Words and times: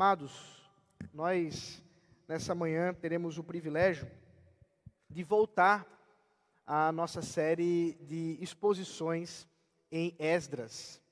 Amados, 0.00 0.62
nós 1.12 1.82
nessa 2.28 2.54
manhã 2.54 2.94
teremos 2.94 3.36
o 3.36 3.42
privilégio 3.42 4.08
de 5.10 5.24
voltar 5.24 5.84
à 6.64 6.92
nossa 6.92 7.20
série 7.20 7.98
de 8.02 8.38
exposições 8.40 9.44
em 9.90 10.14
Esdras. 10.16 11.02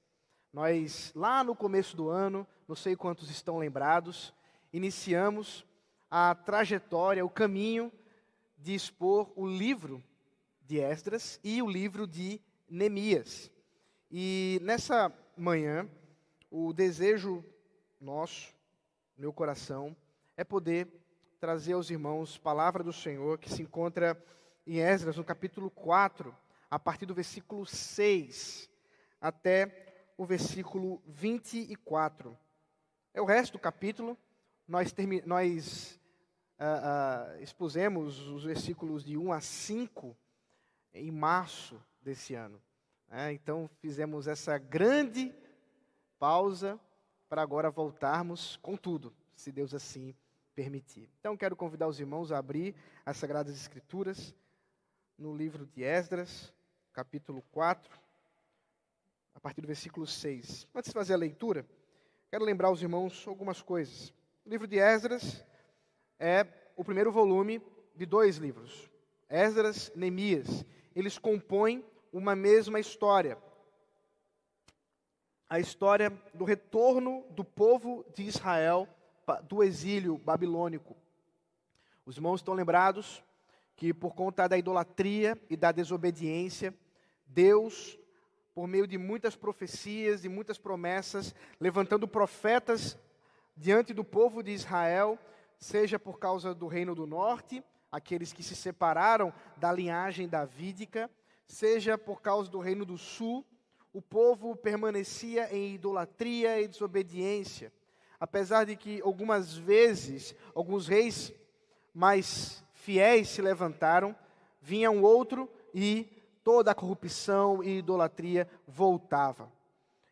Nós, 0.52 1.10
lá 1.16 1.42
no 1.42 1.56
começo 1.56 1.96
do 1.96 2.08
ano, 2.08 2.46
não 2.68 2.76
sei 2.76 2.94
quantos 2.94 3.28
estão 3.28 3.58
lembrados, 3.58 4.32
iniciamos 4.72 5.66
a 6.08 6.32
trajetória, 6.36 7.26
o 7.26 7.28
caminho 7.28 7.90
de 8.56 8.72
expor 8.72 9.32
o 9.34 9.48
livro 9.48 10.00
de 10.62 10.78
Esdras 10.78 11.40
e 11.42 11.60
o 11.60 11.68
livro 11.68 12.06
de 12.06 12.40
Neemias. 12.70 13.50
E 14.12 14.60
nessa 14.62 15.12
manhã, 15.36 15.90
o 16.48 16.72
desejo 16.72 17.44
nosso, 18.00 18.54
meu 19.16 19.32
coração, 19.32 19.96
é 20.36 20.44
poder 20.44 20.88
trazer 21.40 21.72
aos 21.72 21.90
irmãos 21.90 22.36
palavra 22.36 22.84
do 22.84 22.92
Senhor 22.92 23.38
que 23.38 23.50
se 23.50 23.62
encontra 23.62 24.22
em 24.66 24.78
Esdras, 24.78 25.16
no 25.16 25.24
capítulo 25.24 25.70
4, 25.70 26.36
a 26.70 26.78
partir 26.78 27.06
do 27.06 27.14
versículo 27.14 27.64
6 27.64 28.68
até 29.20 30.12
o 30.16 30.26
versículo 30.26 31.02
24. 31.06 32.36
É 33.14 33.20
o 33.20 33.24
resto 33.24 33.52
do 33.52 33.58
capítulo. 33.58 34.18
Nós, 34.68 34.94
nós 35.24 36.00
uh, 36.58 37.38
uh, 37.38 37.42
expusemos 37.42 38.26
os 38.28 38.44
versículos 38.44 39.04
de 39.04 39.16
1 39.16 39.32
a 39.32 39.40
5 39.40 40.16
em 40.92 41.10
março 41.10 41.80
desse 42.02 42.34
ano. 42.34 42.60
É, 43.10 43.32
então 43.32 43.70
fizemos 43.80 44.26
essa 44.26 44.58
grande 44.58 45.32
pausa 46.18 46.78
para 47.28 47.42
agora 47.42 47.70
voltarmos 47.70 48.56
com 48.62 48.76
tudo, 48.76 49.12
se 49.34 49.50
Deus 49.50 49.74
assim 49.74 50.14
permitir. 50.54 51.10
Então 51.20 51.36
quero 51.36 51.56
convidar 51.56 51.88
os 51.88 52.00
irmãos 52.00 52.32
a 52.32 52.38
abrir 52.38 52.74
as 53.04 53.16
Sagradas 53.16 53.54
Escrituras 53.54 54.34
no 55.18 55.36
livro 55.36 55.66
de 55.66 55.82
Esdras, 55.82 56.52
capítulo 56.92 57.42
4, 57.52 58.00
a 59.34 59.40
partir 59.40 59.60
do 59.60 59.66
versículo 59.66 60.06
6. 60.06 60.66
Antes 60.74 60.90
de 60.90 60.94
fazer 60.94 61.14
a 61.14 61.18
leitura, 61.18 61.66
quero 62.30 62.44
lembrar 62.44 62.70
os 62.70 62.82
irmãos 62.82 63.26
algumas 63.26 63.60
coisas. 63.60 64.14
O 64.44 64.48
livro 64.48 64.66
de 64.66 64.78
Esdras 64.78 65.44
é 66.18 66.46
o 66.76 66.84
primeiro 66.84 67.12
volume 67.12 67.60
de 67.94 68.06
dois 68.06 68.36
livros, 68.36 68.90
Esdras 69.28 69.90
e 69.94 69.98
Neemias. 69.98 70.64
Eles 70.94 71.18
compõem 71.18 71.84
uma 72.12 72.36
mesma 72.36 72.80
história. 72.80 73.36
A 75.48 75.60
história 75.60 76.10
do 76.34 76.44
retorno 76.44 77.24
do 77.30 77.44
povo 77.44 78.04
de 78.12 78.24
Israel 78.24 78.88
do 79.48 79.62
exílio 79.62 80.18
babilônico. 80.18 80.96
Os 82.04 82.16
irmãos 82.16 82.40
estão 82.40 82.52
lembrados 82.52 83.22
que, 83.76 83.94
por 83.94 84.12
conta 84.12 84.48
da 84.48 84.58
idolatria 84.58 85.40
e 85.48 85.56
da 85.56 85.70
desobediência, 85.70 86.74
Deus, 87.26 87.96
por 88.54 88.66
meio 88.66 88.88
de 88.88 88.98
muitas 88.98 89.36
profecias 89.36 90.24
e 90.24 90.28
muitas 90.28 90.58
promessas, 90.58 91.32
levantando 91.60 92.08
profetas 92.08 92.98
diante 93.56 93.94
do 93.94 94.02
povo 94.02 94.42
de 94.42 94.50
Israel, 94.50 95.16
seja 95.58 95.96
por 95.96 96.18
causa 96.18 96.52
do 96.52 96.66
reino 96.66 96.92
do 96.92 97.06
norte, 97.06 97.62
aqueles 97.90 98.32
que 98.32 98.42
se 98.42 98.56
separaram 98.56 99.32
da 99.56 99.72
linhagem 99.72 100.28
davídica, 100.28 101.08
seja 101.46 101.96
por 101.96 102.20
causa 102.20 102.50
do 102.50 102.58
reino 102.58 102.84
do 102.84 102.98
sul, 102.98 103.46
o 103.96 104.02
povo 104.02 104.54
permanecia 104.54 105.48
em 105.56 105.74
idolatria 105.74 106.60
e 106.60 106.68
desobediência. 106.68 107.72
Apesar 108.20 108.66
de 108.66 108.76
que 108.76 109.00
algumas 109.00 109.56
vezes 109.56 110.36
alguns 110.54 110.86
reis 110.86 111.32
mais 111.94 112.62
fiéis 112.74 113.30
se 113.30 113.40
levantaram, 113.40 114.14
vinha 114.60 114.90
um 114.90 115.02
outro 115.02 115.48
e 115.72 116.06
toda 116.44 116.72
a 116.72 116.74
corrupção 116.74 117.64
e 117.64 117.78
idolatria 117.78 118.46
voltava. 118.68 119.50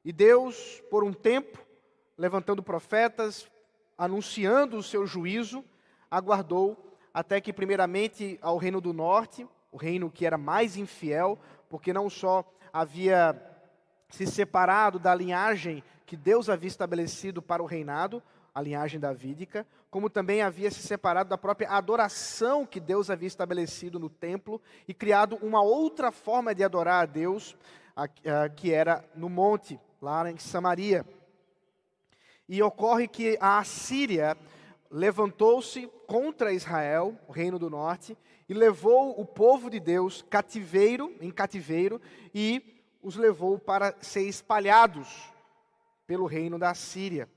E 0.03 0.15
Deus, 0.15 0.83
por 0.91 1.05
um 1.05 1.13
tempo, 1.13 1.59
levantando 2.17 2.63
profetas, 2.63 3.47
anunciando 3.99 4.79
o 4.79 4.83
seu 4.83 5.07
juízo, 5.07 5.63
aguardou 6.11 6.97
até 7.13 7.39
que, 7.39 7.53
primeiramente, 7.53 8.39
ao 8.41 8.57
reino 8.57 8.81
do 8.81 8.95
norte, 8.95 9.47
o 9.71 9.77
reino 9.77 10.11
que 10.11 10.25
era 10.25 10.39
mais 10.39 10.79
infiel, 10.79 11.39
porque 11.69 11.93
não 11.93 12.09
só 12.09 12.51
havia 12.73 13.54
se 14.09 14.27
separado 14.27 14.99
da 14.99 15.15
linhagem 15.15 15.83
que 16.07 16.17
Deus 16.17 16.49
havia 16.49 16.69
estabelecido 16.69 17.41
para 17.41 17.63
o 17.63 17.67
reinado, 17.67 18.23
a 18.55 18.61
linhagem 18.61 19.01
davídica, 19.01 19.67
como 19.91 20.09
também 20.09 20.43
havia 20.43 20.71
se 20.71 20.81
separado 20.81 21.29
da 21.29 21.39
própria 21.39 21.69
adoração 21.71 22.65
que 22.65 22.79
Deus 22.79 23.11
havia 23.11 23.27
estabelecido 23.27 23.99
no 23.99 24.09
templo 24.09 24.61
e 24.87 24.95
criado 24.95 25.37
uma 25.43 25.63
outra 25.63 26.13
forma 26.13 26.55
de 26.55 26.63
adorar 26.63 27.03
a 27.03 27.07
Deus, 27.07 27.57
que 28.57 28.73
era 28.73 29.05
no 29.15 29.29
monte, 29.29 29.81
lá 30.01 30.31
em 30.31 30.39
Samaria. 30.39 31.05
E 32.49 32.63
ocorre 32.63 33.09
que 33.09 33.39
a 33.41 33.59
Assíria 33.59 34.37
levantou-se 34.91 35.89
contra 36.07 36.53
Israel, 36.53 37.19
o 37.27 37.33
reino 37.33 37.59
do 37.59 37.71
norte, 37.71 38.17
e 38.49 38.55
levou 38.55 39.19
o 39.19 39.25
povo 39.25 39.71
de 39.71 39.81
Deus 39.81 40.23
cativeiro, 40.29 41.13
em 41.21 41.31
cativeiro, 41.31 42.01
e 42.35 42.84
os 43.05 43.17
levou 43.17 43.59
para 43.59 43.95
ser 44.01 44.23
espalhados 44.23 45.31
pelo 46.07 46.25
reino 46.25 46.59
da 46.59 46.73
Síria. 46.73 47.29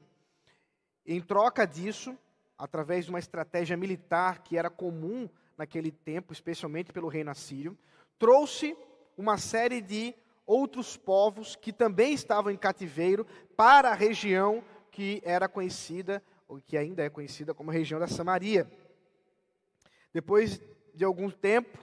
Em 1.06 1.22
troca 1.22 1.68
disso, 1.68 2.18
através 2.58 3.04
de 3.04 3.12
uma 3.12 3.20
estratégia 3.20 3.76
militar 3.76 4.40
que 4.40 4.58
era 4.58 4.70
comum 4.70 5.30
naquele 5.58 5.92
tempo, 5.92 6.32
especialmente 6.32 6.94
pelo 6.94 7.10
reino 7.10 7.32
assírio, 7.32 7.78
trouxe 8.18 8.78
uma 9.18 9.38
série 9.38 9.82
de 9.82 10.16
outros 10.46 10.96
povos 10.96 11.58
que 11.58 11.74
também 11.74 12.14
estavam 12.14 12.50
em 12.50 12.58
cativeiro 12.58 13.28
para 13.58 13.90
a 13.92 13.94
região 13.94 14.64
que 14.90 15.22
era 15.26 15.50
conhecida, 15.50 16.24
ou 16.48 16.62
que 16.66 16.78
ainda 16.78 17.04
é 17.04 17.10
conhecida 17.10 17.54
como 17.54 17.72
região 17.72 18.00
da 18.00 18.08
Samaria. 18.08 18.72
Depois 20.14 20.62
de 20.96 21.04
algum 21.04 21.30
tempo, 21.30 21.78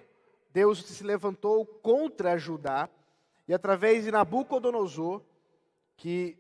Deus 0.51 0.83
se 0.87 1.05
levantou 1.05 1.67
contra 1.67 2.39
Judá, 2.39 2.89
e 3.47 3.55
através 3.55 4.05
de 4.05 4.11
Nabucodonosor, 4.11 5.23
que 5.97 6.39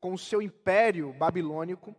com 0.00 0.12
o 0.12 0.18
seu 0.18 0.42
império 0.42 1.12
babilônico, 1.14 1.90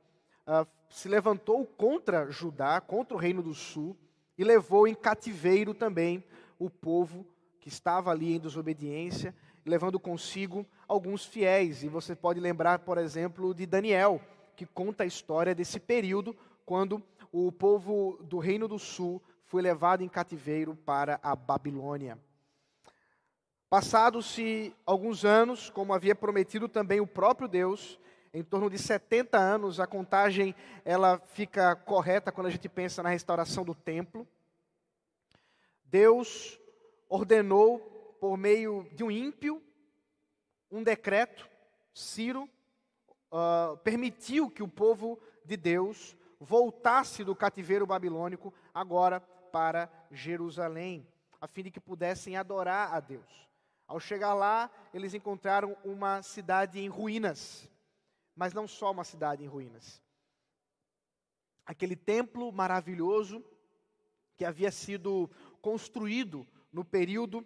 uh, 0.47 0.67
se 0.89 1.09
levantou 1.09 1.65
contra 1.65 2.29
Judá, 2.29 2.79
contra 2.79 3.15
o 3.15 3.19
reino 3.19 3.41
do 3.41 3.53
sul, 3.53 3.97
e 4.37 4.43
levou 4.43 4.87
em 4.87 4.93
cativeiro 4.93 5.73
também 5.73 6.23
o 6.59 6.69
povo 6.69 7.25
que 7.59 7.67
estava 7.67 8.11
ali 8.11 8.35
em 8.35 8.39
desobediência, 8.39 9.35
levando 9.65 9.99
consigo 9.99 10.65
alguns 10.87 11.25
fiéis. 11.25 11.83
E 11.83 11.87
você 11.87 12.15
pode 12.15 12.39
lembrar, 12.39 12.79
por 12.79 12.99
exemplo, 12.99 13.55
de 13.55 13.65
Daniel, 13.65 14.21
que 14.55 14.65
conta 14.65 15.03
a 15.03 15.07
história 15.07 15.55
desse 15.55 15.79
período, 15.79 16.35
quando 16.63 17.01
o 17.31 17.51
povo 17.51 18.19
do 18.21 18.37
reino 18.37 18.67
do 18.67 18.77
sul 18.77 19.21
foi 19.45 19.61
levado 19.61 20.03
em 20.03 20.07
cativeiro 20.07 20.75
para 20.75 21.19
a 21.23 21.35
Babilônia. 21.35 22.19
Passados-se 23.69 24.75
alguns 24.85 25.25
anos, 25.25 25.69
como 25.69 25.93
havia 25.93 26.15
prometido 26.15 26.69
também 26.69 26.99
o 27.01 27.07
próprio 27.07 27.47
Deus, 27.47 27.99
em 28.33 28.43
torno 28.43 28.69
de 28.69 28.77
70 28.77 29.37
anos, 29.37 29.79
a 29.79 29.87
contagem 29.87 30.53
ela 30.83 31.19
fica 31.19 31.75
correta 31.75 32.31
quando 32.31 32.47
a 32.47 32.51
gente 32.51 32.67
pensa 32.67 33.01
na 33.01 33.09
restauração 33.09 33.63
do 33.63 33.73
templo. 33.73 34.27
Deus 35.85 36.59
ordenou 37.07 37.79
por 38.19 38.37
meio 38.37 38.87
de 38.93 39.03
um 39.03 39.11
ímpio 39.11 39.61
um 40.71 40.83
decreto, 40.83 41.47
Ciro 41.93 42.49
uh, 43.31 43.77
permitiu 43.77 44.49
que 44.49 44.61
o 44.61 44.67
povo 44.67 45.19
de 45.45 45.55
Deus 45.55 46.17
voltasse 46.39 47.23
do 47.23 47.35
cativeiro 47.35 47.85
babilônico 47.85 48.53
agora 48.73 49.21
para 49.21 49.89
Jerusalém, 50.11 51.07
a 51.39 51.47
fim 51.47 51.63
de 51.63 51.71
que 51.71 51.79
pudessem 51.79 52.35
adorar 52.35 52.93
a 52.93 52.99
Deus. 52.99 53.47
Ao 53.87 53.99
chegar 53.99 54.33
lá, 54.33 54.71
eles 54.93 55.13
encontraram 55.13 55.77
uma 55.83 56.21
cidade 56.23 56.79
em 56.79 56.87
ruínas, 56.87 57.69
mas 58.35 58.53
não 58.53 58.67
só 58.67 58.91
uma 58.91 59.03
cidade 59.03 59.43
em 59.43 59.47
ruínas. 59.47 60.01
Aquele 61.65 61.95
templo 61.95 62.51
maravilhoso 62.51 63.43
que 64.35 64.43
havia 64.43 64.71
sido 64.71 65.29
construído 65.61 66.47
no 66.71 66.83
período 66.83 67.45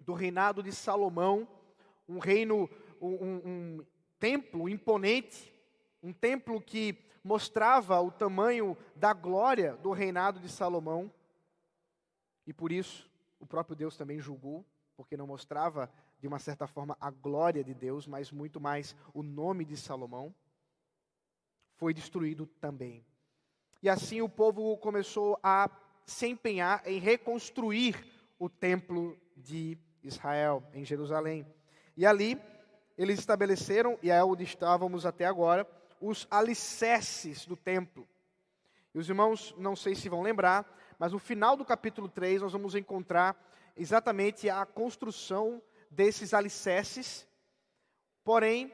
do 0.00 0.14
reinado 0.14 0.62
de 0.62 0.72
Salomão, 0.72 1.48
um 2.08 2.18
reino, 2.18 2.68
um, 3.00 3.36
um 3.44 3.86
templo 4.18 4.68
imponente, 4.68 5.54
um 6.02 6.12
templo 6.12 6.60
que 6.60 6.98
mostrava 7.22 8.00
o 8.00 8.10
tamanho 8.10 8.76
da 8.96 9.12
glória 9.12 9.76
do 9.76 9.92
reinado 9.92 10.40
de 10.40 10.48
Salomão, 10.48 11.12
e 12.44 12.52
por 12.52 12.72
isso 12.72 13.08
o 13.38 13.46
próprio 13.46 13.76
Deus 13.76 13.96
também 13.96 14.18
julgou 14.18 14.66
porque 14.96 15.16
não 15.16 15.26
mostrava, 15.26 15.90
de 16.20 16.28
uma 16.28 16.38
certa 16.38 16.66
forma, 16.66 16.96
a 17.00 17.10
glória 17.10 17.64
de 17.64 17.74
Deus, 17.74 18.06
mas 18.06 18.30
muito 18.30 18.60
mais 18.60 18.94
o 19.12 19.22
nome 19.22 19.64
de 19.64 19.76
Salomão. 19.76 20.34
foi 21.76 21.92
destruído 21.92 22.46
também. 22.60 23.04
E 23.82 23.88
assim 23.88 24.22
o 24.22 24.28
povo 24.28 24.76
começou 24.76 25.36
a 25.42 25.68
se 26.06 26.28
empenhar 26.28 26.82
em 26.86 27.00
reconstruir 27.00 27.96
o 28.38 28.48
templo 28.48 29.18
de 29.36 29.76
Israel, 30.02 30.62
em 30.72 30.84
Jerusalém. 30.84 31.46
E 31.96 32.06
ali 32.06 32.40
eles 32.96 33.18
estabeleceram, 33.18 33.98
e 34.02 34.10
é 34.10 34.22
onde 34.22 34.44
estávamos 34.44 35.04
até 35.06 35.24
agora, 35.24 35.66
os 36.00 36.26
alicerces 36.30 37.46
do 37.46 37.56
templo. 37.56 38.06
E 38.94 38.98
os 38.98 39.08
irmãos, 39.08 39.54
não 39.58 39.74
sei 39.74 39.94
se 39.94 40.08
vão 40.08 40.22
lembrar, 40.22 40.70
mas 40.98 41.12
no 41.12 41.18
final 41.18 41.56
do 41.56 41.64
capítulo 41.64 42.08
3 42.08 42.42
nós 42.42 42.52
vamos 42.52 42.74
encontrar 42.74 43.36
exatamente 43.76 44.48
a 44.48 44.64
construção 44.64 45.62
desses 45.90 46.32
alicerces. 46.34 47.26
Porém, 48.24 48.72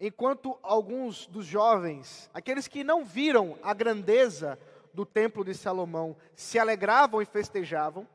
enquanto 0.00 0.58
alguns 0.62 1.26
dos 1.26 1.46
jovens, 1.46 2.30
aqueles 2.32 2.68
que 2.68 2.84
não 2.84 3.04
viram 3.04 3.58
a 3.62 3.72
grandeza 3.72 4.58
do 4.92 5.04
templo 5.06 5.44
de 5.44 5.54
Salomão, 5.54 6.16
se 6.34 6.58
alegravam 6.58 7.22
e 7.22 7.26
festejavam, 7.26 8.06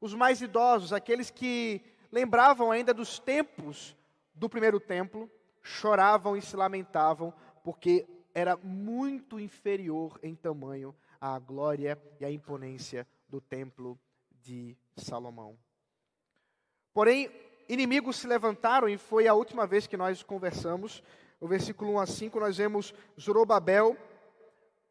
os 0.00 0.14
mais 0.14 0.40
idosos, 0.40 0.92
aqueles 0.92 1.30
que 1.30 1.80
lembravam 2.10 2.70
ainda 2.70 2.92
dos 2.92 3.18
tempos 3.18 3.96
do 4.34 4.48
primeiro 4.48 4.80
templo, 4.80 5.30
choravam 5.62 6.36
e 6.36 6.42
se 6.42 6.56
lamentavam, 6.56 7.32
porque 7.62 8.06
era 8.34 8.56
muito 8.56 9.38
inferior 9.38 10.18
em 10.22 10.34
tamanho 10.34 10.94
à 11.20 11.38
glória 11.38 12.00
e 12.18 12.24
à 12.24 12.30
imponência 12.30 13.06
do 13.28 13.40
templo 13.40 13.98
de 14.40 14.76
Salomão. 14.96 15.56
Porém, 16.94 17.30
inimigos 17.68 18.16
se 18.16 18.26
levantaram, 18.26 18.88
e 18.88 18.98
foi 18.98 19.26
a 19.26 19.34
última 19.34 19.66
vez 19.66 19.86
que 19.86 19.96
nós 19.96 20.22
conversamos. 20.22 21.02
No 21.40 21.48
versículo 21.48 21.92
1 21.92 22.00
a 22.00 22.06
5, 22.06 22.40
nós 22.40 22.56
vemos 22.56 22.94
Zorobabel 23.20 23.96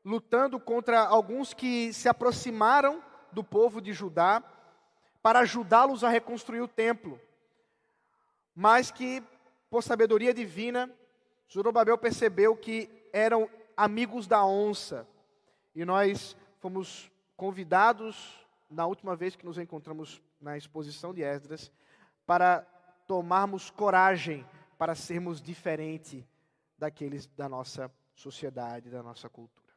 lutando 0.03 0.59
contra 0.59 1.00
alguns 1.00 1.53
que 1.53 1.94
se 1.94 2.09
aproximaram 2.09 3.03
do 3.31 3.44
povo 3.44 3.80
de 3.80 3.94
Judá 3.94 4.44
para 5.21 5.39
ajudá-los 5.39 6.03
a 6.03 6.09
reconstruir 6.09 6.62
o 6.62 6.68
templo. 6.68 7.19
Mas 8.56 8.89
que, 8.89 9.24
por 9.69 9.83
sabedoria 9.83 10.33
divina, 10.33 10.92
Zorobabel 11.51 11.97
percebeu 11.97 12.56
que 12.56 12.89
eram 13.13 13.50
amigos 13.77 14.27
da 14.27 14.44
onça. 14.44 15.07
E 15.75 15.86
nós 15.86 16.36
fomos 16.59 17.12
convidados, 17.38 18.45
na 18.69 18.86
última 18.86 19.15
vez 19.15 19.36
que 19.36 19.45
nos 19.45 19.57
encontramos 19.57 20.21
na 20.39 20.57
exposição 20.57 21.13
de 21.13 21.21
Esdras, 21.21 21.71
para 22.31 22.62
tomarmos 23.06 23.69
coragem 23.69 24.48
para 24.78 24.95
sermos 24.95 25.42
diferente 25.42 26.25
daqueles 26.78 27.28
da 27.28 27.50
nossa 27.50 27.92
sociedade, 28.13 28.89
da 28.89 29.04
nossa 29.04 29.28
cultura. 29.28 29.74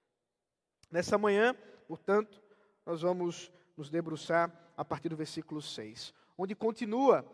Nessa 0.88 1.18
manhã, 1.18 1.52
portanto, 1.88 2.40
nós 2.86 3.02
vamos 3.02 3.50
nos 3.76 3.90
debruçar 3.90 4.52
a 4.76 4.84
partir 4.84 5.08
do 5.08 5.16
versículo 5.16 5.60
6, 5.60 6.14
onde 6.38 6.54
continua 6.54 7.26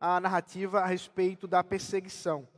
a 0.00 0.18
narrativa 0.18 0.80
a 0.80 0.86
respeito 0.86 1.46
da 1.46 1.62
perseguição. 1.62 2.48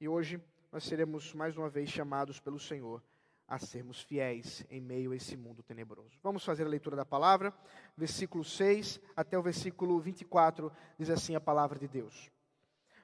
E 0.00 0.08
hoje 0.08 0.42
nós 0.72 0.82
seremos 0.82 1.32
mais 1.32 1.56
uma 1.56 1.68
vez 1.68 1.90
chamados 1.90 2.40
pelo 2.40 2.58
Senhor 2.58 3.00
a 3.46 3.58
sermos 3.58 4.00
fiéis 4.00 4.64
em 4.70 4.80
meio 4.80 5.12
a 5.12 5.16
esse 5.16 5.36
mundo 5.36 5.62
tenebroso. 5.62 6.18
Vamos 6.22 6.44
fazer 6.44 6.64
a 6.64 6.68
leitura 6.68 6.96
da 6.96 7.04
palavra, 7.04 7.54
versículo 7.96 8.42
6 8.42 9.00
até 9.14 9.38
o 9.38 9.42
versículo 9.42 10.00
24, 10.00 10.72
diz 10.98 11.10
assim 11.10 11.34
a 11.34 11.40
palavra 11.40 11.78
de 11.78 11.86
Deus. 11.86 12.30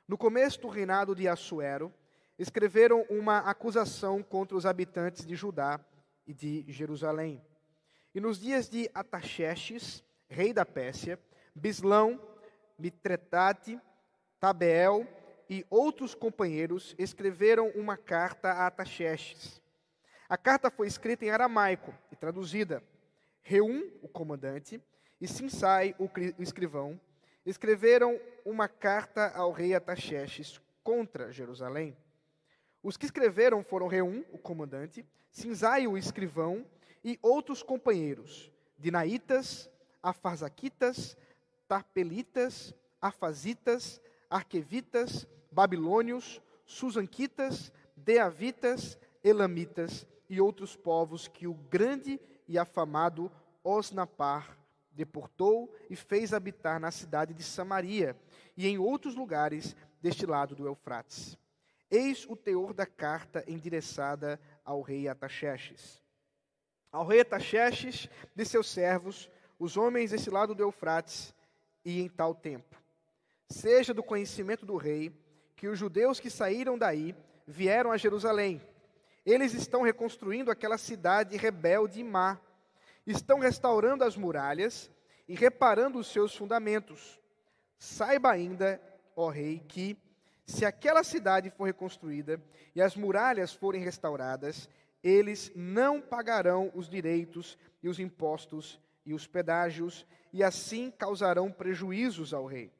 No 0.09 0.17
começo 0.17 0.61
do 0.61 0.69
reinado 0.69 1.15
de 1.15 1.29
Assuero, 1.29 1.93
escreveram 2.39 3.05
uma 3.11 3.39
acusação 3.39 4.23
contra 4.23 4.57
os 4.57 4.65
habitantes 4.65 5.27
de 5.27 5.37
Judá 5.37 5.79
e 6.27 6.33
de 6.33 6.65
Jerusalém. 6.69 7.41
E 8.15 8.21
nos 8.21 8.41
dias 8.41 8.69
de 8.69 8.91
Ataxerxes, 8.95 10.03
rei 10.29 10.53
da 10.53 10.65
Pérsia, 10.65 11.21
Bislão, 11.55 12.21
Mitretate, 12.79 13.79
Tabeel 14.41 15.07
e 15.51 15.67
outros 15.69 16.15
companheiros 16.15 16.95
escreveram 16.99 17.69
uma 17.75 17.97
carta 17.97 18.53
a 18.53 18.67
Ataxerxes 18.67 19.60
a 20.31 20.39
carta 20.39 20.71
foi 20.71 20.87
escrita 20.87 21.25
em 21.25 21.31
aramaico 21.31 21.93
e 22.13 22.15
traduzida. 22.15 22.81
Reum, 23.43 23.91
o 24.01 24.07
comandante, 24.07 24.81
e 25.21 25.27
Sinsai, 25.27 25.93
o 25.99 26.09
escrivão, 26.41 27.01
escreveram 27.45 28.17
uma 28.45 28.69
carta 28.69 29.33
ao 29.35 29.51
rei 29.51 29.75
Ataxerxes 29.75 30.61
contra 30.85 31.33
Jerusalém. 31.33 31.97
Os 32.81 32.97
que 32.97 33.07
escreveram 33.07 33.65
foram 33.65 33.89
Reum, 33.89 34.25
o 34.33 34.39
comandante, 34.39 35.05
Sinsai, 35.33 35.89
o 35.89 35.99
escrivão, 35.99 36.65
e 37.03 37.19
outros 37.21 37.61
companheiros, 37.61 38.53
Dinaitas, 38.79 39.69
Afarzaquitas, 40.01 41.17
Tarpelitas, 41.67 42.73
Afazitas, 43.03 44.01
Arquevitas, 44.31 45.27
Babilônios, 45.51 46.41
Susanquitas, 46.65 47.73
Deavitas, 47.97 48.97
Elamitas 49.25 50.07
e 50.31 50.41
outros 50.41 50.77
povos 50.77 51.27
que 51.27 51.49
o 51.49 51.53
grande 51.53 52.21
e 52.47 52.57
afamado 52.57 53.31
Osnapar 53.65 54.57
deportou 54.93 55.75
e 55.91 55.97
fez 55.97 56.33
habitar 56.33 56.79
na 56.79 56.93
cidade 56.93 57.35
de 57.35 57.43
Samaria 57.43 58.17
e 58.57 58.69
em 58.69 58.79
outros 58.79 59.17
lugares 59.17 59.75
deste 60.01 60.25
lado 60.25 60.55
do 60.55 60.67
Eufrates. 60.67 61.37
Eis 61.91 62.25
o 62.29 62.37
teor 62.37 62.73
da 62.73 62.87
carta 62.87 63.45
endereçada 63.49 64.41
ao 64.65 64.81
rei 64.81 65.09
Ataxerxes. 65.09 66.01
Ao 66.93 67.05
rei 67.05 67.21
Ataxerxes 67.21 68.09
de 68.35 68.45
seus 68.45 68.71
servos, 68.71 69.29
os 69.59 69.77
homens 69.77 70.13
desse 70.13 70.31
lado 70.31 70.55
do 70.55 70.63
Eufrates, 70.63 71.35
e 71.85 72.01
em 72.01 72.09
tal 72.09 72.35
tempo. 72.35 72.77
Seja 73.49 73.93
do 73.93 74.03
conhecimento 74.03 74.65
do 74.65 74.77
rei 74.77 75.13
que 75.57 75.67
os 75.67 75.79
judeus 75.79 76.21
que 76.21 76.31
saíram 76.31 76.79
daí 76.79 77.17
vieram 77.47 77.91
a 77.91 77.97
Jerusalém 77.97 78.61
eles 79.25 79.55
estão 79.55 79.83
reconstruindo 79.83 80.51
aquela 80.51 80.79
cidade 80.79 81.37
rebelde 81.37 82.01
e 82.01 82.05
má. 82.05 82.41
Estão 83.07 83.39
restaurando 83.39 84.05
as 84.05 84.17
muralhas 84.17 84.91
e 85.29 85.35
reparando 85.35 85.99
os 85.99 86.07
seus 86.07 86.35
fundamentos. 86.35 87.21
Saiba 87.79 88.31
ainda, 88.31 88.81
ó 89.17 89.29
rei, 89.29 89.61
que 89.67 89.97
se 90.47 90.65
aquela 90.65 91.05
cidade 91.05 91.51
for 91.51 91.65
reconstruída 91.65 92.43
e 92.75 92.83
as 92.83 92.97
muralhas 92.97 93.53
forem 93.53 93.83
restauradas, 93.83 94.69
eles 95.03 95.51
não 95.55 96.01
pagarão 96.01 96.71
os 96.75 96.89
direitos 96.89 97.57
e 97.83 97.89
os 97.89 97.99
impostos 97.99 98.81
e 99.07 99.15
os 99.15 99.27
pedágios, 99.27 100.07
e 100.33 100.45
assim 100.45 100.91
causarão 100.91 101.51
prejuízos 101.51 102.35
ao 102.35 102.47
rei. 102.47 102.71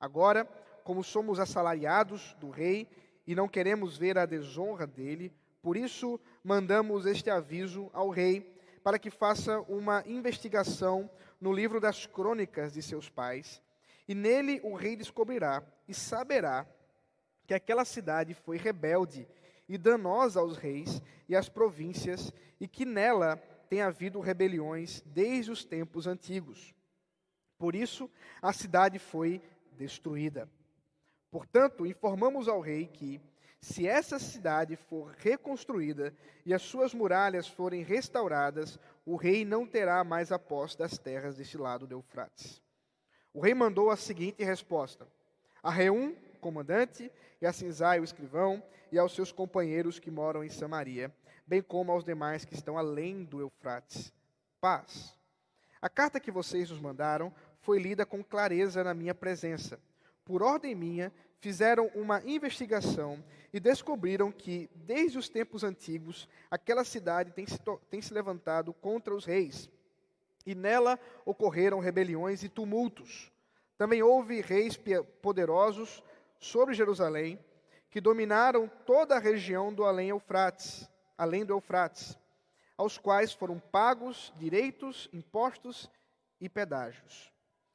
Agora, 0.00 0.44
como 0.82 1.04
somos 1.04 1.38
assalariados 1.38 2.34
do 2.40 2.50
rei 2.50 2.88
e 3.26 3.34
não 3.34 3.48
queremos 3.48 3.96
ver 3.96 4.18
a 4.18 4.26
desonra 4.26 4.86
dele, 4.86 5.32
por 5.62 5.76
isso, 5.76 6.20
mandamos 6.42 7.06
este 7.06 7.30
aviso 7.30 7.88
ao 7.92 8.10
rei 8.10 8.52
para 8.82 8.98
que 8.98 9.10
faça 9.10 9.60
uma 9.62 10.02
investigação 10.06 11.08
no 11.40 11.52
livro 11.52 11.80
das 11.80 12.04
crônicas 12.04 12.72
de 12.72 12.82
seus 12.82 13.08
pais, 13.08 13.62
e 14.08 14.14
nele 14.14 14.60
o 14.64 14.74
rei 14.74 14.96
descobrirá 14.96 15.62
e 15.86 15.94
saberá 15.94 16.66
que 17.46 17.54
aquela 17.54 17.84
cidade 17.84 18.34
foi 18.34 18.56
rebelde 18.56 19.26
e 19.68 19.78
danosa 19.78 20.40
aos 20.40 20.56
reis 20.56 21.00
e 21.28 21.36
às 21.36 21.48
províncias, 21.48 22.32
e 22.60 22.66
que 22.66 22.84
nela 22.84 23.36
tem 23.68 23.80
havido 23.80 24.20
rebeliões 24.20 25.02
desde 25.06 25.50
os 25.50 25.64
tempos 25.64 26.06
antigos. 26.06 26.74
Por 27.56 27.74
isso, 27.74 28.10
a 28.40 28.52
cidade 28.52 28.98
foi 28.98 29.40
destruída. 29.78 30.48
Portanto, 31.30 31.86
informamos 31.86 32.48
ao 32.48 32.60
rei 32.60 32.86
que, 32.86 33.20
se 33.62 33.86
essa 33.86 34.18
cidade 34.18 34.74
for 34.74 35.14
reconstruída 35.18 36.12
e 36.44 36.52
as 36.52 36.62
suas 36.62 36.92
muralhas 36.92 37.46
forem 37.46 37.84
restauradas, 37.84 38.76
o 39.06 39.14
rei 39.14 39.44
não 39.44 39.64
terá 39.64 40.02
mais 40.02 40.32
a 40.32 40.38
posse 40.38 40.76
das 40.76 40.98
terras 40.98 41.36
deste 41.36 41.56
lado 41.56 41.86
do 41.86 41.94
Eufrates. 41.94 42.60
O 43.32 43.40
rei 43.40 43.54
mandou 43.54 43.88
a 43.88 43.96
seguinte 43.96 44.42
resposta: 44.42 45.06
a 45.62 45.70
Reum, 45.70 46.12
comandante, 46.40 47.10
e 47.40 47.46
a 47.46 47.52
Cinzai, 47.52 48.00
o 48.00 48.04
escrivão, 48.04 48.60
e 48.90 48.98
aos 48.98 49.14
seus 49.14 49.30
companheiros 49.30 50.00
que 50.00 50.10
moram 50.10 50.42
em 50.42 50.50
Samaria, 50.50 51.14
bem 51.46 51.62
como 51.62 51.92
aos 51.92 52.04
demais 52.04 52.44
que 52.44 52.54
estão 52.54 52.76
além 52.76 53.22
do 53.22 53.40
Eufrates. 53.40 54.12
Paz. 54.60 55.16
A 55.80 55.88
carta 55.88 56.18
que 56.18 56.32
vocês 56.32 56.68
nos 56.68 56.80
mandaram 56.80 57.32
foi 57.60 57.78
lida 57.78 58.04
com 58.04 58.24
clareza 58.24 58.82
na 58.82 58.92
minha 58.92 59.14
presença. 59.14 59.78
Por 60.24 60.42
ordem 60.42 60.74
minha, 60.74 61.12
fizeram 61.42 61.90
uma 61.92 62.22
investigação 62.24 63.22
e 63.52 63.58
descobriram 63.58 64.30
que, 64.30 64.70
desde 64.76 65.18
os 65.18 65.28
tempos 65.28 65.64
antigos, 65.64 66.28
aquela 66.48 66.84
cidade 66.84 67.32
tem 67.32 67.44
se, 67.44 67.58
tem 67.90 68.00
se 68.00 68.14
levantado 68.14 68.72
contra 68.72 69.12
os 69.12 69.24
reis. 69.24 69.68
E 70.46 70.54
nela 70.54 70.98
ocorreram 71.26 71.80
rebeliões 71.80 72.44
e 72.44 72.48
tumultos. 72.48 73.32
Também 73.76 74.04
houve 74.04 74.40
reis 74.40 74.78
poderosos 75.20 76.00
sobre 76.38 76.74
Jerusalém, 76.74 77.40
que 77.90 78.00
dominaram 78.00 78.70
toda 78.86 79.16
a 79.16 79.20
região 79.20 79.74
do 79.74 79.84
além 79.84 80.10
Eufrates, 80.10 80.88
além 81.18 81.44
do 81.44 81.54
Eufrates, 81.54 82.16
aos 82.78 82.98
quais 82.98 83.32
foram 83.32 83.58
pagos 83.58 84.32
direitos, 84.36 85.10
impostos 85.12 85.90
e 86.40 86.48
pedágios. 86.48 87.32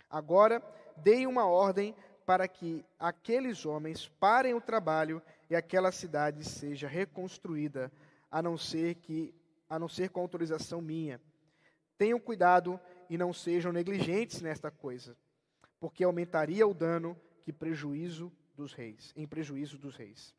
Agora, 0.10 0.64
dei 0.96 1.28
uma 1.28 1.46
ordem 1.46 1.94
para 2.28 2.46
que 2.46 2.84
aqueles 3.00 3.66
homens 3.66 4.10
parem 4.20 4.54
o 4.54 4.60
trabalho 4.60 5.22
e 5.50 5.56
aquela 5.56 5.94
cidade 5.94 6.44
seja 6.44 6.86
reconstruída, 6.86 7.90
a 8.30 8.42
não 8.42 8.58
ser 8.58 8.96
que 8.96 9.34
a 9.70 9.80
não 9.80 9.88
ser 9.88 10.10
com 10.10 10.20
autorização 10.20 10.82
minha. 10.82 11.22
Tenham 11.98 12.20
cuidado 12.20 12.78
e 13.10 13.18
não 13.18 13.32
sejam 13.32 13.72
negligentes 13.72 14.42
nesta 14.42 14.70
coisa, 14.70 15.16
porque 15.80 16.04
aumentaria 16.04 16.68
o 16.68 16.74
dano 16.74 17.18
que 17.44 17.54
prejuízo 17.54 18.30
dos 18.58 18.74
reis, 18.74 19.14
em 19.16 19.26
prejuízo 19.26 19.78
dos 19.78 19.96
reis. 19.96 20.36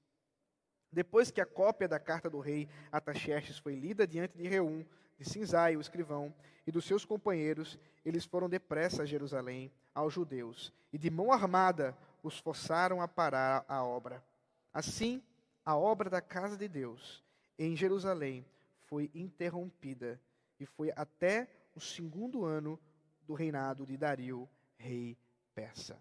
Depois 0.93 1.31
que 1.31 1.41
a 1.41 1.47
cópia 1.47 1.89
da 1.89 1.99
carta 1.99 2.29
do 2.29 2.39
rei 2.39 2.69
Ataxerxes 2.93 3.59
foi 3.59 3.75
lida 3.75 4.07
diante 4.07 4.37
de 4.37 4.47
Reum, 4.47 4.85
de 5.19 5.29
Sinzai, 5.29 5.77
o 5.77 5.81
escrivão, 5.81 6.35
e 6.67 6.71
dos 6.71 6.85
seus 6.85 7.05
companheiros, 7.05 7.79
eles 8.05 8.25
foram 8.25 8.49
depressa 8.49 9.03
a 9.03 9.07
Jerusalém, 9.07 9.73
aos 9.95 10.15
judeus, 10.15 10.73
e 10.93 10.99
de 10.99 11.11
mão 11.11 11.33
armada 11.33 11.97
os 12.23 12.39
forçaram 12.39 13.01
a 13.01 13.09
parar 13.09 13.65
a 13.69 13.83
obra. 13.83 14.25
Assim, 14.73 15.23
a 15.65 15.77
obra 15.77 16.09
da 16.09 16.21
casa 16.21 16.57
de 16.57 16.69
Deus 16.69 17.25
em 17.59 17.75
Jerusalém 17.75 18.47
foi 18.85 19.11
interrompida 19.15 20.21
e 20.61 20.65
foi 20.65 20.93
até 20.95 21.49
o 21.75 21.81
segundo 21.81 22.45
ano 22.45 22.79
do 23.23 23.35
reinado 23.35 23.85
de 23.85 23.97
Dario, 23.97 24.49
rei 24.77 25.17
persa. 25.55 26.01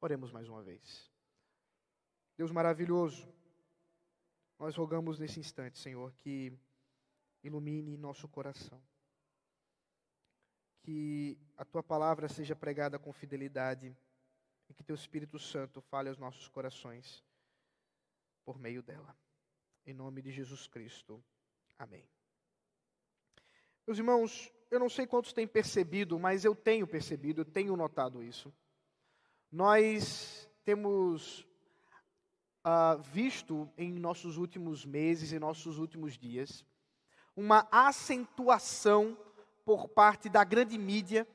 Oremos 0.00 0.32
mais 0.32 0.48
uma 0.48 0.62
vez. 0.62 1.10
Deus 2.36 2.50
maravilhoso, 2.50 3.28
nós 4.58 4.76
rogamos 4.76 5.18
nesse 5.18 5.38
instante, 5.38 5.78
Senhor, 5.78 6.12
que 6.18 6.52
ilumine 7.44 7.96
nosso 7.96 8.26
coração. 8.26 8.82
Que 10.82 11.38
a 11.56 11.64
tua 11.64 11.82
palavra 11.82 12.28
seja 12.28 12.56
pregada 12.56 12.98
com 12.98 13.12
fidelidade 13.12 13.96
e 14.68 14.74
que 14.74 14.82
teu 14.82 14.94
Espírito 14.94 15.38
Santo 15.38 15.80
fale 15.80 16.08
aos 16.08 16.18
nossos 16.18 16.48
corações 16.48 17.22
por 18.44 18.58
meio 18.58 18.82
dela. 18.82 19.16
Em 19.86 19.94
nome 19.94 20.22
de 20.22 20.32
Jesus 20.32 20.66
Cristo. 20.66 21.22
Amém. 21.78 22.08
Meus 23.86 23.98
irmãos, 23.98 24.50
eu 24.70 24.80
não 24.80 24.88
sei 24.88 25.06
quantos 25.06 25.32
têm 25.32 25.46
percebido, 25.46 26.18
mas 26.18 26.44
eu 26.44 26.54
tenho 26.54 26.86
percebido, 26.86 27.42
eu 27.42 27.44
tenho 27.44 27.76
notado 27.76 28.22
isso. 28.22 28.52
Nós 29.52 30.48
temos 30.64 31.46
uh, 32.64 33.00
visto 33.12 33.70
em 33.76 33.92
nossos 33.92 34.38
últimos 34.38 34.84
meses, 34.84 35.32
em 35.32 35.38
nossos 35.38 35.78
últimos 35.78 36.16
dias, 36.16 36.64
uma 37.36 37.66
acentuação 37.70 39.16
por 39.64 39.88
parte 39.88 40.28
da 40.28 40.44
grande 40.44 40.78
mídia 40.78 41.26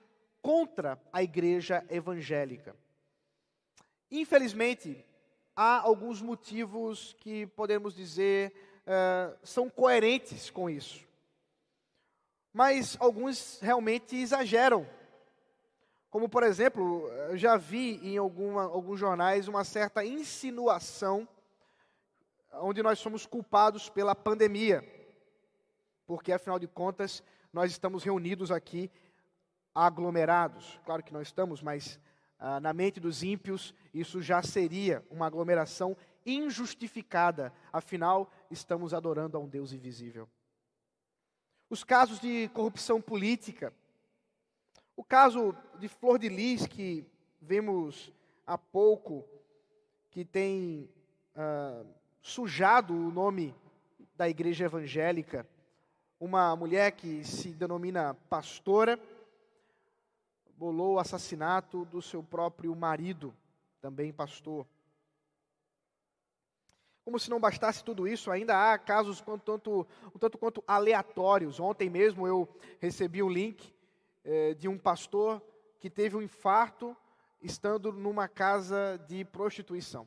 contra 0.42 1.00
a 1.12 1.22
igreja 1.22 1.86
evangélica. 1.90 2.76
Infelizmente, 4.12 5.06
há 5.56 5.80
alguns 5.80 6.22
motivos 6.22 7.16
que 7.20 7.46
podemos 7.48 7.96
dizer 7.96 8.54
uh, 8.88 9.38
são 9.44 9.70
coerentes 9.70 10.50
com 10.50 10.70
isso. 10.70 11.06
Mas 12.54 12.98
alguns 13.00 13.60
realmente 13.62 14.16
exageram. 14.16 14.88
Como, 16.10 16.28
por 16.28 16.42
exemplo, 16.42 17.08
já 17.36 17.56
vi 17.56 18.00
em 18.02 18.18
alguma, 18.18 18.64
alguns 18.64 19.00
jornais 19.00 19.48
uma 19.48 19.64
certa 19.64 20.04
insinuação 20.04 21.28
onde 22.54 22.82
nós 22.82 22.98
somos 22.98 23.28
culpados 23.28 23.90
pela 23.90 24.16
pandemia. 24.16 24.99
Porque, 26.10 26.32
afinal 26.32 26.58
de 26.58 26.68
contas, 26.68 27.22
nós 27.54 27.70
estamos 27.70 28.04
reunidos 28.04 28.50
aqui 28.50 28.90
aglomerados. 29.76 30.82
Claro 30.84 31.04
que 31.04 31.14
não 31.14 31.22
estamos, 31.22 31.62
mas 31.62 32.00
ah, 32.40 32.60
na 32.60 32.74
mente 32.74 33.00
dos 33.00 33.22
ímpios, 33.22 33.76
isso 33.94 34.20
já 34.20 34.42
seria 34.42 35.06
uma 35.12 35.28
aglomeração 35.28 35.96
injustificada. 36.26 37.54
Afinal, 37.72 38.28
estamos 38.50 38.92
adorando 38.92 39.38
a 39.38 39.40
um 39.40 39.48
Deus 39.48 39.72
invisível. 39.72 40.28
Os 41.70 41.84
casos 41.84 42.20
de 42.20 42.50
corrupção 42.56 43.00
política, 43.00 43.72
o 44.96 45.04
caso 45.04 45.56
de 45.78 45.88
Flor 45.88 46.18
de 46.18 46.28
Lis, 46.28 46.66
que 46.66 47.06
vemos 47.40 48.12
há 48.48 48.58
pouco, 48.58 49.24
que 50.10 50.26
tem 50.26 50.90
uh, 51.36 51.88
sujado 52.20 52.96
o 52.96 53.12
nome 53.12 53.54
da 54.16 54.28
igreja 54.28 54.66
evangélica, 54.66 55.48
uma 56.20 56.54
mulher 56.56 56.92
que 56.92 57.24
se 57.24 57.54
denomina 57.54 58.14
pastora, 58.30 59.00
bolou 60.58 60.96
o 60.96 61.00
assassinato 61.00 61.86
do 61.86 62.02
seu 62.02 62.22
próprio 62.22 62.76
marido, 62.76 63.34
também 63.80 64.12
pastor. 64.12 64.68
Como 67.06 67.18
se 67.18 67.30
não 67.30 67.40
bastasse 67.40 67.84
tudo 67.84 68.06
isso, 68.06 68.30
ainda 68.30 68.72
há 68.72 68.78
casos 68.78 69.24
um 69.26 69.38
tanto, 69.38 69.88
um 70.14 70.20
tanto 70.20 70.38
quanto 70.38 70.64
aleatórios. 70.68 71.60
Ontem 71.60 71.90
mesmo 71.90 72.28
eu 72.28 72.48
recebi 72.80 73.24
um 73.24 73.30
link 73.30 73.74
é, 74.24 74.54
de 74.54 74.68
um 74.68 74.78
pastor 74.78 75.42
que 75.80 75.90
teve 75.90 76.18
um 76.18 76.22
infarto 76.22 76.96
estando 77.42 77.94
numa 77.94 78.28
casa 78.28 79.04
de 79.08 79.24
prostituição. 79.24 80.06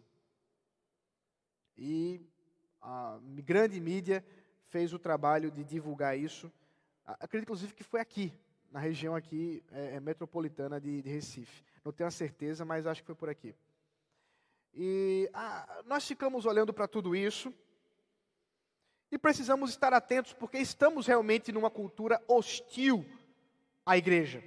E 1.77 2.21
a 2.81 3.19
grande 3.23 3.81
mídia 3.81 4.23
fez 4.73 4.95
o 4.95 4.99
trabalho 4.99 5.51
de 5.51 5.63
divulgar 5.63 6.19
isso. 6.19 6.51
Acredito, 7.05 7.45
inclusive, 7.45 7.75
que 7.75 7.85
foi 7.85 8.01
aqui, 8.01 8.33
na 8.71 8.81
região 8.81 9.15
aqui 9.15 9.63
é, 9.71 9.97
é, 9.97 10.01
metropolitana 10.01 10.81
de, 10.81 11.03
de, 11.03 11.11
Recife. 11.11 11.63
Não 11.85 11.93
tenho 11.93 12.09
a 12.09 12.11
certeza, 12.11 12.65
mas 12.65 12.87
acho 12.87 13.03
que 13.03 13.07
foi 13.07 13.15
por 13.15 13.29
aqui. 13.29 13.55
E 14.73 15.29
ah, 15.35 15.83
nós 15.85 16.09
ficamos 16.09 16.47
olhando 16.47 16.73
para 16.73 16.89
tudo 16.89 17.15
isso 17.15 17.53
e 19.11 19.19
precisamos 19.19 19.69
estar 19.69 19.93
atentos, 19.93 20.33
porque 20.33 20.57
estamos 20.57 21.07
realmente 21.07 21.53
numa 21.53 21.71
cultura 21.71 22.19
hostil 22.27 23.05
à 23.85 23.99
igreja, 23.99 24.43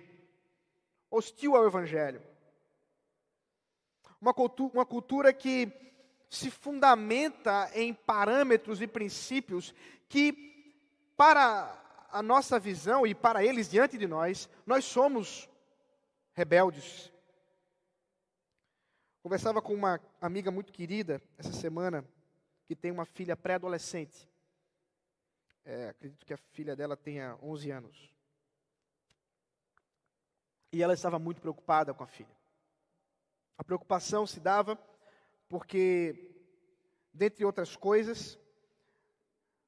hostil 1.12 1.55
ao 1.55 1.67
evangelho. 1.67 2.20
Uma 4.20 4.34
cultura, 4.34 4.74
uma 4.74 4.86
cultura 4.88 5.32
que 5.32 5.72
se 6.29 6.50
fundamenta 6.51 7.70
em 7.74 7.94
parâmetros 7.94 8.82
e 8.82 8.88
princípios 8.88 9.74
que, 10.08 10.75
para 11.15 11.82
a 12.12 12.22
nossa 12.22 12.60
visão 12.60 13.05
e 13.05 13.13
para 13.13 13.44
eles 13.44 13.70
diante 13.70 13.98
de 13.98 14.08
nós, 14.08 14.50
nós 14.65 14.86
somos 14.86 15.50
rebeldes. 16.34 17.12
Conversava 19.22 19.62
com 19.62 19.74
uma 19.74 20.00
amiga 20.22 20.51
muito 20.51 20.72
querida 20.72 21.22
essa 21.38 21.51
semana, 21.51 22.05
que 22.67 22.75
tem 22.75 22.91
uma 22.91 23.05
filha 23.05 23.36
pré-adolescente. 23.36 24.29
É, 25.63 25.89
acredito 25.89 26.25
que 26.25 26.34
a 26.34 26.38
filha 26.38 26.75
dela 26.75 26.96
tenha 26.96 27.38
11 27.41 27.72
anos. 27.72 28.15
E 30.72 30.84
ela 30.84 30.94
estava 30.94 31.17
muito 31.17 31.41
preocupada 31.41 31.94
com 31.94 32.03
a 32.03 32.08
filha. 32.08 32.36
A 33.58 33.63
preocupação 33.63 34.27
se 34.27 34.39
dava 34.39 34.77
porque, 35.48 36.32
dentre 37.14 37.46
outras 37.46 37.75
coisas, 37.75 38.38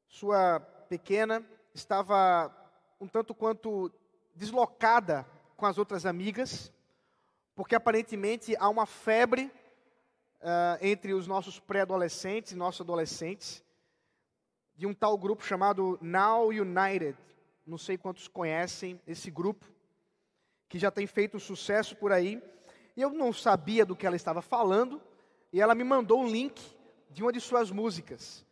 sua 0.08 0.60
pequena 0.60 1.46
estava 1.74 2.54
um 3.00 3.08
tanto 3.08 3.36
quanto 3.36 3.92
deslocada 4.36 5.26
com 5.56 5.66
as 5.66 5.78
outras 5.78 6.06
amigas, 6.06 6.72
porque 7.56 7.76
aparentemente 7.76 8.56
há 8.58 8.70
uma 8.70 8.86
febre 8.86 9.52
uh, 10.42 10.78
entre 10.82 11.14
os 11.14 11.28
nossos 11.28 11.60
pré-adolescentes 11.60 12.52
e 12.52 12.56
nossos 12.56 12.82
adolescentes, 12.82 13.64
de 14.76 14.86
um 14.86 14.94
tal 14.94 15.18
grupo 15.18 15.44
chamado 15.44 15.98
Now 16.02 16.50
United. 16.50 17.18
Não 17.66 17.78
sei 17.78 17.98
quantos 17.98 18.28
conhecem 18.28 19.02
esse 19.08 19.32
grupo 19.32 19.66
que 20.70 20.78
já 20.78 20.92
tem 20.92 21.08
feito 21.08 21.40
sucesso 21.40 21.96
por 21.96 22.12
aí. 22.12 22.42
Eu 22.96 23.10
não 23.10 23.34
sabia 23.34 23.86
do 23.86 23.96
que 23.96 24.06
ela 24.06 24.16
estava 24.16 24.42
falando, 24.42 25.02
e 25.51 25.62
ela 25.62 25.74
me 25.74 25.84
mandou 25.84 26.22
um 26.22 26.27
link 26.27 26.62
de 27.10 27.24
uma 27.24 27.32
de 27.32 27.39
suas 27.39 27.72
músicas. 27.72 28.46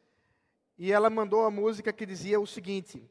E 0.77 0.91
ela 0.91 1.09
mandou 1.09 1.45
a 1.45 1.51
música 1.51 1.93
que 1.93 2.05
dizia 2.05 2.39
o 2.39 2.47
seguinte: 2.47 3.09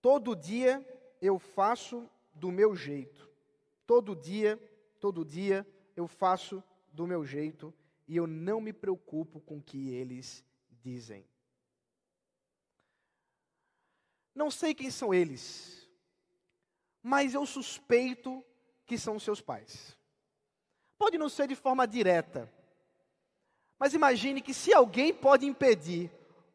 Todo 0.00 0.34
dia 0.36 0.86
eu 1.20 1.38
faço 1.38 2.08
do 2.34 2.50
meu 2.50 2.74
jeito. 2.74 3.28
Todo 3.86 4.14
dia, 4.14 4.56
todo 5.00 5.24
dia 5.24 5.66
eu 5.96 6.06
faço 6.06 6.62
do 6.92 7.06
meu 7.06 7.24
jeito 7.24 7.74
e 8.06 8.16
eu 8.16 8.26
não 8.26 8.60
me 8.60 8.72
preocupo 8.72 9.40
com 9.40 9.58
o 9.58 9.62
que 9.62 9.90
eles 9.90 10.44
dizem. 10.82 11.24
Não 14.34 14.50
sei 14.50 14.74
quem 14.74 14.90
são 14.90 15.12
eles 15.12 15.78
mas 17.02 17.34
eu 17.34 17.46
suspeito 17.46 18.44
que 18.84 18.98
são 18.98 19.18
seus 19.18 19.40
pais. 19.40 19.96
Pode 20.98 21.16
não 21.16 21.28
ser 21.28 21.46
de 21.46 21.54
forma 21.54 21.86
direta, 21.86 22.52
mas 23.78 23.94
imagine 23.94 24.42
que 24.42 24.52
se 24.52 24.74
alguém 24.74 25.14
pode 25.14 25.46
impedir 25.46 26.10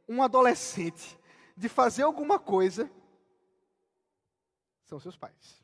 um 0.07 0.21
adolescente 0.21 1.17
de 1.55 1.69
fazer 1.69 2.03
alguma 2.03 2.37
coisa 2.37 2.91
são 4.83 4.99
seus 4.99 5.15
pais. 5.15 5.63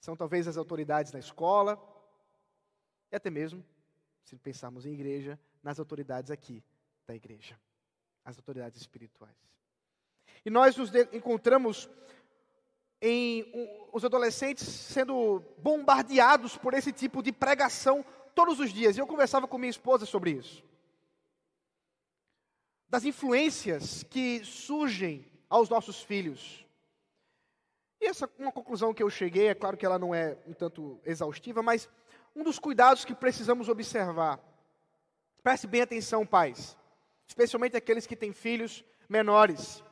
São 0.00 0.16
talvez 0.16 0.46
as 0.46 0.56
autoridades 0.56 1.12
na 1.12 1.18
escola, 1.18 1.78
e 3.10 3.16
até 3.16 3.30
mesmo, 3.30 3.64
se 4.22 4.36
pensarmos 4.36 4.86
em 4.86 4.92
igreja, 4.92 5.38
nas 5.62 5.78
autoridades 5.78 6.30
aqui 6.30 6.62
da 7.06 7.14
igreja, 7.14 7.58
as 8.24 8.36
autoridades 8.36 8.80
espirituais. 8.80 9.36
E 10.44 10.50
nós 10.50 10.76
nos 10.76 10.94
encontramos 11.12 11.88
em 13.06 13.42
um, 13.52 13.88
os 13.92 14.02
adolescentes 14.02 14.66
sendo 14.66 15.44
bombardeados 15.58 16.56
por 16.56 16.72
esse 16.72 16.90
tipo 16.90 17.22
de 17.22 17.30
pregação 17.30 18.02
todos 18.34 18.58
os 18.58 18.72
dias. 18.72 18.96
E 18.96 19.00
eu 19.00 19.06
conversava 19.06 19.46
com 19.46 19.58
minha 19.58 19.70
esposa 19.70 20.06
sobre 20.06 20.30
isso. 20.30 20.64
Das 22.88 23.04
influências 23.04 24.02
que 24.04 24.42
surgem 24.42 25.30
aos 25.50 25.68
nossos 25.68 26.02
filhos. 26.02 26.64
E 28.00 28.06
essa 28.06 28.28
uma 28.38 28.50
conclusão 28.50 28.94
que 28.94 29.02
eu 29.02 29.10
cheguei, 29.10 29.48
é 29.48 29.54
claro 29.54 29.76
que 29.76 29.84
ela 29.84 29.98
não 29.98 30.14
é 30.14 30.38
um 30.46 30.54
tanto 30.54 30.98
exaustiva, 31.04 31.62
mas 31.62 31.86
um 32.34 32.42
dos 32.42 32.58
cuidados 32.58 33.04
que 33.04 33.14
precisamos 33.14 33.68
observar. 33.68 34.40
Preste 35.42 35.66
bem 35.66 35.82
atenção, 35.82 36.26
pais, 36.26 36.74
especialmente 37.26 37.76
aqueles 37.76 38.06
que 38.06 38.16
têm 38.16 38.32
filhos 38.32 38.82
menores. 39.10 39.83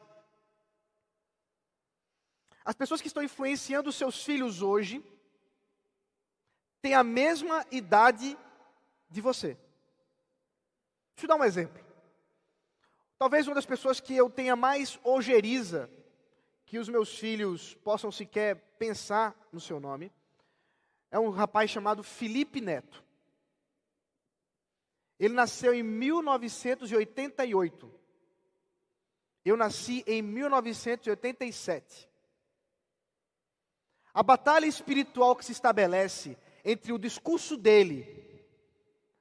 As 2.65 2.75
pessoas 2.75 3.01
que 3.01 3.09
estão 3.09 3.23
influenciando 3.23 3.93
seus 3.93 4.25
filhos 4.25 4.63
hoje 4.63 5.05
têm 6.81 6.95
a 6.95 7.03
mesma 7.03 7.67
idade 7.71 8.39
de 9.09 9.21
você. 9.21 9.57
Deixa 11.15 11.25
eu 11.25 11.29
dar 11.29 11.37
um 11.37 11.45
exemplo. 11.45 11.83
Talvez 13.19 13.47
uma 13.47 13.55
das 13.55 13.67
pessoas 13.67 14.01
que 14.01 14.17
eu 14.17 14.29
tenha 14.29 14.57
mais 14.57 14.99
ojeriza 15.05 15.89
que 16.67 16.79
os 16.79 16.89
meus 16.89 17.17
filhos 17.19 17.75
possam 17.77 18.11
sequer 18.11 18.57
pensar 18.79 19.37
no 19.53 19.61
seu 19.61 19.79
nome, 19.79 20.11
é 21.11 21.19
um 21.19 21.31
rapaz 21.31 21.71
chamado 21.71 22.03
Felipe 22.03 22.61
Neto. 22.61 23.05
Ele 25.21 25.35
nasceu 25.35 25.75
em 25.75 25.83
1988. 25.83 28.03
Eu 29.45 29.57
nasci 29.57 30.05
em 30.07 30.23
1987. 30.23 32.09
A 34.15 34.23
batalha 34.23 34.67
espiritual 34.67 35.35
que 35.35 35.45
se 35.45 35.53
estabelece 35.53 36.37
entre 36.65 36.93
o 36.93 36.99
discurso 36.99 37.57
dele 37.57 38.07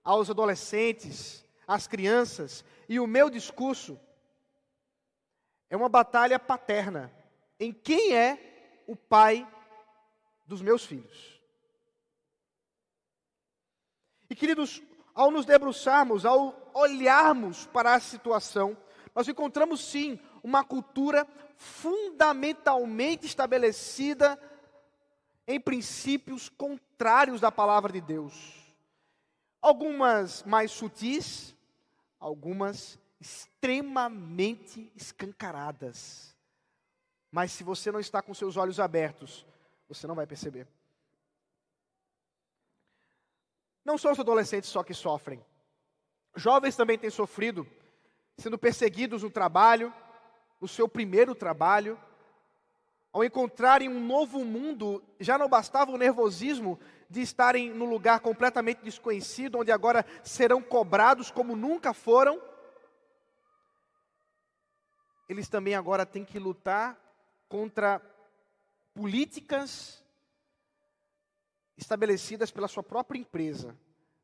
aos 0.04 0.30
adolescentes, 0.30 1.46
às 1.68 1.88
crianças, 1.88 2.66
e 2.90 3.00
o 3.00 3.08
meu 3.08 3.30
discurso 3.30 4.00
é 5.70 5.78
uma 5.78 5.88
batalha 5.88 6.38
paterna 6.38 7.12
em 7.60 7.72
quem 7.72 8.16
é 8.16 8.84
o 8.86 8.96
pai 8.96 9.48
dos 10.46 10.62
meus 10.62 10.86
filhos. 10.86 11.40
E 14.30 14.36
queridos, 14.36 14.82
ao 15.14 15.32
nos 15.32 15.46
debruçarmos, 15.46 16.26
ao 16.26 16.72
olharmos 16.74 17.68
para 17.68 17.94
a 17.94 18.00
situação, 18.00 18.76
nós 19.14 19.28
encontramos 19.28 19.82
sim 19.82 20.20
uma 20.44 20.64
cultura 20.64 21.28
fundamentalmente 21.56 23.26
estabelecida 23.26 24.40
em 25.48 25.60
princípios 25.60 26.50
contrários 26.50 27.42
da 27.42 27.52
palavra 27.52 27.92
de 27.92 28.02
Deus. 28.02 28.34
Algumas 29.62 30.44
mais 30.44 30.72
sutis, 30.72 31.56
algumas 32.20 33.00
extremamente 33.20 34.92
escancaradas. 34.96 36.36
Mas 37.32 37.52
se 37.52 37.64
você 37.64 37.92
não 37.92 38.00
está 38.00 38.22
com 38.22 38.34
seus 38.34 38.58
olhos 38.58 38.80
abertos, 38.80 39.46
você 39.88 40.08
não 40.08 40.16
vai 40.16 40.26
perceber. 40.26 40.68
Não 43.84 43.98
são 43.98 44.12
os 44.12 44.20
adolescentes 44.20 44.70
só 44.70 44.84
que 44.84 44.94
sofrem. 44.94 45.44
Jovens 46.36 46.76
também 46.76 46.98
têm 46.98 47.10
sofrido, 47.10 47.68
sendo 48.38 48.58
perseguidos 48.58 49.24
no 49.24 49.30
trabalho, 49.30 49.94
no 50.60 50.68
seu 50.68 50.88
primeiro 50.88 51.36
trabalho. 51.36 52.00
Ao 53.14 53.24
encontrarem 53.24 53.90
um 53.90 54.00
novo 54.00 54.46
mundo, 54.46 55.04
já 55.20 55.38
não 55.38 55.50
bastava 55.50 55.92
o 55.92 55.98
nervosismo 55.98 56.80
de 57.10 57.22
estarem 57.22 57.70
num 57.70 57.90
lugar 57.90 58.22
completamente 58.22 58.82
desconhecido, 58.82 59.60
onde 59.60 59.72
agora 59.72 60.06
serão 60.24 60.62
cobrados 60.62 61.30
como 61.30 61.56
nunca 61.56 61.94
foram. 61.94 62.42
Eles 65.28 65.50
também 65.50 65.76
agora 65.76 66.06
têm 66.06 66.24
que 66.24 66.40
lutar 66.40 66.98
contra 67.50 68.02
políticas 68.94 70.02
estabelecidas 71.78 72.50
pela 72.50 72.68
sua 72.70 72.84
própria 72.84 73.20
empresa, 73.20 73.78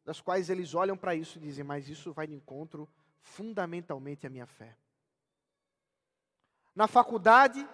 das 0.06 0.22
quais 0.22 0.50
eles 0.50 0.74
olham 0.74 0.96
para 0.96 1.14
isso 1.14 1.38
e 1.38 1.42
dizem: 1.42 1.64
Mas 1.64 1.90
isso 1.90 2.14
vai 2.14 2.26
de 2.26 2.34
encontro 2.34 2.88
fundamentalmente 3.22 4.26
à 4.26 4.30
minha 4.30 4.46
fé. 4.46 4.78
Na 6.74 6.88
faculdade, 6.88 7.68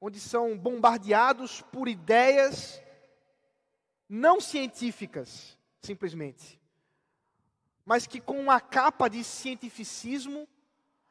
onde 0.00 0.20
são 0.20 0.56
bombardeados 0.56 1.62
por 1.62 1.88
ideias 1.88 2.80
não 4.08 4.40
científicas, 4.40 5.58
simplesmente, 5.82 6.58
mas 7.84 8.06
que 8.06 8.20
com 8.20 8.38
uma 8.40 8.60
capa 8.60 9.08
de 9.08 9.22
cientificismo 9.24 10.48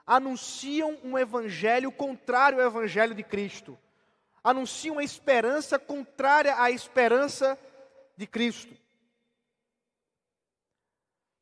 anunciam 0.06 0.98
um 1.04 1.18
evangelho 1.18 1.92
contrário 1.92 2.60
ao 2.60 2.68
evangelho 2.68 3.14
de 3.14 3.24
Cristo. 3.24 3.78
Anunciam 4.44 4.96
uma 4.96 5.04
esperança 5.04 5.78
contrária 5.78 6.60
à 6.62 6.72
esperança 6.72 7.60
de 8.16 8.26
Cristo. 8.26 8.74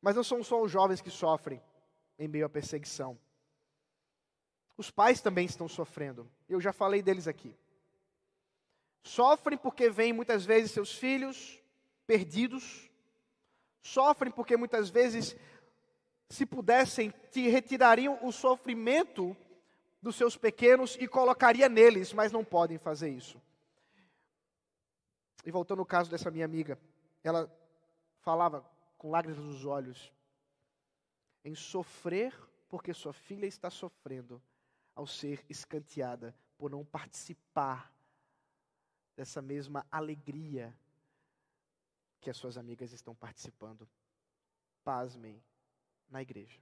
Mas 0.02 0.16
não 0.16 0.24
são 0.24 0.42
só 0.42 0.60
os 0.60 0.70
jovens 0.70 1.00
que 1.00 1.10
sofrem 1.10 1.62
em 2.18 2.26
meio 2.26 2.46
à 2.46 2.48
perseguição. 2.48 3.18
Os 4.76 4.90
pais 4.90 5.20
também 5.20 5.46
estão 5.46 5.68
sofrendo. 5.68 6.30
Eu 6.48 6.60
já 6.60 6.72
falei 6.72 7.02
deles 7.02 7.26
aqui. 7.26 7.56
Sofrem 9.02 9.56
porque 9.56 9.88
veem 9.88 10.12
muitas 10.12 10.44
vezes 10.44 10.72
seus 10.72 10.92
filhos 10.92 11.62
perdidos. 12.06 12.90
Sofrem 13.80 14.30
porque 14.30 14.56
muitas 14.56 14.90
vezes 14.90 15.36
se 16.28 16.44
pudessem, 16.44 17.12
te 17.30 17.48
retirariam 17.48 18.18
o 18.22 18.32
sofrimento 18.32 19.36
dos 20.02 20.16
seus 20.16 20.36
pequenos 20.36 20.96
e 21.00 21.06
colocaria 21.06 21.68
neles, 21.68 22.12
mas 22.12 22.32
não 22.32 22.44
podem 22.44 22.78
fazer 22.78 23.08
isso. 23.10 23.40
E 25.44 25.50
voltando 25.50 25.78
ao 25.78 25.86
caso 25.86 26.10
dessa 26.10 26.30
minha 26.30 26.44
amiga, 26.44 26.78
ela 27.22 27.50
falava 28.20 28.68
com 28.98 29.10
lágrimas 29.10 29.42
nos 29.42 29.64
olhos 29.64 30.12
em 31.44 31.54
sofrer 31.54 32.34
porque 32.68 32.92
sua 32.92 33.12
filha 33.12 33.46
está 33.46 33.70
sofrendo 33.70 34.42
ao 34.96 35.06
ser 35.06 35.44
escanteada 35.48 36.34
por 36.56 36.70
não 36.70 36.84
participar 36.84 37.94
dessa 39.14 39.42
mesma 39.42 39.86
alegria 39.92 40.76
que 42.20 42.30
as 42.30 42.36
suas 42.36 42.56
amigas 42.56 42.92
estão 42.92 43.14
participando. 43.14 43.86
Pasmem, 44.82 45.40
na 46.08 46.22
igreja. 46.22 46.58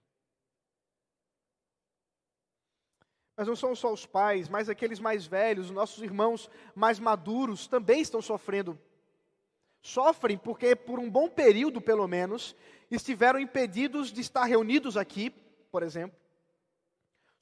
Mas 3.36 3.46
não 3.46 3.56
são 3.56 3.74
só 3.74 3.92
os 3.92 4.06
pais, 4.06 4.48
mas 4.48 4.68
aqueles 4.68 5.00
mais 5.00 5.26
velhos, 5.26 5.66
os 5.66 5.72
nossos 5.72 6.02
irmãos 6.02 6.50
mais 6.74 6.98
maduros 6.98 7.66
também 7.66 8.00
estão 8.00 8.22
sofrendo. 8.22 8.78
Sofrem 9.80 10.38
porque, 10.38 10.74
por 10.74 10.98
um 10.98 11.10
bom 11.10 11.28
período 11.28 11.80
pelo 11.80 12.06
menos, 12.08 12.56
estiveram 12.90 13.38
impedidos 13.38 14.12
de 14.12 14.20
estar 14.20 14.44
reunidos 14.44 14.96
aqui, 14.96 15.30
por 15.70 15.82
exemplo. 15.82 16.23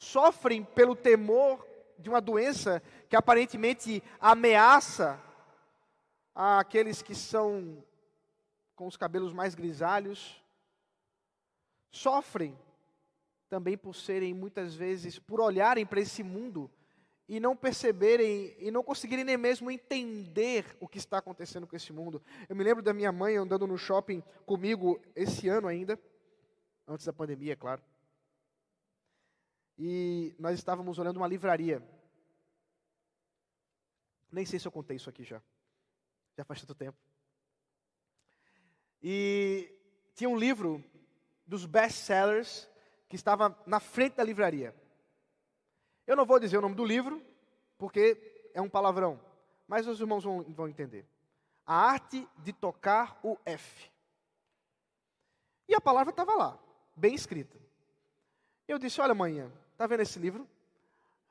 Sofrem 0.02 0.64
pelo 0.64 0.96
temor 0.96 1.64
de 1.96 2.10
uma 2.10 2.20
doença 2.20 2.82
que 3.08 3.14
aparentemente 3.14 4.02
ameaça 4.18 5.22
aqueles 6.34 7.02
que 7.02 7.14
são 7.14 7.84
com 8.74 8.88
os 8.88 8.96
cabelos 8.96 9.32
mais 9.32 9.54
grisalhos, 9.54 10.42
sofrem 11.88 12.58
também 13.48 13.78
por 13.78 13.94
serem 13.94 14.34
muitas 14.34 14.74
vezes, 14.74 15.20
por 15.20 15.40
olharem 15.40 15.86
para 15.86 16.00
esse 16.00 16.24
mundo 16.24 16.68
e 17.28 17.38
não 17.38 17.56
perceberem 17.56 18.56
e 18.58 18.72
não 18.72 18.82
conseguirem 18.82 19.24
nem 19.24 19.36
mesmo 19.36 19.70
entender 19.70 20.76
o 20.80 20.88
que 20.88 20.98
está 20.98 21.18
acontecendo 21.18 21.64
com 21.64 21.76
esse 21.76 21.92
mundo. 21.92 22.20
Eu 22.48 22.56
me 22.56 22.64
lembro 22.64 22.82
da 22.82 22.92
minha 22.92 23.12
mãe 23.12 23.36
andando 23.36 23.68
no 23.68 23.78
shopping 23.78 24.20
comigo 24.44 25.00
esse 25.14 25.48
ano 25.48 25.68
ainda, 25.68 25.96
antes 26.88 27.06
da 27.06 27.12
pandemia, 27.12 27.52
é 27.52 27.56
claro. 27.56 27.80
E 29.78 30.34
nós 30.38 30.58
estávamos 30.58 30.98
olhando 30.98 31.16
uma 31.16 31.26
livraria. 31.26 31.82
Nem 34.30 34.46
sei 34.46 34.58
se 34.58 34.66
eu 34.66 34.72
contei 34.72 34.96
isso 34.96 35.10
aqui 35.10 35.24
já. 35.24 35.42
Já 36.36 36.44
faz 36.44 36.60
tanto 36.60 36.74
tempo. 36.74 36.98
E 39.02 39.70
tinha 40.14 40.30
um 40.30 40.36
livro 40.36 40.82
dos 41.46 41.66
best-sellers 41.66 42.68
que 43.08 43.16
estava 43.16 43.56
na 43.66 43.80
frente 43.80 44.16
da 44.16 44.24
livraria. 44.24 44.74
Eu 46.06 46.16
não 46.16 46.24
vou 46.24 46.38
dizer 46.38 46.58
o 46.58 46.62
nome 46.62 46.74
do 46.74 46.84
livro, 46.84 47.22
porque 47.76 48.50
é 48.54 48.60
um 48.60 48.68
palavrão, 48.68 49.20
mas 49.66 49.86
os 49.86 50.00
irmãos 50.00 50.24
vão, 50.24 50.42
vão 50.44 50.68
entender. 50.68 51.06
A 51.66 51.74
arte 51.74 52.26
de 52.38 52.52
tocar 52.52 53.18
o 53.22 53.36
F. 53.44 53.90
E 55.68 55.74
a 55.74 55.80
palavra 55.80 56.10
estava 56.10 56.34
lá, 56.34 56.58
bem 56.96 57.14
escrita. 57.14 57.58
Eu 58.66 58.78
disse: 58.78 59.00
Olha, 59.00 59.14
manhã, 59.14 59.50
está 59.72 59.86
vendo 59.86 60.00
esse 60.00 60.18
livro? 60.18 60.48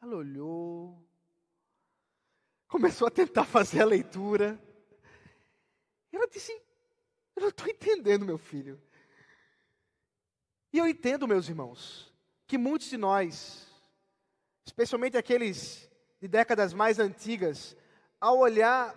Ela 0.02 0.16
olhou, 0.16 0.98
começou 2.68 3.08
a 3.08 3.12
tentar 3.12 3.46
fazer 3.46 3.82
a 3.82 3.86
leitura. 3.86 4.60
Ela 6.12 6.28
disse: 6.28 6.52
Eu 7.36 7.42
não 7.42 7.50
estou 7.50 7.68
entendendo, 7.68 8.26
meu 8.26 8.38
filho. 8.38 8.82
E 10.74 10.78
eu 10.78 10.88
entendo, 10.88 11.28
meus 11.28 11.50
irmãos, 11.50 12.14
que 12.48 12.58
muitos 12.58 12.90
de 12.90 12.98
nós, 12.98 13.68
especialmente 14.66 15.18
aqueles 15.18 15.90
de 16.20 16.28
décadas 16.28 16.74
mais 16.74 16.98
antigas, 16.98 17.76
ao 18.20 18.38
olhar 18.38 18.96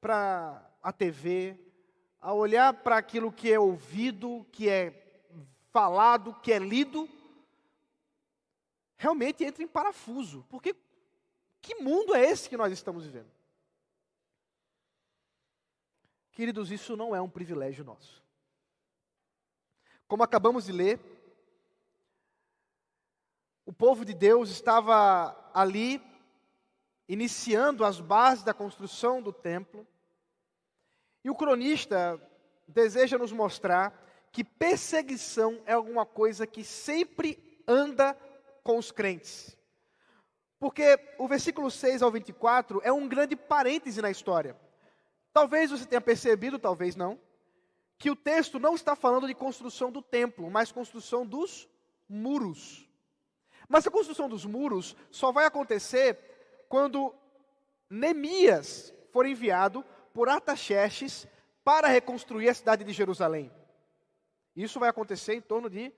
para 0.00 0.68
a 0.82 0.92
TV, 0.92 1.58
ao 2.20 2.38
olhar 2.38 2.72
para 2.72 2.96
aquilo 2.96 3.30
que 3.30 3.52
é 3.52 3.58
ouvido, 3.58 4.46
que 4.50 4.68
é 4.68 5.22
falado, 5.72 6.34
que 6.42 6.50
é 6.50 6.58
lido, 6.58 7.08
realmente 8.96 9.44
entra 9.44 9.62
em 9.62 9.68
parafuso. 9.68 10.44
Porque 10.48 10.74
que 11.60 11.76
mundo 11.76 12.14
é 12.14 12.24
esse 12.24 12.48
que 12.48 12.56
nós 12.56 12.72
estamos 12.72 13.04
vivendo? 13.04 13.30
Queridos, 16.32 16.70
isso 16.70 16.96
não 16.96 17.14
é 17.16 17.20
um 17.20 17.30
privilégio 17.30 17.84
nosso. 17.84 18.22
Como 20.06 20.22
acabamos 20.22 20.66
de 20.66 20.72
ler, 20.72 21.00
o 23.64 23.72
povo 23.72 24.04
de 24.04 24.14
Deus 24.14 24.50
estava 24.50 25.50
ali 25.52 26.00
iniciando 27.08 27.84
as 27.84 28.00
bases 28.00 28.44
da 28.44 28.54
construção 28.54 29.22
do 29.22 29.32
templo. 29.32 29.86
E 31.24 31.30
o 31.30 31.34
cronista 31.34 32.20
deseja 32.68 33.18
nos 33.18 33.32
mostrar 33.32 34.04
que 34.30 34.44
perseguição 34.44 35.60
é 35.66 35.72
alguma 35.72 36.04
coisa 36.04 36.46
que 36.46 36.62
sempre 36.62 37.62
anda 37.66 38.16
com 38.66 38.78
os 38.78 38.90
crentes. 38.90 39.56
Porque 40.58 40.98
o 41.18 41.28
versículo 41.28 41.70
6 41.70 42.02
ao 42.02 42.10
24 42.10 42.80
é 42.82 42.92
um 42.92 43.06
grande 43.06 43.36
parêntese 43.36 44.02
na 44.02 44.10
história. 44.10 44.56
Talvez 45.32 45.70
você 45.70 45.86
tenha 45.86 46.00
percebido, 46.00 46.58
talvez 46.58 46.96
não, 46.96 47.16
que 47.96 48.10
o 48.10 48.16
texto 48.16 48.58
não 48.58 48.74
está 48.74 48.96
falando 48.96 49.28
de 49.28 49.34
construção 49.34 49.92
do 49.92 50.02
templo, 50.02 50.50
mas 50.50 50.72
construção 50.72 51.24
dos 51.24 51.68
muros. 52.08 52.90
Mas 53.68 53.86
a 53.86 53.90
construção 53.90 54.28
dos 54.28 54.44
muros 54.44 54.96
só 55.12 55.30
vai 55.30 55.46
acontecer 55.46 56.18
quando 56.68 57.14
Neemias 57.88 58.92
for 59.12 59.26
enviado 59.26 59.84
por 60.12 60.28
Artaxerxes 60.28 61.28
para 61.62 61.86
reconstruir 61.86 62.48
a 62.48 62.54
cidade 62.54 62.82
de 62.82 62.92
Jerusalém. 62.92 63.48
Isso 64.56 64.80
vai 64.80 64.88
acontecer 64.88 65.34
em 65.34 65.40
torno 65.40 65.70
de 65.70 65.94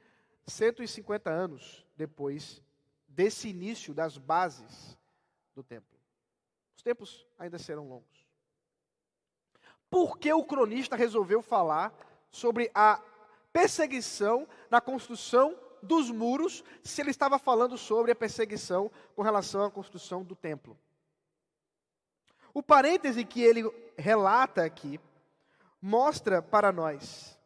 150 0.49 1.31
anos 1.31 1.87
depois 1.97 2.63
desse 3.07 3.49
início 3.49 3.93
das 3.93 4.17
bases 4.17 4.97
do 5.55 5.63
templo. 5.63 5.99
Os 6.77 6.83
tempos 6.83 7.27
ainda 7.39 7.59
serão 7.59 7.89
longos. 7.89 8.27
Por 9.91 10.19
que 10.19 10.33
o 10.33 10.45
cronista 10.45 10.97
resolveu 10.97 11.43
falar 11.43 11.93
sobre 12.31 12.71
a 12.75 13.03
perseguição 13.53 14.47
na 14.71 14.81
construção 14.81 15.59
dos 15.83 16.11
muros, 16.11 16.63
se 16.83 17.01
ele 17.01 17.11
estava 17.11 17.39
falando 17.39 17.77
sobre 17.79 18.13
a 18.13 18.17
perseguição 18.17 18.91
com 19.15 19.23
relação 19.23 19.65
à 19.65 19.71
construção 19.71 20.23
do 20.23 20.37
templo? 20.37 20.79
O 22.53 22.63
parêntese 22.63 23.25
que 23.25 23.43
ele 23.43 23.63
relata 23.97 24.65
aqui 24.65 25.01
mostra 25.81 26.43
para 26.43 26.73
nós 26.73 27.39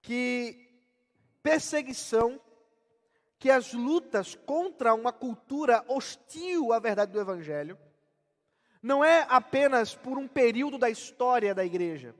que 0.00 0.61
perseguição, 1.42 2.40
que 3.38 3.50
as 3.50 3.72
lutas 3.72 4.34
contra 4.46 4.94
uma 4.94 5.12
cultura 5.12 5.84
hostil 5.88 6.72
à 6.72 6.78
verdade 6.78 7.12
do 7.12 7.20
Evangelho, 7.20 7.76
não 8.82 9.04
é 9.04 9.26
apenas 9.28 9.94
por 9.94 10.18
um 10.18 10.28
período 10.28 10.78
da 10.78 10.90
história 10.90 11.54
da 11.54 11.64
igreja, 11.64 12.14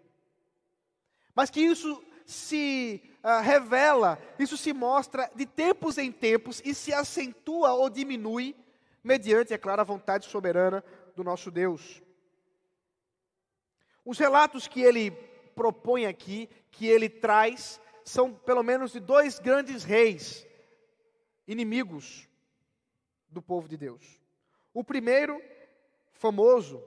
mas 1.35 1.51
que 1.51 1.61
isso 1.61 2.03
se 2.27 3.03
uh, 3.23 3.41
revela, 3.43 4.19
isso 4.39 4.57
se 4.57 4.73
mostra 4.73 5.31
de 5.35 5.47
tempos 5.47 5.99
em 5.99 6.11
tempos 6.11 6.63
e 6.65 6.75
se 6.75 6.93
acentua 6.93 7.73
ou 7.73 7.91
diminui 7.91 8.57
mediante, 9.03 9.53
é 9.53 9.59
claro, 9.59 9.81
a 9.81 9.85
vontade 9.85 10.27
soberana 10.27 10.85
do 11.17 11.25
nosso 11.25 11.51
Deus. 11.51 12.03
Os 14.05 14.19
relatos 14.19 14.67
que 14.67 14.81
ele 14.81 15.11
propõe 15.55 16.07
aqui, 16.07 16.49
que 16.71 16.87
ele 16.87 17.09
traz, 17.09 17.81
são 18.05 18.35
pelo 18.35 18.63
menos 18.63 18.93
de 18.93 19.01
dois 19.01 19.39
grandes 19.39 19.85
reis 19.85 20.47
inimigos 21.47 22.29
do 23.29 23.43
povo 23.43 23.69
de 23.69 23.77
Deus. 23.77 24.21
O 24.75 24.83
primeiro 24.85 25.43
famoso, 26.13 26.83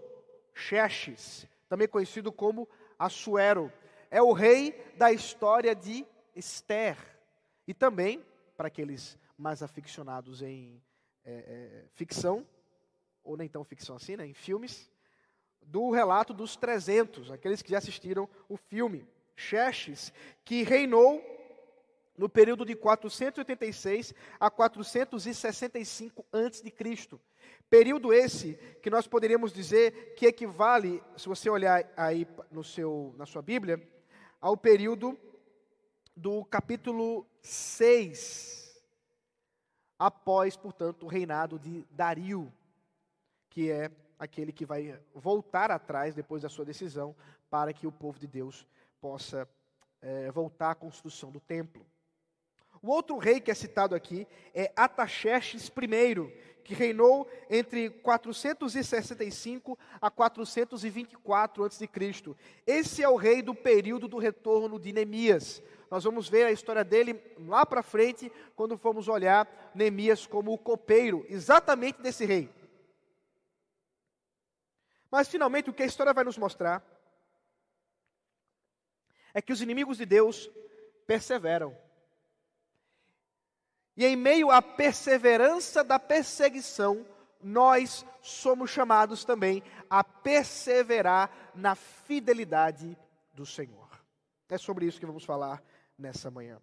Xerxes, 0.53 1.47
também 1.67 1.87
conhecido 1.87 2.31
como 2.31 2.67
Assuero, 2.97 3.71
é 4.09 4.21
o 4.21 4.31
rei 4.31 4.71
da 4.97 5.11
história 5.11 5.75
de 5.75 6.05
Esther. 6.35 6.97
E 7.67 7.73
também, 7.73 8.23
para 8.55 8.67
aqueles 8.67 9.17
mais 9.37 9.61
aficionados 9.61 10.41
em 10.41 10.81
é, 11.25 11.33
é, 11.33 11.85
ficção, 11.93 12.45
ou 13.23 13.35
nem 13.35 13.49
tão 13.49 13.63
ficção 13.63 13.95
assim, 13.95 14.15
né, 14.15 14.25
em 14.25 14.33
filmes, 14.33 14.89
do 15.61 15.89
relato 15.89 16.33
dos 16.33 16.55
300, 16.55 17.31
aqueles 17.31 17.61
que 17.61 17.71
já 17.71 17.79
assistiram 17.79 18.29
o 18.47 18.55
filme. 18.55 19.07
Xerxes, 19.35 20.13
que 20.43 20.63
reinou 20.63 21.23
no 22.17 22.29
período 22.29 22.65
de 22.65 22.75
486 22.75 24.13
a 24.39 24.49
465 24.49 26.25
a.C. 26.31 27.19
Período 27.69 28.13
esse 28.13 28.53
que 28.81 28.89
nós 28.89 29.07
poderíamos 29.07 29.51
dizer 29.51 30.15
que 30.15 30.25
equivale, 30.25 31.03
se 31.17 31.27
você 31.27 31.49
olhar 31.49 31.91
aí 31.97 32.27
no 32.51 32.63
seu, 32.63 33.13
na 33.17 33.25
sua 33.25 33.41
Bíblia, 33.41 33.81
ao 34.39 34.55
período 34.55 35.17
do 36.15 36.45
capítulo 36.45 37.27
6, 37.41 38.81
após, 39.99 40.55
portanto, 40.55 41.03
o 41.03 41.09
reinado 41.09 41.59
de 41.59 41.85
Dario, 41.91 42.53
que 43.49 43.69
é 43.71 43.91
aquele 44.17 44.53
que 44.53 44.65
vai 44.65 44.97
voltar 45.13 45.71
atrás 45.71 46.15
depois 46.15 46.43
da 46.43 46.49
sua 46.49 46.63
decisão 46.63 47.15
para 47.49 47.73
que 47.73 47.87
o 47.87 47.91
povo 47.91 48.19
de 48.19 48.27
Deus 48.27 48.65
possa 49.05 49.47
é, 50.01 50.31
voltar 50.31 50.71
à 50.71 50.75
construção 50.75 51.31
do 51.31 51.39
templo. 51.39 51.85
O 52.81 52.89
outro 52.89 53.19
rei 53.19 53.39
que 53.39 53.51
é 53.51 53.53
citado 53.53 53.93
aqui 53.93 54.27
é 54.51 54.73
Ataxerxes 54.75 55.67
I, 55.67 56.63
que 56.63 56.73
reinou 56.73 57.29
entre 57.47 57.91
465 57.91 59.77
a 60.01 60.09
424 60.09 61.65
a.C. 61.65 61.87
Esse 62.65 63.03
é 63.03 63.07
o 63.07 63.15
rei 63.15 63.43
do 63.43 63.53
período 63.53 64.07
do 64.07 64.17
retorno 64.17 64.79
de 64.79 64.91
Neemias. 64.91 65.61
Nós 65.91 66.03
vamos 66.03 66.27
ver 66.27 66.47
a 66.47 66.51
história 66.51 66.83
dele 66.83 67.21
lá 67.47 67.63
para 67.63 67.83
frente, 67.83 68.31
quando 68.55 68.75
formos 68.75 69.07
olhar 69.07 69.47
Neemias 69.75 70.25
como 70.25 70.51
o 70.51 70.57
copeiro, 70.57 71.23
exatamente 71.29 72.01
desse 72.01 72.25
rei. 72.25 72.49
Mas 75.11 75.27
finalmente 75.27 75.69
o 75.69 75.73
que 75.73 75.83
a 75.83 75.85
história 75.85 76.11
vai 76.11 76.23
nos 76.23 76.39
mostrar 76.39 76.94
é 79.35 79.41
que 79.41 79.51
os 79.51 79.61
inimigos 79.61 79.97
de 79.97 80.05
Deus 80.05 80.49
perseveram. 81.05 81.77
E 83.97 84.05
em 84.05 84.15
meio 84.15 84.49
à 84.49 84.61
perseverança 84.61 85.83
da 85.83 85.99
perseguição, 85.99 87.05
nós 87.41 88.05
somos 88.21 88.71
chamados 88.71 89.25
também 89.25 89.61
a 89.89 90.05
perseverar 90.05 91.29
na 91.53 91.75
fidelidade 91.75 92.97
do 93.33 93.45
Senhor. 93.45 93.89
É 94.49 94.57
sobre 94.57 94.85
isso 94.85 95.01
que 95.01 95.05
vamos 95.05 95.25
falar 95.25 95.61
nessa 95.97 96.31
manhã. 96.31 96.61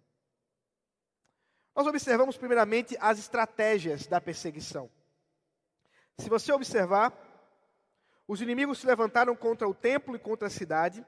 Nós 1.75 1.85
observamos 1.85 2.37
primeiramente 2.37 2.97
as 2.99 3.19
estratégias 3.19 4.07
da 4.07 4.19
perseguição. 4.19 4.89
Se 6.17 6.27
você 6.27 6.51
observar, 6.51 7.13
os 8.27 8.41
inimigos 8.41 8.79
se 8.79 8.87
levantaram 8.87 9.35
contra 9.35 9.67
o 9.67 9.75
templo 9.75 10.15
e 10.15 10.19
contra 10.19 10.47
a 10.47 10.51
cidade. 10.51 11.05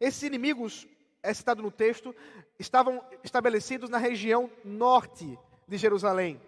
Esses 0.00 0.22
inimigos 0.22 0.86
é 1.22 1.32
citado 1.32 1.62
no 1.62 1.70
texto, 1.70 2.14
estavam 2.58 3.02
estabelecidos 3.22 3.88
na 3.88 3.98
região 3.98 4.50
norte 4.64 5.38
de 5.66 5.76
Jerusalém, 5.76 6.40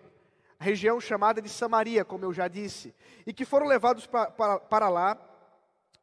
a 0.59 0.65
região 0.65 1.01
chamada 1.01 1.41
de 1.41 1.49
Samaria, 1.49 2.05
como 2.05 2.25
eu 2.25 2.33
já 2.33 2.49
disse, 2.49 2.95
e 3.27 3.33
que 3.33 3.45
foram 3.45 3.67
levados 3.67 4.07
para, 4.07 4.31
para, 4.31 4.59
para 4.61 4.89
lá 4.89 5.19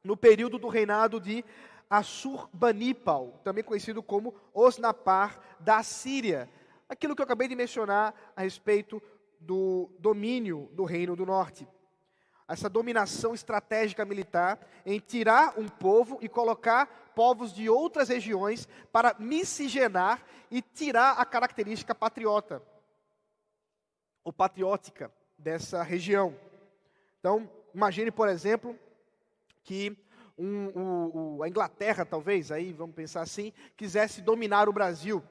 no 0.03 0.17
período 0.17 0.57
do 0.57 0.67
reinado 0.67 1.19
de 1.19 1.43
Assurbanipal, 1.89 3.39
também 3.43 3.63
conhecido 3.63 4.01
como 4.01 4.33
Osnapar 4.53 5.39
da 5.59 5.81
Síria. 5.83 6.49
Aquilo 6.89 7.15
que 7.15 7.21
eu 7.21 7.25
acabei 7.25 7.47
de 7.47 7.55
mencionar 7.55 8.13
a 8.35 8.41
respeito 8.41 9.01
do 9.39 9.89
domínio 9.99 10.69
do 10.73 10.83
Reino 10.83 11.15
do 11.15 11.25
Norte. 11.25 11.67
Essa 12.47 12.69
dominação 12.69 13.33
estratégica 13.33 14.05
militar 14.05 14.59
em 14.85 14.99
tirar 14.99 15.57
um 15.57 15.67
povo 15.67 16.19
e 16.21 16.27
colocar 16.27 17.11
povos 17.15 17.53
de 17.53 17.69
outras 17.69 18.09
regiões 18.09 18.67
para 18.91 19.15
miscigenar 19.17 20.23
e 20.51 20.61
tirar 20.61 21.13
a 21.13 21.25
característica 21.25 21.95
patriota, 21.95 22.61
ou 24.23 24.33
patriótica 24.33 25.11
dessa 25.37 25.81
região. 25.83 26.35
Então, 27.19 27.49
imagine, 27.73 28.11
por 28.11 28.27
exemplo, 28.27 28.77
que 29.63 29.97
um, 30.37 30.67
um, 30.75 31.35
um, 31.37 31.43
a 31.43 31.47
Inglaterra, 31.47 32.05
talvez, 32.05 32.51
aí 32.51 32.73
vamos 32.73 32.95
pensar 32.95 33.21
assim, 33.21 33.53
quisesse 33.77 34.21
dominar 34.21 34.67
o 34.67 34.73
Brasil. 34.73 35.23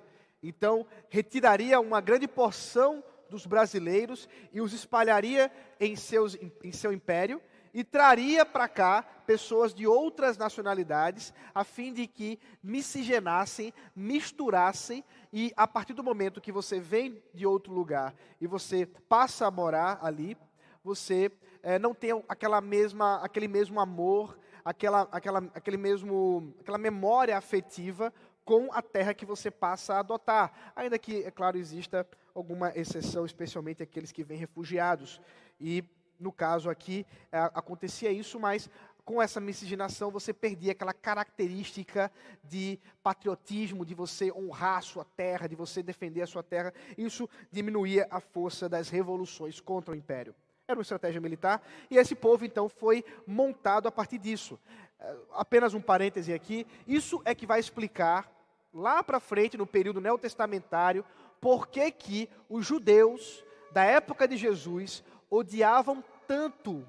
Então, 0.42 0.87
retiraria 1.09 1.79
uma 1.81 2.01
grande 2.01 2.27
porção 2.27 3.03
dos 3.33 3.47
brasileiros 3.47 4.29
e 4.53 4.61
os 4.61 4.73
espalharia 4.73 5.51
em, 5.81 5.97
seus, 5.97 6.38
em 6.62 6.71
seu 6.71 6.92
império 6.92 7.40
e 7.75 7.83
traria 7.83 8.45
para 8.45 8.68
cá 8.68 9.03
pessoas 9.27 9.73
de 9.73 9.87
outras 9.87 10.37
nacionalidades, 10.37 11.33
a 11.55 11.64
fim 11.64 11.92
de 11.92 12.07
que 12.07 12.38
miscigenassem, 12.62 13.73
misturassem, 13.97 15.03
e 15.33 15.53
a 15.57 15.66
partir 15.66 15.95
do 15.95 16.05
momento 16.05 16.40
que 16.40 16.53
você 16.53 16.79
vem 16.79 17.23
de 17.33 17.47
outro 17.47 17.73
lugar 17.73 18.14
e 18.38 18.47
você 18.47 18.85
passa 19.09 19.47
a 19.47 19.51
morar 19.51 19.99
ali, 20.03 20.37
você 20.85 21.33
é, 21.62 21.79
não 21.79 21.95
tem 21.95 22.11
aquela 22.29 22.61
mesma, 22.61 23.16
aquele 23.25 23.49
mesmo 23.49 23.81
amor, 23.81 24.38
aquela, 24.62 25.09
aquela, 25.11 25.38
aquele 25.55 25.79
mesmo, 25.79 26.55
aquela 26.61 26.79
memória 26.79 27.38
afetiva 27.38 28.12
com 28.44 28.72
a 28.72 28.83
terra 28.83 29.14
que 29.14 29.26
você 29.26 29.50
passa 29.50 29.94
a 29.94 30.00
adotar. 30.00 30.72
Ainda 30.74 30.98
que, 30.98 31.22
é 31.24 31.31
claro, 31.31 31.57
exista 31.57 32.07
alguma 32.35 32.72
exceção, 32.76 33.24
especialmente 33.24 33.83
aqueles 33.83 34.12
que 34.12 34.24
vêm 34.24 34.38
refugiados. 34.38 35.20
E, 35.61 35.85
no 36.18 36.33
caso 36.33 36.70
aqui, 36.70 37.07
é, 37.31 37.38
acontecia 37.38 38.11
isso, 38.11 38.38
mas 38.38 38.68
com 39.05 39.20
essa 39.20 39.40
miscigenação 39.40 40.11
você 40.11 40.33
perdia 40.33 40.72
aquela 40.72 40.92
característica 40.92 42.11
de 42.44 42.78
patriotismo, 43.02 43.85
de 43.85 43.94
você 43.94 44.33
honrar 44.33 44.78
a 44.78 44.83
sua 44.83 45.05
terra, 45.05 45.48
de 45.48 45.57
você 45.57 45.83
defender 45.83 46.22
a 46.22 46.26
sua 46.26 46.42
terra. 46.42 46.72
Isso 46.96 47.28
diminuía 47.50 48.07
a 48.11 48.20
força 48.20 48.68
das 48.68 48.88
revoluções 48.88 49.61
contra 49.61 49.92
o 49.92 49.96
império. 49.96 50.35
Era 50.68 50.78
uma 50.78 50.83
estratégia 50.83 51.20
militar 51.20 51.61
e 51.90 51.96
esse 51.96 52.14
povo 52.14 52.44
então 52.44 52.68
foi 52.68 53.05
montado 53.26 53.88
a 53.88 53.92
partir 53.92 54.18
disso. 54.18 54.59
É, 55.03 55.17
apenas 55.33 55.75
um 55.75 55.81
parêntese 55.81 56.33
aqui, 56.33 56.65
isso 56.87 57.21
é 57.25 57.35
que 57.35 57.45
vai 57.45 57.59
explicar 57.59 58.31
lá 58.73 59.03
para 59.03 59.19
frente, 59.19 59.59
no 59.59 59.67
período 59.67 60.01
neotestamentário, 60.01 61.05
por 61.41 61.67
que, 61.67 61.91
que 61.91 62.31
os 62.49 62.65
judeus 62.65 63.45
da 63.73 63.83
época 63.83 64.29
de 64.29 64.37
Jesus 64.37 65.03
odiavam 65.29 66.05
tanto 66.27 66.88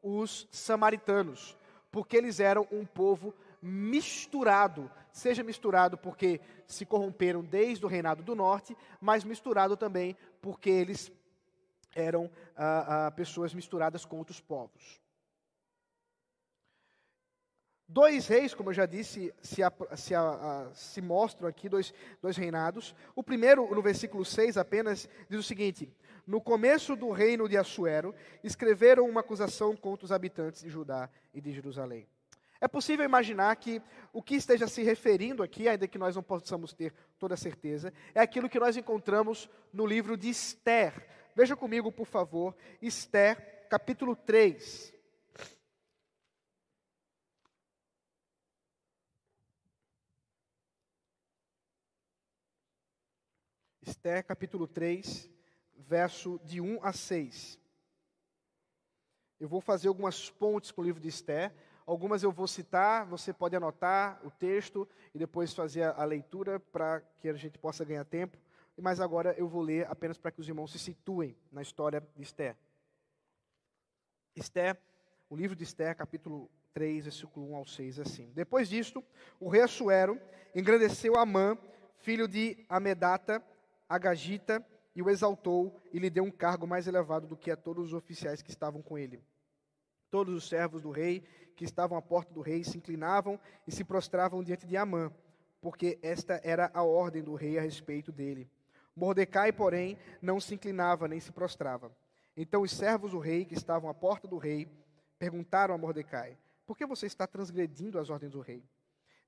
os 0.00 0.46
samaritanos, 0.50 1.56
porque 1.90 2.16
eles 2.16 2.38
eram 2.38 2.68
um 2.70 2.86
povo 2.86 3.34
misturado, 3.60 4.88
seja 5.12 5.42
misturado 5.42 5.98
porque 5.98 6.40
se 6.66 6.86
corromperam 6.86 7.42
desde 7.42 7.84
o 7.84 7.88
reinado 7.88 8.22
do 8.22 8.34
norte, 8.36 8.76
mas 9.00 9.24
misturado 9.24 9.76
também 9.76 10.16
porque 10.40 10.70
eles 10.70 11.12
eram 11.94 12.30
ah, 12.56 13.06
ah, 13.06 13.10
pessoas 13.10 13.52
misturadas 13.52 14.04
com 14.04 14.18
outros 14.18 14.40
povos. 14.40 15.00
Dois 17.92 18.28
reis, 18.28 18.54
como 18.54 18.70
eu 18.70 18.74
já 18.74 18.86
disse, 18.86 19.34
se, 19.42 19.62
se, 19.96 20.14
se, 20.74 21.02
mostram 21.02 21.48
aqui, 21.48 21.68
dois, 21.68 21.92
dois 22.22 22.36
reinados. 22.36 22.94
O 23.16 23.22
primeiro, 23.22 23.74
no 23.74 23.82
versículo 23.82 24.24
6 24.24 24.56
apenas, 24.56 25.08
diz 25.28 25.40
o 25.40 25.42
seguinte: 25.42 25.92
No 26.24 26.40
começo 26.40 26.94
do 26.94 27.10
reino 27.10 27.48
de 27.48 27.56
Assuero, 27.56 28.14
escreveram 28.44 29.08
uma 29.08 29.22
acusação 29.22 29.74
contra 29.74 30.04
os 30.04 30.12
habitantes 30.12 30.62
de 30.62 30.70
Judá 30.70 31.10
e 31.34 31.40
de 31.40 31.52
Jerusalém. 31.52 32.06
É 32.60 32.68
possível 32.68 33.04
imaginar 33.04 33.56
que 33.56 33.82
o 34.12 34.22
que 34.22 34.36
esteja 34.36 34.68
se 34.68 34.84
referindo 34.84 35.42
aqui, 35.42 35.66
ainda 35.66 35.88
que 35.88 35.98
nós 35.98 36.14
não 36.14 36.22
possamos 36.22 36.72
ter 36.72 36.94
toda 37.18 37.36
certeza, 37.36 37.92
é 38.14 38.20
aquilo 38.20 38.48
que 38.48 38.60
nós 38.60 38.76
encontramos 38.76 39.50
no 39.72 39.84
livro 39.84 40.16
de 40.16 40.28
Esther. 40.28 40.92
Veja 41.34 41.56
comigo, 41.56 41.90
por 41.90 42.06
favor, 42.06 42.54
Esther, 42.80 43.66
capítulo 43.68 44.14
3. 44.14 44.99
Esther, 53.90 54.24
capítulo 54.24 54.68
3, 54.68 55.28
verso 55.76 56.40
de 56.44 56.60
1 56.60 56.78
a 56.80 56.92
6. 56.92 57.58
Eu 59.40 59.48
vou 59.48 59.60
fazer 59.60 59.88
algumas 59.88 60.30
pontes 60.30 60.70
com 60.70 60.80
o 60.80 60.84
livro 60.84 61.00
de 61.00 61.08
Esther. 61.08 61.52
Algumas 61.84 62.22
eu 62.22 62.30
vou 62.30 62.46
citar, 62.46 63.04
você 63.04 63.32
pode 63.32 63.56
anotar 63.56 64.20
o 64.24 64.30
texto 64.30 64.88
e 65.12 65.18
depois 65.18 65.52
fazer 65.52 65.82
a, 65.82 66.04
leitura 66.04 66.60
para 66.60 67.00
que 67.18 67.28
a 67.28 67.32
gente 67.32 67.58
possa 67.58 67.84
ganhar 67.84 68.04
tempo. 68.04 68.38
Mas 68.80 69.00
agora 69.00 69.34
eu 69.36 69.48
vou 69.48 69.60
ler 69.60 69.88
apenas 69.90 70.16
para 70.16 70.30
que 70.30 70.40
os 70.40 70.46
irmãos 70.46 70.70
se 70.70 70.78
situem 70.78 71.36
na 71.50 71.60
história 71.60 72.00
de 72.14 72.22
Esther. 72.22 72.56
Esther, 74.36 74.78
o 75.28 75.34
livro 75.34 75.56
de 75.56 75.64
Esther, 75.64 75.96
capítulo 75.96 76.48
3, 76.72 77.04
versículo 77.06 77.50
1 77.50 77.56
ao 77.56 77.66
6, 77.66 77.98
assim. 77.98 78.30
Depois 78.36 78.68
disto, 78.68 79.04
o 79.40 79.48
rei 79.48 79.62
Assuero 79.62 80.16
engrandeceu 80.54 81.16
Amã, 81.16 81.58
filho 81.98 82.28
de 82.28 82.64
Amedata, 82.68 83.44
Agagita 83.90 84.64
e 84.94 85.02
o 85.02 85.10
exaltou 85.10 85.76
e 85.92 85.98
lhe 85.98 86.08
deu 86.08 86.22
um 86.22 86.30
cargo 86.30 86.64
mais 86.64 86.86
elevado 86.86 87.26
do 87.26 87.36
que 87.36 87.50
a 87.50 87.56
todos 87.56 87.86
os 87.86 87.92
oficiais 87.92 88.40
que 88.40 88.50
estavam 88.50 88.80
com 88.80 88.96
ele. 88.96 89.20
Todos 90.08 90.32
os 90.32 90.48
servos 90.48 90.82
do 90.82 90.92
rei 90.92 91.24
que 91.56 91.64
estavam 91.64 91.98
à 91.98 92.00
porta 92.00 92.32
do 92.32 92.40
rei 92.40 92.62
se 92.62 92.78
inclinavam 92.78 93.38
e 93.66 93.72
se 93.72 93.82
prostravam 93.82 94.44
diante 94.44 94.64
de 94.64 94.76
Amã, 94.76 95.12
porque 95.60 95.98
esta 96.02 96.40
era 96.44 96.70
a 96.72 96.84
ordem 96.84 97.20
do 97.20 97.34
rei 97.34 97.58
a 97.58 97.62
respeito 97.62 98.12
dele. 98.12 98.48
Mordecai, 98.94 99.50
porém, 99.50 99.98
não 100.22 100.38
se 100.38 100.54
inclinava 100.54 101.08
nem 101.08 101.18
se 101.18 101.32
prostrava. 101.32 101.90
Então 102.36 102.62
os 102.62 102.70
servos 102.70 103.10
do 103.10 103.18
rei 103.18 103.44
que 103.44 103.54
estavam 103.54 103.90
à 103.90 103.94
porta 103.94 104.28
do 104.28 104.38
rei 104.38 104.68
perguntaram 105.18 105.74
a 105.74 105.78
Mordecai: 105.78 106.38
Por 106.64 106.76
que 106.76 106.86
você 106.86 107.06
está 107.06 107.26
transgredindo 107.26 107.98
as 107.98 108.08
ordens 108.08 108.30
do 108.30 108.40
rei? 108.40 108.64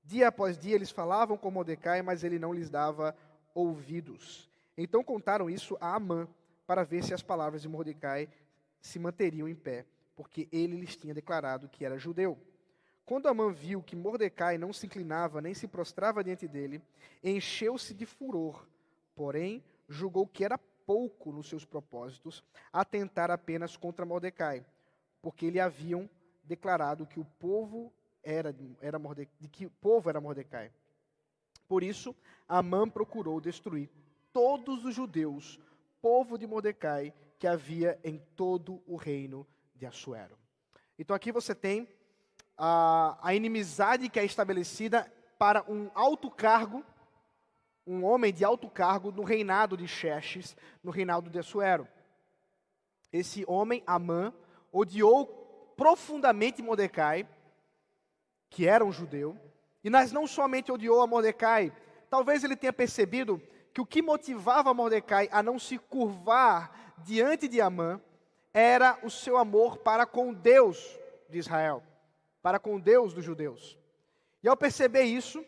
Dia 0.05 0.29
após 0.29 0.57
dia 0.57 0.75
eles 0.75 0.89
falavam 0.89 1.37
com 1.37 1.51
Mordecai, 1.51 2.01
mas 2.01 2.23
ele 2.23 2.39
não 2.39 2.53
lhes 2.53 2.69
dava 2.69 3.13
ouvidos. 3.53 4.49
Então 4.77 5.03
contaram 5.03 5.49
isso 5.49 5.77
a 5.79 5.95
Amã, 5.95 6.27
para 6.65 6.83
ver 6.83 7.03
se 7.03 7.13
as 7.13 7.21
palavras 7.21 7.61
de 7.61 7.67
Mordecai 7.67 8.29
se 8.81 8.97
manteriam 8.97 9.47
em 9.47 9.55
pé, 9.55 9.85
porque 10.15 10.47
ele 10.51 10.77
lhes 10.77 10.95
tinha 10.95 11.13
declarado 11.13 11.69
que 11.69 11.85
era 11.85 11.97
judeu. 11.97 12.37
Quando 13.05 13.27
Amã 13.27 13.51
viu 13.51 13.83
que 13.83 13.95
Mordecai 13.95 14.57
não 14.57 14.71
se 14.71 14.85
inclinava 14.85 15.41
nem 15.41 15.53
se 15.53 15.67
prostrava 15.67 16.23
diante 16.23 16.47
dele, 16.47 16.81
encheu-se 17.23 17.93
de 17.93 18.05
furor, 18.05 18.65
porém 19.15 19.63
julgou 19.89 20.25
que 20.25 20.45
era 20.45 20.57
pouco 20.57 21.31
nos 21.31 21.47
seus 21.49 21.65
propósitos 21.65 22.43
atentar 22.71 23.29
apenas 23.29 23.75
contra 23.75 24.05
Mordecai, 24.05 24.65
porque 25.21 25.49
lhe 25.49 25.59
haviam 25.59 26.09
declarado 26.43 27.05
que 27.05 27.19
o 27.19 27.25
povo 27.39 27.91
era, 28.23 28.55
era 28.81 28.97
Mordecai, 28.97 29.49
que 29.49 29.65
o 29.65 29.69
povo 29.69 30.09
era 30.09 30.21
Mordecai. 30.21 30.71
Por 31.67 31.83
isso, 31.83 32.15
Amã 32.47 32.87
procurou 32.87 33.41
destruir 33.41 33.89
todos 34.33 34.83
os 34.83 34.95
judeus, 34.95 35.59
povo 36.01 36.37
de 36.37 36.47
Mordecai, 36.47 37.13
que 37.37 37.47
havia 37.47 37.99
em 38.03 38.17
todo 38.35 38.81
o 38.87 38.95
reino 38.95 39.47
de 39.75 39.85
Assuero. 39.85 40.37
Então 40.97 41.15
aqui 41.15 41.31
você 41.31 41.53
tem 41.53 41.87
a, 42.57 43.17
a 43.21 43.33
inimizade 43.33 44.09
que 44.09 44.19
é 44.19 44.25
estabelecida 44.25 45.11
para 45.37 45.63
um 45.69 45.89
alto 45.93 46.31
cargo, 46.31 46.83
um 47.85 48.03
homem 48.03 48.33
de 48.33 48.43
alto 48.43 48.69
cargo 48.69 49.11
no 49.11 49.23
reinado 49.23 49.77
de 49.77 49.87
Xerxes, 49.87 50.55
no 50.83 50.91
reinado 50.91 51.29
de 51.29 51.39
Assuero. 51.39 51.87
Esse 53.11 53.45
homem, 53.47 53.83
Amã, 53.85 54.33
odiou 54.71 55.27
profundamente 55.77 56.61
Mordecai, 56.61 57.27
que 58.49 58.67
era 58.67 58.85
um 58.85 58.91
judeu, 58.91 59.37
e 59.83 59.89
mas 59.89 60.11
não 60.11 60.25
somente 60.25 60.71
odiou 60.71 61.01
a 61.01 61.07
Mordecai, 61.07 61.75
talvez 62.09 62.43
ele 62.43 62.55
tenha 62.55 62.71
percebido 62.71 63.41
que 63.73 63.81
o 63.81 63.85
que 63.85 64.01
motivava 64.01 64.73
Mordecai 64.73 65.27
a 65.31 65.41
não 65.41 65.57
se 65.57 65.77
curvar 65.77 66.93
diante 66.99 67.47
de 67.47 67.59
Amã 67.59 67.99
era 68.53 68.99
o 69.03 69.09
seu 69.09 69.35
amor 69.35 69.77
para 69.77 70.05
com 70.05 70.31
Deus 70.31 70.99
de 71.27 71.39
Israel, 71.39 71.83
para 72.41 72.59
com 72.59 72.79
Deus 72.79 73.13
dos 73.13 73.25
judeus. 73.25 73.77
E 74.43 74.47
ao 74.47 74.55
perceber 74.55 75.03
isso, 75.03 75.43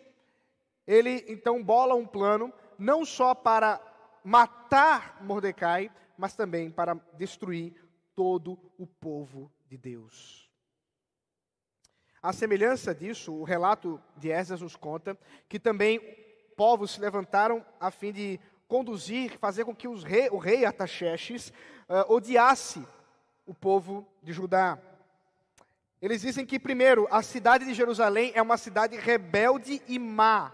ele 0.87 1.23
então 1.27 1.63
bola 1.63 1.93
um 1.93 2.07
plano 2.07 2.51
não 2.79 3.05
só 3.05 3.35
para 3.35 3.79
matar 4.23 5.21
Mordecai, 5.21 5.91
mas 6.17 6.35
também 6.35 6.71
para 6.71 6.95
destruir 7.13 7.75
todo 8.15 8.57
o 8.77 8.87
povo 8.87 9.51
de 9.67 9.77
Deus. 9.77 10.49
A 12.23 12.33
semelhança 12.33 12.95
disso, 12.95 13.31
o 13.31 13.43
relato 13.43 14.01
de 14.17 14.31
Esdras 14.31 14.61
nos 14.61 14.75
conta 14.75 15.15
que 15.47 15.59
também 15.59 16.24
povos 16.55 16.91
se 16.91 17.01
levantaram 17.01 17.65
a 17.79 17.91
fim 17.91 18.11
de 18.11 18.39
conduzir, 18.67 19.37
fazer 19.37 19.65
com 19.65 19.75
que 19.75 19.87
rei, 19.87 20.29
o 20.29 20.37
rei 20.37 20.65
Ataxerxes 20.65 21.49
uh, 21.89 22.11
odiasse 22.13 22.85
o 23.45 23.53
povo 23.53 24.07
de 24.23 24.33
Judá. 24.33 24.79
Eles 26.01 26.21
dizem 26.21 26.45
que, 26.45 26.59
primeiro, 26.59 27.07
a 27.11 27.21
cidade 27.21 27.65
de 27.65 27.73
Jerusalém 27.73 28.31
é 28.35 28.41
uma 28.41 28.57
cidade 28.57 28.95
rebelde 28.97 29.81
e 29.87 29.97
má. 29.97 30.51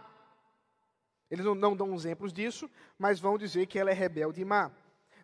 Eles 1.30 1.46
não, 1.46 1.56
não 1.56 1.76
dão 1.76 1.94
exemplos 1.94 2.34
disso, 2.34 2.70
mas 2.98 3.20
vão 3.20 3.38
dizer 3.38 3.66
que 3.66 3.80
ela 3.80 3.90
é 3.90 3.94
rebelde 3.94 4.42
e 4.42 4.46
má. 4.46 4.72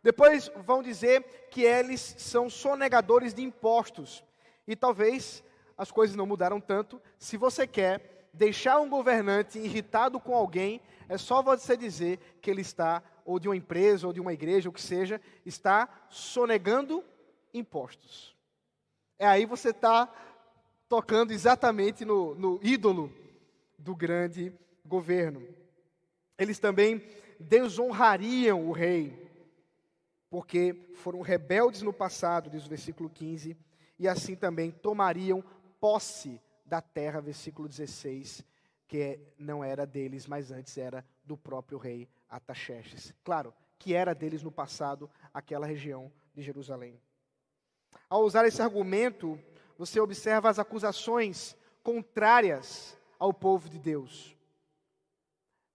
Depois 0.01 0.49
vão 0.65 0.81
dizer 0.81 1.23
que 1.51 1.61
eles 1.61 2.15
são 2.17 2.49
sonegadores 2.49 3.33
de 3.33 3.41
impostos. 3.41 4.23
E 4.67 4.75
talvez 4.75 5.43
as 5.77 5.91
coisas 5.91 6.15
não 6.15 6.25
mudaram 6.25 6.61
tanto. 6.61 7.01
Se 7.17 7.35
você 7.35 7.67
quer 7.67 8.16
deixar 8.37 8.79
um 8.79 8.89
governante 8.89 9.57
irritado 9.57 10.19
com 10.19 10.35
alguém, 10.35 10.79
é 11.09 11.17
só 11.17 11.41
você 11.41 11.75
dizer 11.75 12.19
que 12.41 12.49
ele 12.49 12.61
está, 12.61 13.01
ou 13.25 13.39
de 13.39 13.47
uma 13.47 13.55
empresa, 13.55 14.05
ou 14.05 14.13
de 14.13 14.21
uma 14.21 14.33
igreja, 14.33 14.69
o 14.69 14.73
que 14.73 14.81
seja, 14.81 15.19
está 15.45 15.89
sonegando 16.09 17.03
impostos. 17.53 18.35
É 19.17 19.25
aí 19.25 19.45
você 19.45 19.69
está 19.69 20.07
tocando 20.87 21.31
exatamente 21.31 22.05
no, 22.05 22.35
no 22.35 22.59
ídolo 22.61 23.11
do 23.77 23.95
grande 23.95 24.53
governo. 24.85 25.43
Eles 26.37 26.59
também 26.59 27.03
desonrariam 27.39 28.67
o 28.67 28.71
rei, 28.71 29.27
porque 30.29 30.75
foram 30.95 31.21
rebeldes 31.21 31.81
no 31.81 31.91
passado, 31.91 32.49
diz 32.49 32.65
o 32.65 32.69
versículo 32.69 33.09
15, 33.09 33.57
e 33.97 34.07
assim 34.07 34.35
também 34.35 34.69
tomariam 34.69 35.43
posse 35.79 36.39
da 36.67 36.81
terra, 36.81 37.21
versículo 37.21 37.67
16, 37.67 38.45
que 38.87 39.19
não 39.37 39.63
era 39.63 39.85
deles, 39.85 40.27
mas 40.27 40.51
antes 40.51 40.77
era 40.77 41.05
do 41.23 41.37
próprio 41.37 41.77
rei 41.77 42.07
Ataxerxes. 42.29 43.13
Claro, 43.23 43.53
que 43.79 43.93
era 43.93 44.13
deles 44.13 44.43
no 44.43 44.51
passado, 44.51 45.09
aquela 45.33 45.65
região 45.65 46.11
de 46.33 46.41
Jerusalém. 46.41 46.99
Ao 48.09 48.23
usar 48.23 48.45
esse 48.45 48.61
argumento, 48.61 49.39
você 49.77 49.99
observa 49.99 50.49
as 50.49 50.59
acusações 50.59 51.55
contrárias 51.83 52.97
ao 53.17 53.33
povo 53.33 53.69
de 53.69 53.79
Deus. 53.79 54.35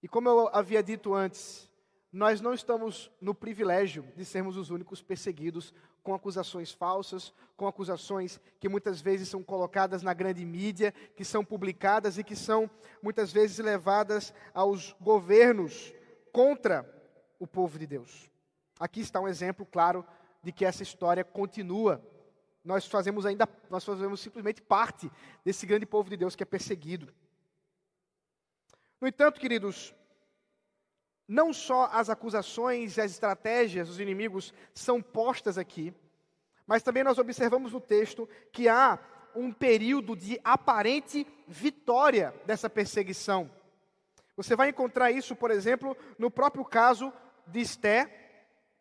E 0.03 0.09
como 0.09 0.29
eu 0.29 0.49
havia 0.53 0.83
dito 0.83 1.15
antes, 1.15 1.71
nós 2.13 2.41
não 2.41 2.53
estamos 2.53 3.11
no 3.21 3.35
privilégio 3.35 4.03
de 4.17 4.25
sermos 4.25 4.57
os 4.57 4.71
únicos 4.71 5.01
perseguidos 5.01 5.73
com 6.03 6.15
acusações 6.15 6.73
falsas, 6.73 7.33
com 7.57 7.67
acusações 7.67 8.41
que 8.59 8.69
muitas 8.69 9.01
vezes 9.01 9.29
são 9.29 9.43
colocadas 9.43 10.03
na 10.03 10.13
grande 10.13 10.45
mídia, 10.45 10.93
que 11.17 11.25
são 11.25 11.45
publicadas 11.45 12.19
e 12.19 12.25
que 12.25 12.35
são 12.35 12.69
muitas 13.03 13.33
vezes 13.33 13.59
levadas 13.59 14.35
aos 14.53 14.97
governos 15.01 15.93
contra 16.33 16.85
o 17.39 17.47
povo 17.47 17.79
de 17.79 17.87
Deus. 17.87 18.31
Aqui 18.81 19.01
está 19.01 19.21
um 19.21 19.29
exemplo 19.29 19.65
claro 19.65 20.05
de 20.43 20.51
que 20.51 20.65
essa 20.65 20.83
história 20.83 21.25
continua 21.25 22.03
nós 22.65 22.87
fazemos 22.87 23.27
ainda, 23.27 23.49
nós 23.69 23.85
fazemos 23.85 24.21
simplesmente 24.21 24.63
parte 24.63 25.11
desse 25.45 25.67
grande 25.67 25.85
povo 25.85 26.09
de 26.09 26.17
Deus 26.17 26.37
que 26.37 26.43
é 26.43 26.47
perseguido. 26.47 27.13
No 29.01 29.09
entanto, 29.09 29.41
queridos, 29.41 29.93
não 31.33 31.51
só 31.51 31.89
as 31.91 32.11
acusações 32.11 32.99
e 32.99 33.01
as 33.01 33.11
estratégias 33.11 33.89
dos 33.89 33.99
inimigos 33.99 34.53
são 34.75 35.01
postas 35.01 35.57
aqui, 35.57 35.95
mas 36.67 36.83
também 36.83 37.03
nós 37.03 37.17
observamos 37.17 37.73
no 37.73 37.81
texto 37.81 38.29
que 38.53 38.69
há 38.69 38.99
um 39.35 39.51
período 39.51 40.15
de 40.15 40.39
aparente 40.45 41.27
vitória 41.49 42.35
dessa 42.45 42.69
perseguição. 42.69 43.51
Você 44.37 44.55
vai 44.55 44.69
encontrar 44.69 45.11
isso, 45.11 45.35
por 45.35 45.51
exemplo, 45.51 45.97
no 46.19 46.31
próprio 46.31 46.67
caso 46.67 47.11
de 47.47 47.61
Esté, 47.61 48.11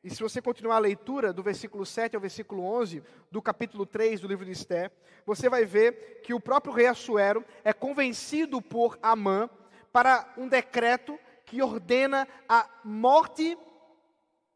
e 0.04 0.10
se 0.10 0.22
você 0.22 0.42
continuar 0.42 0.76
a 0.76 0.80
leitura 0.80 1.32
do 1.32 1.42
versículo 1.42 1.86
7 1.86 2.18
ao 2.18 2.22
versículo 2.22 2.64
11 2.64 3.02
do 3.32 3.42
capítulo 3.42 3.86
3 3.86 4.20
do 4.20 4.28
livro 4.28 4.44
de 4.44 4.52
Esté, 4.52 4.92
você 5.26 5.48
vai 5.48 5.64
ver 5.64 6.20
que 6.22 6.34
o 6.34 6.40
próprio 6.40 6.74
rei 6.74 6.88
Assuero 6.88 7.46
é 7.64 7.72
convencido 7.72 8.62
por 8.62 9.00
Amã 9.02 9.50
para 9.94 10.34
um 10.38 10.50
decreto 10.50 11.18
que 11.52 11.62
ordena 11.62 12.26
a 12.48 12.66
morte 12.82 13.58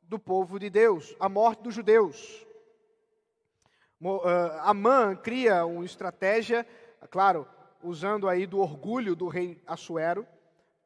do 0.04 0.18
povo 0.18 0.58
de 0.58 0.70
Deus, 0.70 1.14
a 1.20 1.28
morte 1.28 1.62
dos 1.64 1.76
judeus. 1.76 2.48
Ah, 4.24 4.70
Amã 4.70 5.14
cria 5.14 5.66
uma 5.66 5.84
estratégia, 5.84 6.66
claro, 7.12 7.46
usando 7.84 8.30
aí 8.30 8.48
do 8.48 8.60
orgulho 8.60 9.14
do 9.14 9.28
rei 9.28 9.62
Assuero, 9.68 10.26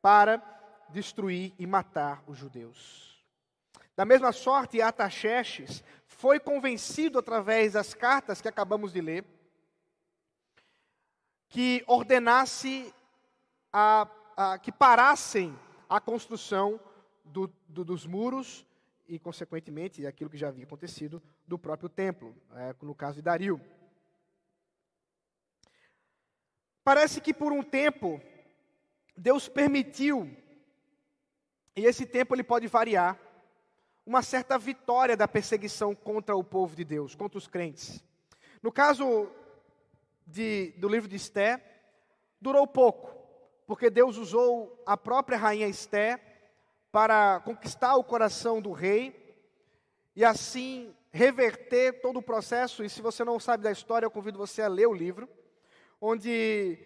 para 0.02 0.42
destruir 0.90 1.54
e 1.60 1.68
matar 1.68 2.24
os 2.26 2.40
judeus. 2.40 3.24
Da 3.96 4.04
mesma 4.04 4.32
sorte, 4.32 4.82
Ataxerxes 4.82 5.84
foi 6.08 6.40
convencido 6.40 7.20
através 7.20 7.74
das 7.74 7.94
cartas 7.94 8.42
que 8.42 8.48
acabamos 8.48 8.94
de 8.94 9.00
ler, 9.00 9.24
que 11.50 11.84
ordenasse 11.86 12.92
a, 13.72 14.08
a, 14.36 14.58
que 14.58 14.72
parassem 14.72 15.56
a 15.90 16.00
construção 16.00 16.80
do, 17.26 17.52
do, 17.68 17.84
dos 17.84 18.06
muros 18.06 18.66
e, 19.08 19.18
consequentemente, 19.18 20.06
aquilo 20.06 20.30
que 20.30 20.38
já 20.38 20.50
havia 20.50 20.64
acontecido 20.64 21.22
do 21.48 21.58
próprio 21.58 21.90
templo, 21.90 22.36
é, 22.56 22.76
no 22.82 22.94
caso 22.94 23.16
de 23.16 23.24
Dario. 23.24 23.60
Parece 26.84 27.20
que 27.20 27.34
por 27.34 27.52
um 27.52 27.64
tempo 27.64 28.22
Deus 29.18 29.50
permitiu, 29.50 30.32
e 31.76 31.86
esse 31.86 32.06
tempo 32.06 32.36
ele 32.36 32.44
pode 32.44 32.68
variar, 32.68 33.20
uma 34.06 34.22
certa 34.22 34.58
vitória 34.58 35.18
da 35.18 35.28
perseguição 35.28 35.94
contra 35.94 36.36
o 36.36 36.44
povo 36.44 36.76
de 36.76 36.84
Deus, 36.84 37.16
contra 37.16 37.38
os 37.38 37.48
crentes. 37.48 38.04
No 38.62 38.72
caso 38.72 39.30
de, 40.26 40.72
do 40.78 40.88
livro 40.88 41.08
de 41.08 41.16
Esté, 41.16 41.64
durou 42.40 42.66
pouco, 42.66 43.19
porque 43.70 43.88
Deus 43.88 44.18
usou 44.18 44.82
a 44.84 44.98
própria 44.98 45.38
rainha 45.38 45.68
Esté 45.68 46.20
para 46.92 47.40
conquistar 47.42 47.98
o 47.98 48.04
coração 48.04 48.60
do 48.60 48.72
rei 48.72 49.38
e 50.16 50.26
assim 50.26 50.92
reverter 51.12 52.02
todo 52.02 52.18
o 52.18 52.22
processo. 52.24 52.84
E 52.84 52.90
se 52.90 53.00
você 53.00 53.24
não 53.24 53.40
sabe 53.40 53.64
da 53.64 53.72
história, 53.72 54.08
eu 54.08 54.10
convido 54.10 54.40
você 54.40 54.64
a 54.64 54.68
ler 54.68 54.88
o 54.88 54.94
livro, 54.94 55.30
onde 56.02 56.80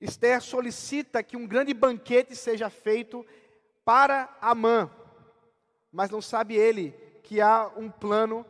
Esther 0.00 0.42
solicita 0.42 1.22
que 1.22 1.36
um 1.36 1.46
grande 1.46 1.72
banquete 1.72 2.34
seja 2.34 2.68
feito 2.68 3.24
para 3.84 4.36
Amã, 4.40 4.90
mas 5.92 6.10
não 6.10 6.20
sabe 6.20 6.56
ele 6.56 6.90
que 7.22 7.40
há 7.40 7.70
um 7.76 7.88
plano 7.88 8.44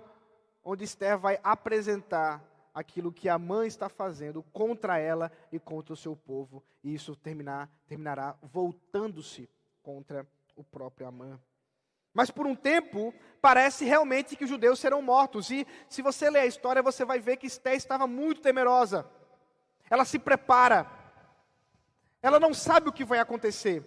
onde 0.65 0.85
Esther 0.85 1.19
vai 1.19 1.39
apresentar 1.45 2.43
aquilo 2.79 3.13
que 3.13 3.29
a 3.29 3.39
mãe 3.39 3.67
está 3.67 3.89
fazendo 3.89 4.43
contra 4.53 4.99
ela 4.99 5.33
e 5.51 5.59
contra 5.59 5.93
o 5.93 5.97
seu 5.97 6.15
povo, 6.15 6.63
e 6.83 6.95
isso 6.95 7.17
terminar, 7.17 7.69
terminará 7.87 8.37
voltando-se 8.43 9.49
contra 9.83 10.27
o 10.55 10.63
próprio 10.63 11.07
Amã. 11.07 11.41
Mas 12.15 12.31
por 12.31 12.47
um 12.47 12.55
tempo, 12.55 13.15
parece 13.41 13.85
realmente 13.85 14.37
que 14.37 14.45
os 14.45 14.51
judeus 14.51 14.81
serão 14.81 15.01
mortos. 15.01 15.51
E 15.51 15.67
se 15.89 16.03
você 16.03 16.29
ler 16.29 16.41
a 16.41 16.47
história, 16.47 16.83
você 16.83 17.05
vai 17.05 17.21
ver 17.21 17.37
que 17.37 17.47
Esté 17.47 17.75
estava 17.75 18.07
muito 18.07 18.41
temerosa. 18.41 19.09
Ela 19.89 20.05
se 20.05 20.19
prepara. 20.19 20.91
Ela 22.21 22.41
não 22.41 22.53
sabe 22.53 22.89
o 22.89 22.93
que 22.93 23.05
vai 23.05 23.21
acontecer 23.21 23.85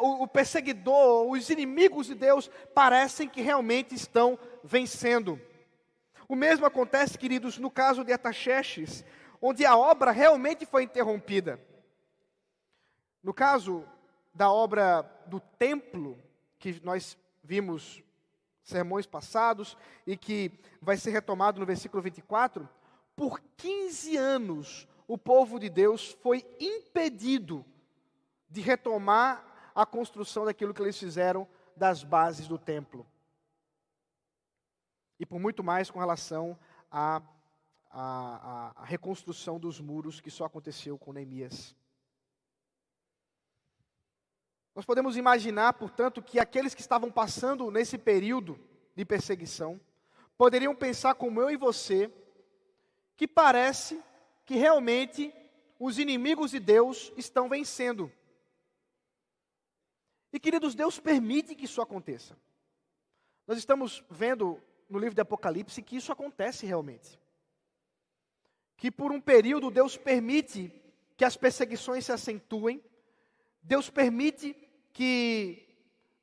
o 0.00 0.26
perseguidor, 0.26 1.30
os 1.30 1.48
inimigos 1.50 2.06
de 2.06 2.14
Deus 2.14 2.50
parecem 2.74 3.28
que 3.28 3.40
realmente 3.40 3.94
estão 3.94 4.38
vencendo. 4.62 5.40
O 6.28 6.34
mesmo 6.34 6.66
acontece, 6.66 7.18
queridos, 7.18 7.58
no 7.58 7.70
caso 7.70 8.04
de 8.04 8.12
Ataxerxes, 8.12 9.04
onde 9.40 9.64
a 9.64 9.76
obra 9.76 10.10
realmente 10.10 10.66
foi 10.66 10.82
interrompida. 10.82 11.60
No 13.22 13.32
caso 13.32 13.84
da 14.34 14.50
obra 14.50 15.02
do 15.26 15.40
templo, 15.40 16.18
que 16.58 16.80
nós 16.84 17.16
vimos 17.42 18.02
sermões 18.62 19.06
passados 19.06 19.76
e 20.06 20.16
que 20.16 20.50
vai 20.82 20.96
ser 20.96 21.10
retomado 21.10 21.60
no 21.60 21.66
versículo 21.66 22.02
24, 22.02 22.68
por 23.14 23.40
15 23.56 24.16
anos 24.16 24.88
o 25.06 25.16
povo 25.16 25.58
de 25.60 25.70
Deus 25.70 26.16
foi 26.20 26.44
impedido 26.58 27.64
de 28.50 28.60
retomar 28.60 29.70
a 29.74 29.86
construção 29.86 30.44
daquilo 30.44 30.74
que 30.74 30.82
eles 30.82 30.98
fizeram 30.98 31.46
das 31.76 32.02
bases 32.02 32.48
do 32.48 32.58
templo. 32.58 33.06
E 35.18 35.26
por 35.26 35.38
muito 35.38 35.64
mais 35.64 35.90
com 35.90 35.98
relação 35.98 36.58
à, 36.90 37.22
à, 37.90 38.72
à 38.76 38.84
reconstrução 38.84 39.58
dos 39.58 39.80
muros, 39.80 40.20
que 40.20 40.30
só 40.30 40.44
aconteceu 40.44 40.98
com 40.98 41.12
Neemias. 41.12 41.74
Nós 44.74 44.84
podemos 44.84 45.16
imaginar, 45.16 45.72
portanto, 45.72 46.20
que 46.20 46.38
aqueles 46.38 46.74
que 46.74 46.82
estavam 46.82 47.10
passando 47.10 47.70
nesse 47.70 47.96
período 47.96 48.60
de 48.94 49.06
perseguição 49.06 49.80
poderiam 50.36 50.74
pensar 50.74 51.14
como 51.14 51.40
eu 51.40 51.50
e 51.50 51.56
você, 51.56 52.12
que 53.16 53.26
parece 53.26 54.02
que 54.44 54.54
realmente 54.54 55.32
os 55.78 55.98
inimigos 55.98 56.50
de 56.50 56.60
Deus 56.60 57.10
estão 57.16 57.48
vencendo. 57.48 58.12
E 60.32 60.38
queridos, 60.38 60.74
Deus 60.74 60.98
permite 60.98 61.54
que 61.54 61.64
isso 61.64 61.80
aconteça. 61.80 62.36
Nós 63.46 63.56
estamos 63.56 64.04
vendo 64.10 64.60
no 64.88 64.98
livro 64.98 65.14
de 65.14 65.20
Apocalipse 65.20 65.82
que 65.82 65.96
isso 65.96 66.12
acontece 66.12 66.66
realmente. 66.66 67.18
Que 68.76 68.90
por 68.90 69.12
um 69.12 69.20
período 69.20 69.70
Deus 69.70 69.96
permite 69.96 70.72
que 71.16 71.24
as 71.24 71.36
perseguições 71.36 72.04
se 72.04 72.12
acentuem, 72.12 72.82
Deus 73.62 73.88
permite 73.90 74.54
que 74.92 75.66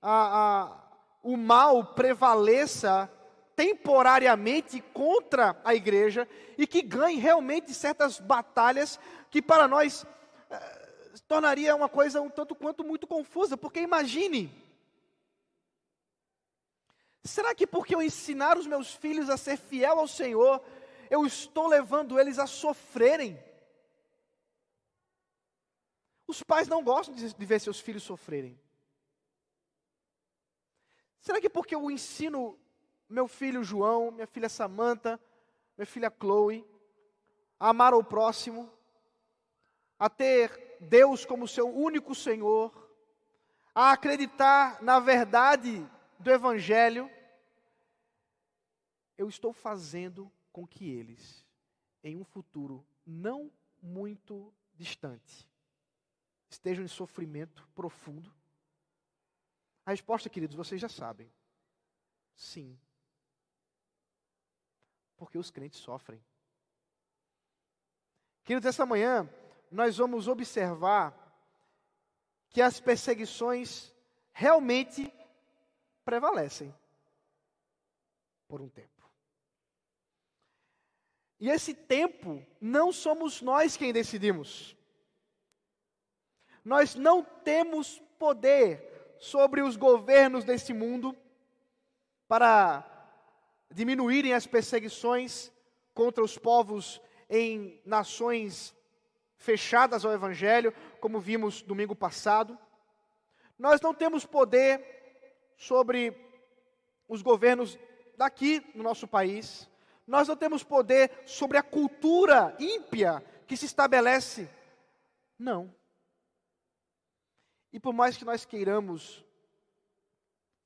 a, 0.02 0.64
a, 0.64 0.84
o 1.24 1.36
mal 1.36 1.94
prevaleça 1.94 3.12
temporariamente 3.56 4.82
contra 4.94 5.60
a 5.64 5.76
igreja 5.76 6.28
e 6.58 6.66
que 6.66 6.82
ganhe 6.82 7.20
realmente 7.20 7.74
certas 7.74 8.20
batalhas 8.20 9.00
que 9.30 9.42
para 9.42 9.68
nós 9.68 10.06
eh, 10.50 10.84
tornaria 11.28 11.76
uma 11.76 11.90
coisa 11.90 12.22
um 12.22 12.30
tanto 12.30 12.56
quanto 12.56 12.84
muito 12.84 13.06
confusa, 13.06 13.56
porque 13.56 13.80
imagine, 13.80 14.50
será 17.24 17.56
que 17.56 17.66
porque 17.66 17.96
eu 17.96 18.02
ensinar 18.02 18.58
os 18.58 18.68
meus 18.68 18.94
filhos 18.94 19.30
a 19.30 19.38
ser 19.38 19.58
fiel 19.58 20.00
ao 20.00 20.08
Senhor, 20.08 20.62
eu 21.10 21.26
estou 21.26 21.68
levando 21.68 22.20
eles 22.20 22.38
a 22.38 22.46
sofrerem? 22.46 23.42
Os 26.28 26.42
pais 26.44 26.68
não 26.68 26.84
gostam 26.84 27.16
de 27.16 27.46
ver 27.46 27.60
seus 27.60 27.80
filhos 27.80 28.04
sofrerem. 28.04 28.60
Será 31.22 31.40
que 31.40 31.50
porque 31.50 31.76
eu 31.76 31.90
ensino 31.90 32.60
meu 33.08 33.28
filho 33.28 33.64
João, 33.64 34.12
minha 34.12 34.28
filha 34.28 34.50
Samanta, 34.50 35.20
minha 35.78 35.86
filha 35.86 36.12
Chloe, 36.20 36.66
a 37.60 37.70
amar 37.70 37.94
o 37.94 38.04
próximo, 38.04 38.70
a 39.98 40.10
ter 40.10 40.78
Deus 40.82 41.24
como 41.24 41.48
seu 41.48 41.68
único 41.70 42.14
Senhor, 42.14 42.72
a 43.74 43.92
acreditar 43.92 44.82
na 44.82 45.00
verdade 45.00 45.88
do 46.24 46.32
Evangelho, 46.32 47.10
eu 49.18 49.30
estou 49.30 49.54
fazendo 49.54 50.32
com 50.52 50.66
que 50.66 50.90
eles, 50.90 51.46
em 52.04 52.18
um 52.18 52.24
futuro 52.24 52.86
não 53.06 53.52
muito 53.82 54.54
distante, 54.74 55.48
estejam 56.50 56.84
em 56.84 56.88
sofrimento 56.88 57.68
profundo? 57.76 58.34
A 59.86 59.92
resposta, 59.92 60.30
queridos, 60.30 60.56
vocês 60.56 60.80
já 60.80 60.90
sabem. 60.90 61.32
Sim 62.34 62.80
porque 65.24 65.38
os 65.38 65.50
crentes 65.50 65.80
sofrem. 65.80 66.22
Queridos, 68.44 68.68
essa 68.68 68.86
manhã 68.86 69.30
nós 69.72 69.96
vamos 69.96 70.28
observar 70.28 71.18
que 72.50 72.62
as 72.62 72.82
perseguições 72.82 73.94
realmente 74.34 75.12
prevalecem 76.06 76.74
por 78.48 78.62
um 78.62 78.70
tempo. 78.70 78.90
E 81.40 81.50
esse 81.50 81.74
tempo 81.74 82.46
não 82.62 82.92
somos 82.92 83.42
nós 83.42 83.76
quem 83.76 83.92
decidimos. 83.92 84.78
Nós 86.64 86.96
não 86.96 87.24
temos 87.24 88.02
poder 88.18 89.16
sobre 89.20 89.62
os 89.62 89.76
governos 89.76 90.46
desse 90.46 90.74
mundo 90.74 91.16
para 92.28 92.90
diminuírem 93.70 94.34
as 94.34 94.48
perseguições 94.48 95.52
contra 95.94 96.24
os 96.24 96.38
povos 96.38 97.02
em 97.30 97.82
nações 97.86 98.74
fechadas 99.36 100.06
ao 100.06 100.14
Evangelho, 100.14 100.74
como 101.02 101.20
vimos 101.20 101.62
domingo 101.62 101.96
passado. 101.96 102.58
Nós 103.60 103.82
não 103.82 103.94
temos 103.94 104.26
poder 104.26 105.03
sobre 105.58 106.16
os 107.08 107.22
governos 107.22 107.78
daqui 108.18 108.66
no 108.76 108.84
nosso 108.84 109.08
país. 109.08 109.70
Nós 110.06 110.28
não 110.28 110.36
temos 110.36 110.64
poder 110.64 111.12
sobre 111.26 111.58
a 111.58 111.64
cultura 111.64 112.56
ímpia 112.60 113.24
que 113.48 113.56
se 113.56 113.66
estabelece. 113.66 114.50
Não. 115.38 115.74
E 117.72 117.80
por 117.80 117.94
mais 117.94 118.18
que 118.18 118.26
nós 118.26 118.46
queiramos 118.46 119.26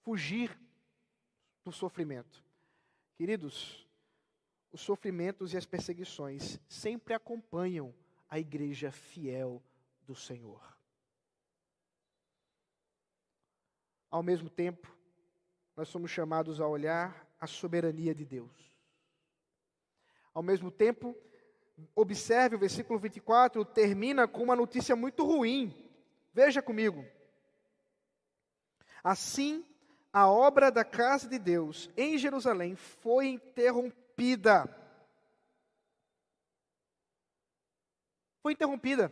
fugir 0.03 0.57
do 1.63 1.71
sofrimento, 1.71 2.47
Queridos, 3.17 3.83
os 4.71 4.79
sofrimentos 4.79 5.51
e 5.51 5.57
as 5.57 5.65
perseguições 5.65 6.59
sempre 6.69 7.15
acompanham 7.15 7.91
a 8.29 8.38
igreja 8.38 8.91
fiel 8.91 9.63
do 10.05 10.13
Senhor. 10.13 10.76
Ao 14.10 14.24
mesmo 14.24 14.49
tempo, 14.49 14.95
nós 15.76 15.89
somos 15.89 16.12
chamados 16.12 16.60
a 16.60 16.68
olhar 16.68 17.28
a 17.39 17.47
soberania 17.47 18.16
de 18.16 18.26
Deus. 18.26 18.51
Ao 20.34 20.41
mesmo 20.41 20.72
tempo, 20.72 21.16
observe 21.95 22.55
o 22.55 22.60
versículo 22.60 22.99
24, 22.99 23.64
termina 23.66 24.28
com 24.28 24.43
uma 24.43 24.55
notícia 24.55 24.95
muito 24.95 25.26
ruim. 25.26 25.74
Veja 26.34 26.62
comigo. 26.62 27.05
Assim 29.03 29.66
a 30.12 30.28
obra 30.28 30.72
da 30.72 30.84
casa 30.84 31.28
de 31.28 31.38
Deus 31.38 31.89
em 31.95 32.18
Jerusalém 32.18 32.76
foi 32.76 33.28
interrompida. 33.28 34.68
Foi 38.41 38.53
interrompida. 38.53 39.12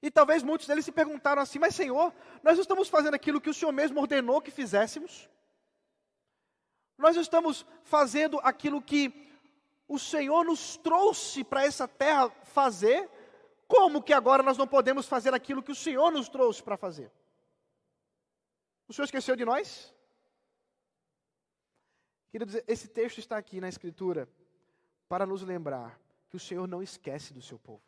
E 0.00 0.10
talvez 0.10 0.42
muitos 0.42 0.66
deles 0.66 0.84
se 0.84 0.92
perguntaram 0.92 1.42
assim: 1.42 1.58
Mas 1.58 1.74
Senhor, 1.74 2.14
nós 2.42 2.58
estamos 2.58 2.88
fazendo 2.88 3.14
aquilo 3.14 3.40
que 3.40 3.50
o 3.50 3.54
Senhor 3.54 3.72
mesmo 3.72 4.00
ordenou 4.00 4.40
que 4.40 4.50
fizéssemos? 4.50 5.28
Nós 6.96 7.16
estamos 7.16 7.66
fazendo 7.84 8.40
aquilo 8.42 8.82
que 8.82 9.28
o 9.86 9.98
Senhor 9.98 10.44
nos 10.44 10.76
trouxe 10.76 11.42
para 11.42 11.64
essa 11.64 11.88
terra 11.88 12.30
fazer? 12.44 13.08
Como 13.66 14.02
que 14.02 14.12
agora 14.12 14.42
nós 14.42 14.56
não 14.56 14.66
podemos 14.66 15.06
fazer 15.06 15.34
aquilo 15.34 15.62
que 15.62 15.72
o 15.72 15.76
Senhor 15.76 16.10
nos 16.10 16.28
trouxe 16.28 16.62
para 16.62 16.76
fazer? 16.76 17.10
O 18.88 18.92
Senhor 18.92 19.04
esqueceu 19.04 19.36
de 19.36 19.44
nós? 19.44 19.94
Queridos, 22.30 22.56
esse 22.66 22.88
texto 22.88 23.18
está 23.18 23.36
aqui 23.36 23.60
na 23.60 23.68
Escritura 23.68 24.28
para 25.08 25.26
nos 25.26 25.42
lembrar 25.42 25.98
que 26.28 26.36
o 26.36 26.40
Senhor 26.40 26.66
não 26.66 26.82
esquece 26.82 27.32
do 27.32 27.40
seu 27.40 27.58
povo. 27.58 27.87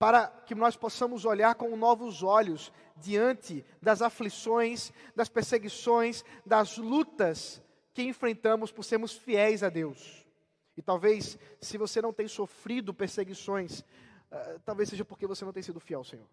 Para 0.00 0.28
que 0.46 0.54
nós 0.54 0.76
possamos 0.76 1.26
olhar 1.26 1.54
com 1.56 1.76
novos 1.76 2.22
olhos 2.22 2.72
diante 2.96 3.62
das 3.82 4.00
aflições, 4.00 4.90
das 5.14 5.28
perseguições, 5.28 6.24
das 6.44 6.78
lutas 6.78 7.62
que 7.92 8.02
enfrentamos 8.02 8.72
por 8.72 8.82
sermos 8.82 9.12
fiéis 9.12 9.62
a 9.62 9.68
Deus. 9.68 10.26
E 10.74 10.80
talvez, 10.80 11.38
se 11.60 11.76
você 11.76 12.00
não 12.00 12.14
tem 12.14 12.26
sofrido 12.26 12.94
perseguições, 12.94 13.80
uh, 13.80 14.58
talvez 14.64 14.88
seja 14.88 15.04
porque 15.04 15.26
você 15.26 15.44
não 15.44 15.52
tem 15.52 15.62
sido 15.62 15.78
fiel 15.78 16.00
ao 16.00 16.04
Senhor. 16.04 16.26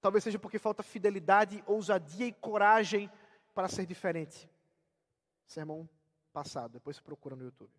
Talvez 0.00 0.24
seja 0.24 0.38
porque 0.38 0.58
falta 0.58 0.82
fidelidade, 0.82 1.62
ousadia 1.66 2.26
e 2.26 2.32
coragem 2.32 3.10
para 3.54 3.68
ser 3.68 3.84
diferente. 3.84 4.48
Sermão 5.46 5.86
passado, 6.32 6.72
depois 6.72 6.96
você 6.96 7.02
procura 7.02 7.36
no 7.36 7.44
YouTube. 7.44 7.70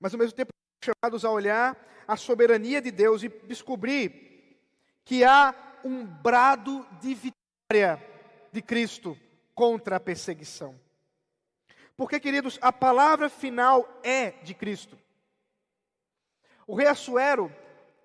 Mas 0.00 0.14
ao 0.14 0.18
mesmo 0.18 0.34
tempo 0.34 0.52
chamados 0.82 1.24
a 1.24 1.30
olhar 1.30 1.76
a 2.06 2.16
soberania 2.16 2.82
de 2.82 2.90
Deus 2.90 3.22
e 3.22 3.28
descobrir 3.28 4.58
que 5.04 5.22
há 5.24 5.54
um 5.84 6.04
brado 6.04 6.86
de 7.00 7.14
vitória 7.14 8.02
de 8.50 8.60
Cristo 8.60 9.16
contra 9.54 9.96
a 9.96 10.00
perseguição. 10.00 10.78
Porque, 11.96 12.18
queridos, 12.18 12.58
a 12.60 12.72
palavra 12.72 13.28
final 13.28 14.00
é 14.02 14.30
de 14.42 14.54
Cristo. 14.54 14.98
O 16.66 16.74
rei 16.74 16.86
Assuero, 16.86 17.54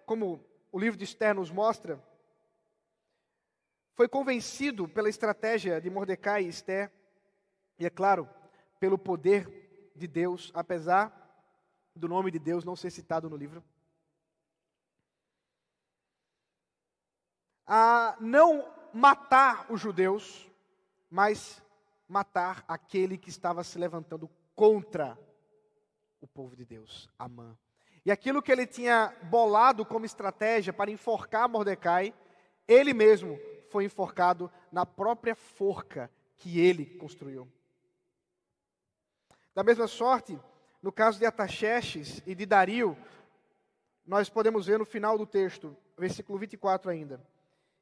como 0.06 0.44
o 0.72 0.80
livro 0.80 0.98
de 0.98 1.06
Esther 1.06 1.34
nos 1.34 1.50
mostra, 1.50 2.02
foi 3.96 4.08
convencido 4.08 4.88
pela 4.88 5.10
estratégia 5.10 5.82
de 5.82 5.90
Mordecai 5.90 6.44
e 6.44 6.50
Esther, 6.50 6.92
e 7.80 7.86
é 7.86 7.90
claro, 7.90 8.30
pelo 8.80 8.98
poder 8.98 9.92
de 9.96 10.08
Deus, 10.08 10.52
apesar 10.54 11.27
do 11.98 12.08
nome 12.08 12.32
de 12.32 12.40
Deus 12.40 12.64
não 12.64 12.76
ser 12.76 12.92
citado 12.92 13.30
no 13.30 13.36
livro, 13.36 13.64
a 17.66 18.16
não 18.20 18.74
matar 18.94 19.72
os 19.72 19.82
judeus, 19.82 20.50
mas 21.10 21.62
matar 22.08 22.64
aquele 22.68 23.18
que 23.18 23.30
estava 23.30 23.64
se 23.64 23.78
levantando 23.78 24.30
contra 24.56 25.18
o 26.22 26.28
povo 26.28 26.56
de 26.56 26.66
Deus, 26.66 27.10
Amã. 27.20 27.58
E 28.06 28.12
aquilo 28.12 28.42
que 28.42 28.52
ele 28.52 28.66
tinha 28.66 29.14
bolado 29.24 29.86
como 29.86 30.06
estratégia 30.06 30.72
para 30.72 30.90
enforcar 30.90 31.50
Mordecai, 31.50 32.14
ele 32.66 32.94
mesmo 32.94 33.38
foi 33.70 33.84
enforcado 33.84 34.50
na 34.72 34.86
própria 34.86 35.36
forca 35.36 36.10
que 36.38 36.60
ele 36.60 36.86
construiu. 36.98 37.52
Da 39.54 39.64
mesma 39.64 39.88
sorte, 39.88 40.40
no 40.82 40.92
caso 40.92 41.20
de 41.20 41.26
Ataxerxes 41.26 42.22
e 42.26 42.36
de 42.36 42.46
Dario, 42.46 42.98
nós 44.06 44.30
podemos 44.30 44.66
ver 44.68 44.80
no 44.80 44.86
final 44.86 45.18
do 45.18 45.26
texto, 45.26 45.76
versículo 45.98 46.38
24 46.40 46.90
ainda. 46.90 47.22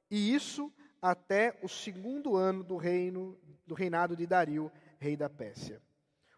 E 0.10 0.34
isso 0.34 0.72
até 1.02 1.58
o 1.62 1.68
segundo 1.68 2.36
ano 2.36 2.64
do 2.64 2.78
reino 2.78 3.38
do 3.66 3.76
reinado 3.76 4.16
de 4.16 4.26
Dario, 4.26 4.72
rei 4.98 5.16
da 5.16 5.30
Pérsia. 5.30 5.82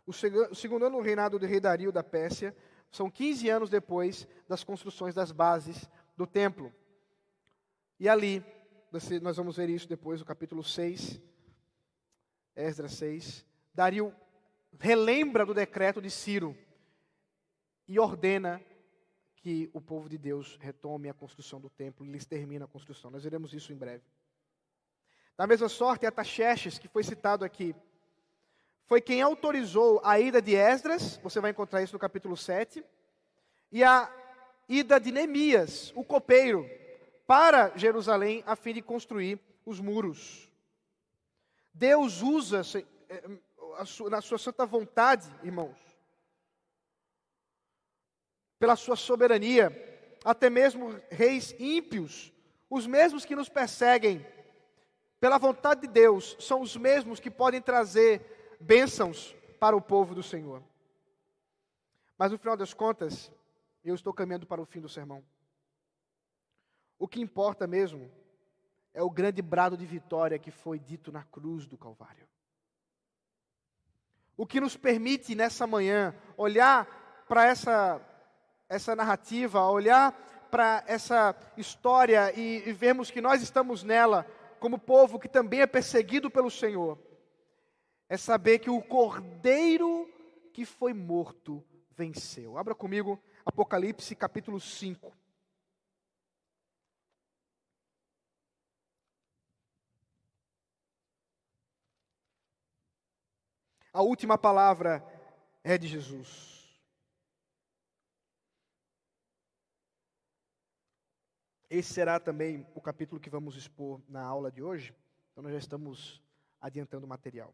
O, 0.05 0.13
segundo 0.13 0.85
ano 0.85 0.97
do 0.97 1.03
reinado 1.03 1.37
do 1.37 1.45
rei 1.45 1.59
Dario 1.59 1.91
da 1.91 2.03
Pérsia 2.03 2.55
são 2.91 3.09
15 3.09 3.49
anos 3.49 3.69
depois 3.69 4.27
das 4.47 4.63
construções 4.63 5.13
das 5.13 5.31
bases 5.31 5.89
do 6.15 6.25
templo. 6.25 6.73
E 7.99 8.07
ali, 8.07 8.43
nós 9.21 9.35
vamos 9.35 9.57
ver 9.57 9.69
isso 9.69 9.87
depois, 9.87 10.19
no 10.19 10.25
capítulo 10.25 10.63
6, 10.63 11.19
Esdras 12.55 12.93
6. 12.93 13.45
Dario 13.73 14.13
relembra 14.79 15.45
do 15.45 15.53
decreto 15.53 16.01
de 16.01 16.09
Ciro 16.09 16.57
e 17.87 17.99
ordena 17.99 18.61
que 19.35 19.69
o 19.73 19.79
povo 19.79 20.09
de 20.09 20.17
Deus 20.17 20.57
retome 20.59 21.09
a 21.09 21.13
construção 21.13 21.59
do 21.61 21.69
templo 21.69 22.05
e 22.05 22.11
lhes 22.11 22.25
termina 22.25 22.65
a 22.65 22.67
construção. 22.67 23.09
Nós 23.09 23.23
veremos 23.23 23.53
isso 23.53 23.71
em 23.71 23.77
breve. 23.77 24.03
Da 25.37 25.47
mesma 25.47 25.69
sorte, 25.69 26.05
Ataxerxes, 26.05 26.79
que 26.79 26.87
foi 26.87 27.03
citado 27.03 27.45
aqui, 27.45 27.75
foi 28.87 28.99
quem 29.01 29.21
autorizou 29.21 30.01
a 30.03 30.19
ida 30.19 30.41
de 30.41 30.55
Esdras, 30.55 31.17
você 31.17 31.39
vai 31.39 31.51
encontrar 31.51 31.83
isso 31.83 31.93
no 31.93 31.99
capítulo 31.99 32.35
7, 32.35 32.83
e 33.71 33.83
a 33.83 34.11
ida 34.67 34.99
de 34.99 35.11
Neemias, 35.11 35.93
o 35.95 36.03
copeiro, 36.03 36.67
para 37.27 37.71
Jerusalém 37.77 38.43
a 38.47 38.55
fim 38.55 38.73
de 38.73 38.81
construir 38.81 39.39
os 39.65 39.79
muros. 39.79 40.51
Deus 41.73 42.21
usa 42.21 42.63
eh, 43.77 44.09
na 44.09 44.21
sua 44.21 44.37
santa 44.37 44.65
vontade, 44.65 45.29
irmãos, 45.43 45.77
pela 48.59 48.75
sua 48.75 48.95
soberania, 48.95 49.71
até 50.23 50.49
mesmo 50.49 50.99
reis 51.09 51.55
ímpios, 51.59 52.33
os 52.69 52.85
mesmos 52.87 53.25
que 53.25 53.35
nos 53.35 53.49
perseguem, 53.49 54.25
pela 55.19 55.37
vontade 55.37 55.81
de 55.81 55.87
Deus, 55.87 56.35
são 56.39 56.61
os 56.61 56.75
mesmos 56.75 57.19
que 57.19 57.31
podem 57.31 57.61
trazer 57.61 58.57
bênçãos 58.59 59.35
para 59.59 59.75
o 59.75 59.81
povo 59.81 60.13
do 60.13 60.23
Senhor. 60.23 60.63
Mas 62.17 62.31
no 62.31 62.37
final 62.37 62.57
das 62.57 62.73
contas, 62.73 63.31
eu 63.83 63.95
estou 63.95 64.13
caminhando 64.13 64.45
para 64.45 64.61
o 64.61 64.65
fim 64.65 64.81
do 64.81 64.89
sermão. 64.89 65.23
O 66.99 67.07
que 67.07 67.21
importa 67.21 67.67
mesmo 67.67 68.11
é 68.93 69.01
o 69.01 69.09
grande 69.09 69.41
brado 69.41 69.77
de 69.77 69.85
vitória 69.85 70.39
que 70.39 70.49
foi 70.49 70.79
dito 70.79 71.11
na 71.11 71.23
cruz 71.23 71.67
do 71.67 71.77
Calvário. 71.77 72.27
O 74.37 74.45
que 74.45 74.61
nos 74.61 74.77
permite 74.77 75.33
nessa 75.33 75.65
manhã 75.65 76.15
olhar 76.37 77.25
para 77.27 77.45
essa, 77.45 77.99
essa 78.69 78.95
narrativa, 78.95 79.67
olhar 79.69 80.13
para 80.51 80.83
essa 80.87 81.35
história 81.57 82.31
e, 82.39 82.63
e 82.69 82.71
vermos 82.71 83.11
que 83.11 83.19
nós 83.19 83.41
estamos 83.41 83.83
nela 83.83 84.25
como 84.59 84.79
povo 84.79 85.19
que 85.19 85.27
também 85.27 85.61
é 85.61 85.67
perseguido 85.67 86.29
pelo 86.29 86.49
Senhor, 86.49 86.97
é 88.07 88.15
saber 88.15 88.59
que 88.59 88.69
o 88.69 88.81
cordeiro 88.81 90.09
que 90.53 90.65
foi 90.65 90.93
morto 90.93 91.63
venceu. 91.91 92.57
Abra 92.57 92.73
comigo 92.73 93.19
Apocalipse 93.45 94.15
capítulo 94.15 94.59
5. 94.59 95.13
A 103.97 104.03
última 104.03 104.37
palavra 104.37 105.03
é 105.63 105.75
de 105.75 105.87
Jesus. 105.87 106.79
Esse 111.67 111.93
será 111.93 112.19
também 112.19 112.63
o 112.75 112.79
capítulo 112.79 113.19
que 113.19 113.27
vamos 113.27 113.55
expor 113.55 113.99
na 114.07 114.21
aula 114.21 114.51
de 114.51 114.61
hoje. 114.61 114.93
Então 115.31 115.43
nós 115.43 115.51
já 115.51 115.57
estamos 115.57 116.21
adiantando 116.61 117.07
o 117.07 117.09
material. 117.09 117.51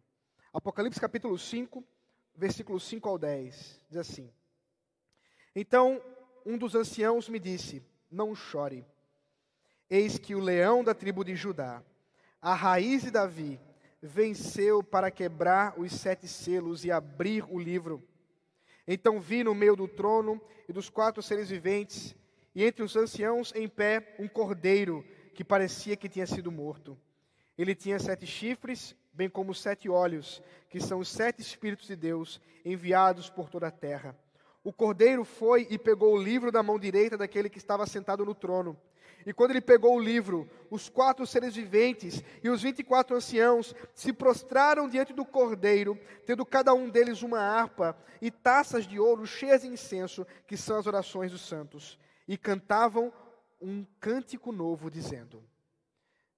Apocalipse 0.52 1.00
capítulo 1.00 1.39
5, 1.39 1.82
versículos 2.36 2.84
5 2.89 3.08
ao 3.08 3.18
10, 3.18 3.82
diz 3.88 3.98
assim: 3.98 4.30
Então 5.56 6.02
um 6.46 6.58
dos 6.58 6.76
anciãos 6.76 7.30
me 7.30 7.39
disse: 7.39 7.82
Não 8.12 8.36
chore. 8.36 8.86
Eis 9.89 10.20
que 10.20 10.36
o 10.36 10.41
leão 10.41 10.84
da 10.84 10.94
tribo 10.94 11.24
de 11.24 11.38
Judá, 11.38 11.82
a 12.41 12.54
raiz 12.54 13.04
de 13.04 13.12
Davi, 13.12 13.62
venceu 14.06 14.84
para 14.84 15.10
quebrar 15.10 15.80
os 15.80 15.93
sete 15.93 16.28
selos 16.28 16.84
e 16.84 16.91
abrir 16.91 17.45
o 17.49 17.58
livro. 17.58 18.04
Então 18.86 19.22
vi 19.22 19.45
no 19.45 19.56
meio 19.56 19.78
do 19.78 19.88
trono 19.88 20.41
e 20.68 20.74
dos 20.74 20.89
quatro 20.89 21.24
seres 21.24 21.49
viventes 21.49 22.14
e 22.54 22.66
entre 22.66 22.84
os 22.84 22.97
anciãos 22.97 23.54
em 23.56 23.68
pé 23.68 24.14
um 24.20 24.28
cordeiro 24.28 25.06
que 25.34 25.43
parecia 25.43 25.95
que 25.95 26.10
tinha 26.10 26.28
sido 26.28 26.51
morto. 26.51 26.99
Ele 27.58 27.74
tinha 27.74 27.97
sete 27.97 28.28
chifres, 28.28 28.93
bem 29.14 29.30
como 29.30 29.56
sete 29.56 29.88
olhos, 29.88 30.43
que 30.70 30.82
são 30.82 30.99
os 30.99 31.08
sete 31.08 31.41
Espíritos 31.41 31.88
de 31.88 31.95
Deus 31.95 32.41
enviados 32.66 33.30
por 33.30 33.49
toda 33.49 33.68
a 33.68 33.72
terra. 33.72 34.18
O 34.66 34.74
cordeiro 34.74 35.24
foi 35.24 35.66
e 35.70 35.78
pegou 35.78 36.14
o 36.14 36.22
livro 36.22 36.51
da 36.51 36.62
mão 36.62 36.78
direita 36.78 37.18
daquele 37.18 37.49
que 37.49 37.58
estava 37.58 37.88
sentado 37.88 38.26
no 38.26 38.36
trono. 38.36 38.78
E 39.26 39.34
quando 39.34 39.51
ele 39.51 39.61
pegou 39.61 39.95
o 39.95 39.99
livro, 39.99 40.49
os 40.69 40.89
quatro 40.89 41.26
seres 41.26 41.55
viventes 41.55 42.24
e 42.43 42.49
os 42.49 42.61
vinte 42.61 42.80
e 42.80 42.84
quatro 42.84 43.15
anciãos 43.15 43.74
se 43.93 44.11
prostraram 44.11 44.89
diante 44.89 45.13
do 45.13 45.26
cordeiro, 45.26 45.97
tendo 46.26 46.45
cada 46.45 46.74
um 46.74 46.89
deles 46.89 47.21
uma 47.21 47.39
harpa 47.39 47.97
e 48.21 48.30
taças 48.30 48.86
de 48.86 48.99
ouro 48.99 49.26
cheias 49.26 49.61
de 49.61 49.67
incenso, 49.67 50.26
que 50.47 50.57
são 50.57 50.78
as 50.78 50.88
orações 50.88 51.32
dos 51.32 51.41
santos 51.41 51.97
e 52.28 52.38
cantavam 52.38 53.11
um 53.61 53.86
cântico 53.99 54.51
novo, 54.51 54.89
dizendo: 54.89 55.43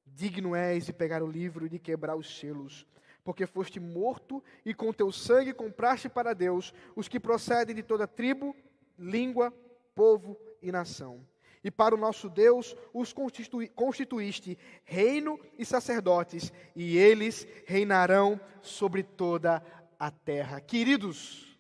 Digno 0.06 0.56
és 0.56 0.86
de 0.86 0.94
pegar 0.94 1.24
o 1.24 1.28
livro 1.28 1.66
e 1.66 1.70
de 1.70 1.80
quebrar 1.80 2.16
os 2.16 2.38
selos, 2.38 2.86
porque 3.24 3.48
foste 3.48 3.80
morto 3.80 4.44
e 4.64 4.74
com 4.74 4.94
teu 4.94 5.12
sangue 5.12 5.54
compraste 5.54 6.08
para 6.08 6.34
Deus 6.34 6.74
os 6.96 7.08
que 7.08 7.20
procedem 7.20 7.76
de 7.76 7.84
toda 7.84 8.08
tribo, 8.08 8.56
língua, 8.98 9.52
povo 9.96 10.38
e 10.62 10.72
nação. 10.72 11.26
E 11.66 11.72
para 11.72 11.96
o 11.96 11.98
nosso 11.98 12.30
Deus 12.30 12.76
os 12.94 13.12
constitui, 13.12 13.68
constituíste 13.68 14.56
reino 14.84 15.40
e 15.58 15.66
sacerdotes, 15.66 16.54
e 16.76 16.96
eles 16.96 17.48
reinarão 17.66 18.40
sobre 18.62 19.02
toda 19.02 19.66
a 19.98 20.12
terra. 20.12 20.62
Queridos, 20.62 21.58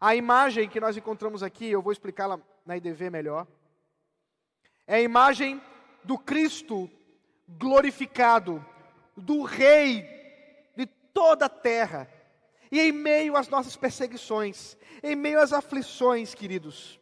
a 0.00 0.14
imagem 0.14 0.68
que 0.68 0.78
nós 0.78 0.96
encontramos 0.96 1.42
aqui, 1.42 1.68
eu 1.68 1.82
vou 1.82 1.90
explicá-la 1.90 2.40
na 2.64 2.76
IDV 2.76 3.10
melhor. 3.10 3.44
É 4.86 4.94
a 4.94 5.02
imagem 5.02 5.60
do 6.04 6.16
Cristo 6.16 6.88
glorificado, 7.48 8.64
do 9.16 9.42
Rei 9.42 10.06
de 10.76 10.86
toda 11.12 11.46
a 11.46 11.48
terra. 11.48 12.08
E 12.70 12.78
em 12.78 12.92
meio 12.92 13.36
às 13.36 13.48
nossas 13.48 13.74
perseguições, 13.74 14.76
em 15.02 15.16
meio 15.16 15.40
às 15.40 15.52
aflições, 15.52 16.36
queridos, 16.36 17.00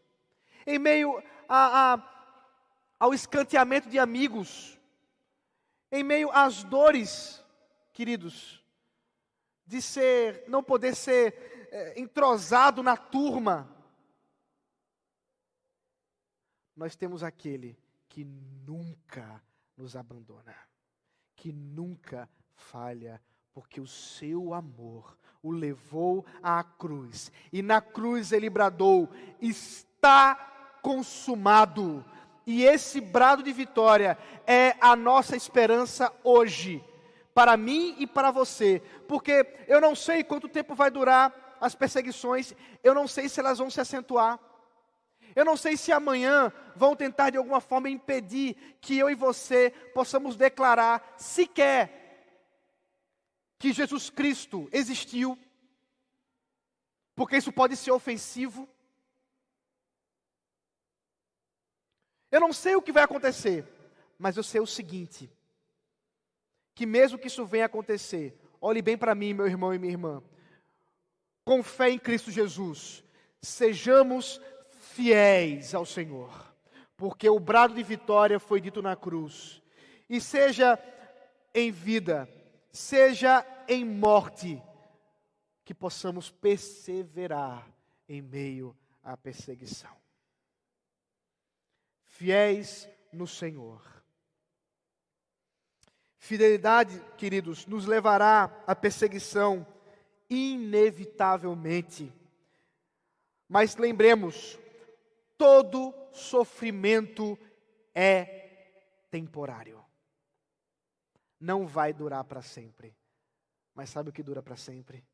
em 0.66 0.78
meio 0.78 1.22
a, 1.48 1.94
a, 1.94 2.34
ao 3.00 3.14
escanteamento 3.14 3.88
de 3.88 3.98
amigos, 3.98 4.78
em 5.90 6.04
meio 6.04 6.30
às 6.30 6.62
dores, 6.62 7.42
queridos, 7.92 8.62
de 9.66 9.80
ser, 9.80 10.44
não 10.48 10.62
poder 10.62 10.94
ser 10.94 11.68
é, 11.72 12.00
entrosado 12.00 12.82
na 12.82 12.96
turma, 12.96 13.68
nós 16.76 16.94
temos 16.94 17.22
aquele 17.22 17.78
que 18.08 18.24
nunca 18.24 19.42
nos 19.76 19.96
abandona, 19.96 20.54
que 21.34 21.52
nunca 21.52 22.28
falha, 22.54 23.20
porque 23.52 23.80
o 23.80 23.86
seu 23.86 24.54
amor 24.54 25.18
o 25.42 25.50
levou 25.50 26.24
à 26.42 26.62
cruz, 26.62 27.32
e 27.52 27.62
na 27.62 27.80
cruz 27.80 28.32
ele 28.32 28.50
bradou: 28.50 29.08
está 29.40 30.57
consumado. 30.88 32.02
E 32.46 32.64
esse 32.64 32.98
brado 32.98 33.42
de 33.42 33.52
vitória 33.52 34.16
é 34.46 34.74
a 34.80 34.96
nossa 34.96 35.36
esperança 35.36 36.10
hoje, 36.24 36.82
para 37.34 37.58
mim 37.58 37.94
e 37.98 38.06
para 38.06 38.30
você, 38.30 38.80
porque 39.06 39.46
eu 39.66 39.82
não 39.82 39.94
sei 39.94 40.24
quanto 40.24 40.48
tempo 40.48 40.74
vai 40.74 40.90
durar 40.90 41.58
as 41.60 41.74
perseguições, 41.74 42.54
eu 42.82 42.94
não 42.94 43.06
sei 43.06 43.28
se 43.28 43.38
elas 43.38 43.58
vão 43.58 43.68
se 43.68 43.78
acentuar. 43.82 44.40
Eu 45.36 45.44
não 45.44 45.58
sei 45.58 45.76
se 45.76 45.92
amanhã 45.92 46.50
vão 46.74 46.96
tentar 46.96 47.28
de 47.28 47.36
alguma 47.36 47.60
forma 47.60 47.90
impedir 47.90 48.56
que 48.80 48.96
eu 48.96 49.10
e 49.10 49.14
você 49.14 49.70
possamos 49.92 50.36
declarar 50.36 51.16
sequer 51.18 51.92
que 53.58 53.74
Jesus 53.74 54.08
Cristo 54.08 54.70
existiu, 54.72 55.38
porque 57.14 57.36
isso 57.36 57.52
pode 57.52 57.76
ser 57.76 57.90
ofensivo. 57.90 58.66
Eu 62.30 62.40
não 62.40 62.52
sei 62.52 62.76
o 62.76 62.82
que 62.82 62.92
vai 62.92 63.02
acontecer, 63.02 63.64
mas 64.18 64.36
eu 64.36 64.42
sei 64.42 64.60
o 64.60 64.66
seguinte: 64.66 65.30
que 66.74 66.86
mesmo 66.86 67.18
que 67.18 67.26
isso 67.26 67.44
venha 67.44 67.66
acontecer, 67.66 68.38
olhe 68.60 68.82
bem 68.82 68.96
para 68.96 69.14
mim, 69.14 69.34
meu 69.34 69.46
irmão 69.46 69.74
e 69.74 69.78
minha 69.78 69.92
irmã, 69.92 70.22
com 71.44 71.62
fé 71.62 71.90
em 71.90 71.98
Cristo 71.98 72.30
Jesus, 72.30 73.02
sejamos 73.40 74.40
fiéis 74.70 75.74
ao 75.74 75.86
Senhor, 75.86 76.30
porque 76.96 77.28
o 77.28 77.40
brado 77.40 77.74
de 77.74 77.82
vitória 77.82 78.38
foi 78.38 78.60
dito 78.60 78.82
na 78.82 78.94
cruz. 78.94 79.62
E 80.08 80.20
seja 80.20 80.78
em 81.54 81.70
vida, 81.70 82.28
seja 82.70 83.44
em 83.66 83.84
morte, 83.84 84.62
que 85.64 85.74
possamos 85.74 86.30
perseverar 86.30 87.66
em 88.08 88.22
meio 88.22 88.74
à 89.02 89.16
perseguição. 89.16 89.97
Fiéis 92.18 92.88
no 93.12 93.28
Senhor. 93.28 93.80
Fidelidade, 96.16 97.00
queridos, 97.16 97.64
nos 97.64 97.86
levará 97.86 98.60
à 98.66 98.74
perseguição 98.74 99.64
inevitavelmente. 100.28 102.12
Mas 103.48 103.76
lembremos, 103.76 104.58
todo 105.36 105.94
sofrimento 106.12 107.38
é 107.94 108.82
temporário. 109.12 109.86
Não 111.38 111.68
vai 111.68 111.92
durar 111.92 112.24
para 112.24 112.42
sempre. 112.42 112.96
Mas 113.72 113.90
sabe 113.90 114.10
o 114.10 114.12
que 114.12 114.24
dura 114.24 114.42
para 114.42 114.56
sempre? 114.56 115.06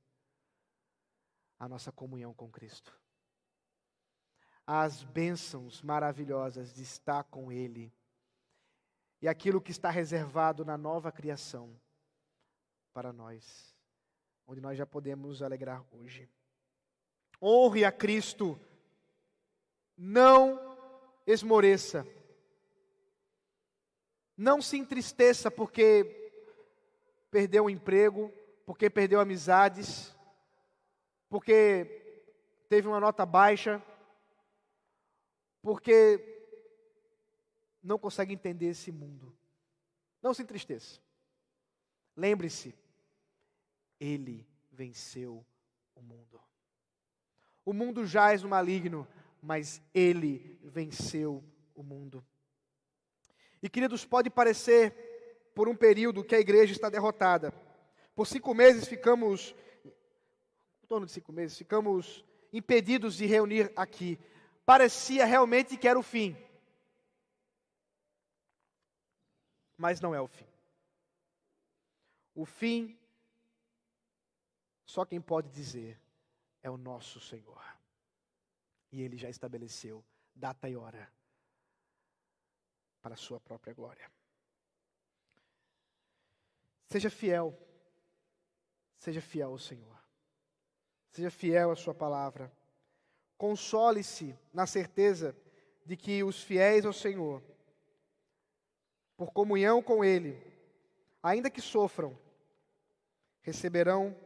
A 1.58 1.68
nossa 1.68 1.92
comunhão 1.92 2.32
com 2.32 2.50
Cristo. 2.50 2.98
As 4.66 5.02
bênçãos 5.02 5.82
maravilhosas 5.82 6.74
de 6.74 6.82
estar 6.82 7.24
com 7.24 7.52
Ele. 7.52 7.92
E 9.20 9.28
aquilo 9.28 9.60
que 9.60 9.70
está 9.70 9.90
reservado 9.90 10.64
na 10.64 10.76
nova 10.76 11.10
criação 11.12 11.74
para 12.92 13.12
nós 13.12 13.74
onde 14.46 14.60
nós 14.60 14.76
já 14.76 14.86
podemos 14.86 15.42
alegrar 15.42 15.84
hoje. 15.92 16.28
Honre 17.40 17.84
a 17.84 17.92
Cristo, 17.92 18.58
não 19.96 20.76
esmoreça, 21.26 22.06
não 24.36 24.60
se 24.60 24.76
entristeça 24.76 25.50
porque 25.50 26.30
perdeu 27.30 27.64
o 27.64 27.70
emprego, 27.70 28.32
porque 28.66 28.90
perdeu 28.90 29.20
amizades, 29.20 30.14
porque 31.28 32.64
teve 32.68 32.88
uma 32.88 33.00
nota 33.00 33.24
baixa, 33.24 33.82
porque 35.64 36.20
não 37.82 37.98
consegue 37.98 38.34
entender 38.34 38.66
esse 38.66 38.92
mundo. 38.92 39.34
Não 40.22 40.34
se 40.34 40.42
entristeça. 40.42 41.00
Lembre-se, 42.14 42.74
ele 43.98 44.46
venceu 44.70 45.42
o 45.94 46.02
mundo. 46.02 46.38
O 47.64 47.72
mundo 47.72 48.04
jaz 48.04 48.42
no 48.42 48.48
maligno, 48.50 49.08
mas 49.40 49.80
ele 49.94 50.60
venceu 50.62 51.42
o 51.74 51.82
mundo. 51.82 52.22
E 53.62 53.68
queridos, 53.70 54.04
pode 54.04 54.28
parecer 54.28 55.50
por 55.54 55.66
um 55.66 55.74
período 55.74 56.22
que 56.22 56.34
a 56.34 56.40
igreja 56.40 56.74
está 56.74 56.90
derrotada. 56.90 57.54
Por 58.14 58.26
cinco 58.26 58.52
meses 58.52 58.86
ficamos, 58.86 59.54
em 60.82 60.86
torno 60.86 61.06
de 61.06 61.12
cinco 61.12 61.32
meses, 61.32 61.56
ficamos 61.56 62.22
impedidos 62.52 63.16
de 63.16 63.24
reunir 63.24 63.72
aqui. 63.74 64.18
Parecia 64.64 65.24
realmente 65.24 65.76
que 65.76 65.86
era 65.86 65.98
o 65.98 66.02
fim. 66.02 66.36
Mas 69.76 70.00
não 70.00 70.14
é 70.14 70.20
o 70.20 70.26
fim. 70.26 70.46
O 72.34 72.44
fim 72.44 72.98
só 74.86 75.04
quem 75.04 75.20
pode 75.20 75.50
dizer 75.50 76.00
é 76.62 76.70
o 76.70 76.76
nosso 76.76 77.20
Senhor. 77.20 77.62
E 78.90 79.02
Ele 79.02 79.16
já 79.16 79.28
estabeleceu 79.28 80.04
data 80.34 80.68
e 80.68 80.76
hora 80.76 81.12
para 83.02 83.14
a 83.14 83.18
sua 83.18 83.38
própria 83.40 83.74
glória. 83.74 84.10
Seja 86.88 87.10
fiel, 87.10 87.58
seja 88.96 89.20
fiel 89.20 89.50
ao 89.50 89.58
Senhor, 89.58 89.98
seja 91.10 91.30
fiel 91.30 91.70
à 91.70 91.76
Sua 91.76 91.94
palavra. 91.94 92.52
Console-se 93.36 94.36
na 94.52 94.66
certeza 94.66 95.36
de 95.84 95.96
que 95.96 96.22
os 96.22 96.42
fiéis 96.42 96.84
ao 96.86 96.92
Senhor, 96.92 97.42
por 99.16 99.32
comunhão 99.32 99.82
com 99.82 100.04
Ele, 100.04 100.40
ainda 101.22 101.50
que 101.50 101.60
sofram, 101.60 102.18
receberão 103.42 104.16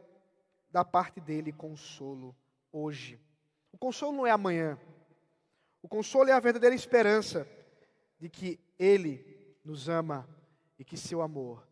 da 0.71 0.85
parte 0.85 1.19
dele 1.19 1.51
consolo 1.51 2.35
hoje. 2.71 3.19
O 3.71 3.77
consolo 3.77 4.15
não 4.15 4.27
é 4.27 4.31
amanhã. 4.31 4.79
O 5.81 5.87
consolo 5.87 6.29
é 6.29 6.33
a 6.33 6.39
verdadeira 6.39 6.75
esperança 6.75 7.47
de 8.19 8.29
que 8.29 8.59
ele 8.77 9.57
nos 9.63 9.87
ama 9.87 10.27
e 10.77 10.83
que 10.83 10.97
seu 10.97 11.21
amor 11.21 11.67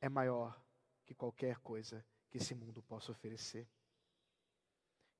é 0.00 0.08
maior 0.08 0.58
que 1.04 1.14
qualquer 1.14 1.58
coisa 1.58 2.04
que 2.30 2.38
esse 2.38 2.54
mundo 2.54 2.82
possa 2.82 3.12
oferecer. 3.12 3.68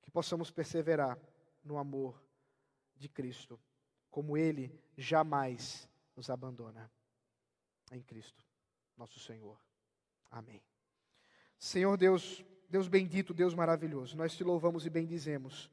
Que 0.01 0.11
possamos 0.11 0.51
perseverar 0.51 1.17
no 1.63 1.77
amor 1.77 2.21
de 2.95 3.07
Cristo, 3.07 3.59
como 4.09 4.37
ele 4.37 4.77
jamais 4.97 5.89
nos 6.15 6.29
abandona. 6.29 6.91
Em 7.91 8.01
Cristo, 8.01 8.43
nosso 8.97 9.19
Senhor. 9.19 9.59
Amém. 10.31 10.63
Senhor 11.59 11.95
Deus, 11.95 12.43
Deus 12.69 12.87
bendito, 12.87 13.33
Deus 13.33 13.53
maravilhoso, 13.53 14.17
nós 14.17 14.35
te 14.35 14.43
louvamos 14.43 14.85
e 14.85 14.89
bendizemos 14.89 15.69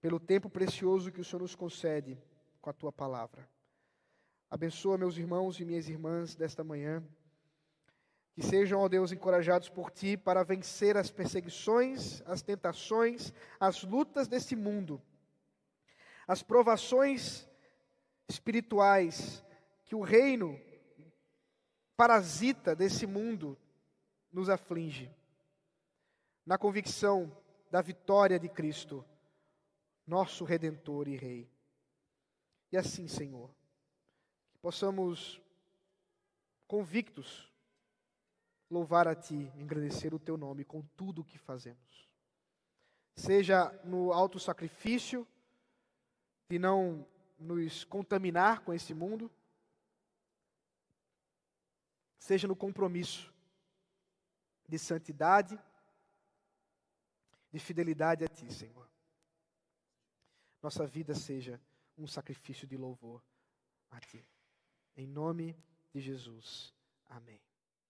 pelo 0.00 0.20
tempo 0.20 0.48
precioso 0.48 1.12
que 1.12 1.20
o 1.20 1.24
Senhor 1.24 1.42
nos 1.42 1.54
concede 1.54 2.18
com 2.60 2.70
a 2.70 2.72
tua 2.72 2.92
palavra. 2.92 3.48
Abençoa 4.50 4.98
meus 4.98 5.16
irmãos 5.16 5.60
e 5.60 5.64
minhas 5.64 5.88
irmãs 5.88 6.34
desta 6.34 6.64
manhã, 6.64 7.04
que 8.40 8.46
sejam, 8.46 8.80
ó 8.80 8.88
Deus, 8.88 9.12
encorajados 9.12 9.68
por 9.68 9.90
ti 9.90 10.16
para 10.16 10.42
vencer 10.42 10.96
as 10.96 11.10
perseguições, 11.10 12.22
as 12.22 12.40
tentações, 12.40 13.34
as 13.60 13.84
lutas 13.84 14.26
deste 14.26 14.56
mundo, 14.56 15.00
as 16.26 16.42
provações 16.42 17.46
espirituais 18.26 19.44
que 19.84 19.94
o 19.94 20.00
reino 20.00 20.58
parasita 21.98 22.74
desse 22.74 23.06
mundo 23.06 23.58
nos 24.32 24.48
aflige 24.48 25.14
na 26.46 26.56
convicção 26.56 27.30
da 27.70 27.82
vitória 27.82 28.38
de 28.38 28.48
Cristo, 28.48 29.04
nosso 30.06 30.44
Redentor 30.44 31.08
e 31.08 31.16
Rei. 31.16 31.52
E 32.72 32.78
assim, 32.78 33.06
Senhor, 33.06 33.54
que 34.50 34.58
possamos, 34.60 35.42
convictos, 36.66 37.49
louvar 38.70 39.08
a 39.08 39.14
Ti, 39.14 39.52
engrandecer 39.56 40.14
o 40.14 40.18
Teu 40.18 40.36
nome 40.36 40.64
com 40.64 40.82
tudo 40.96 41.22
o 41.22 41.24
que 41.24 41.38
fazemos. 41.38 42.08
Seja 43.16 43.70
no 43.84 44.12
alto 44.12 44.38
sacrifício, 44.38 45.26
de 46.48 46.58
não 46.58 47.06
nos 47.38 47.84
contaminar 47.84 48.60
com 48.60 48.72
esse 48.72 48.94
mundo, 48.94 49.30
seja 52.18 52.46
no 52.46 52.56
compromisso 52.56 53.32
de 54.68 54.78
santidade 54.78 55.58
de 57.52 57.58
fidelidade 57.58 58.24
a 58.24 58.28
Ti, 58.28 58.52
Senhor. 58.52 58.88
Nossa 60.62 60.86
vida 60.86 61.14
seja 61.14 61.60
um 61.96 62.06
sacrifício 62.06 62.66
de 62.66 62.76
louvor 62.76 63.22
a 63.90 63.98
Ti. 64.00 64.24
Em 64.96 65.06
nome 65.06 65.56
de 65.92 66.00
Jesus. 66.00 66.72
Amém. 67.08 67.49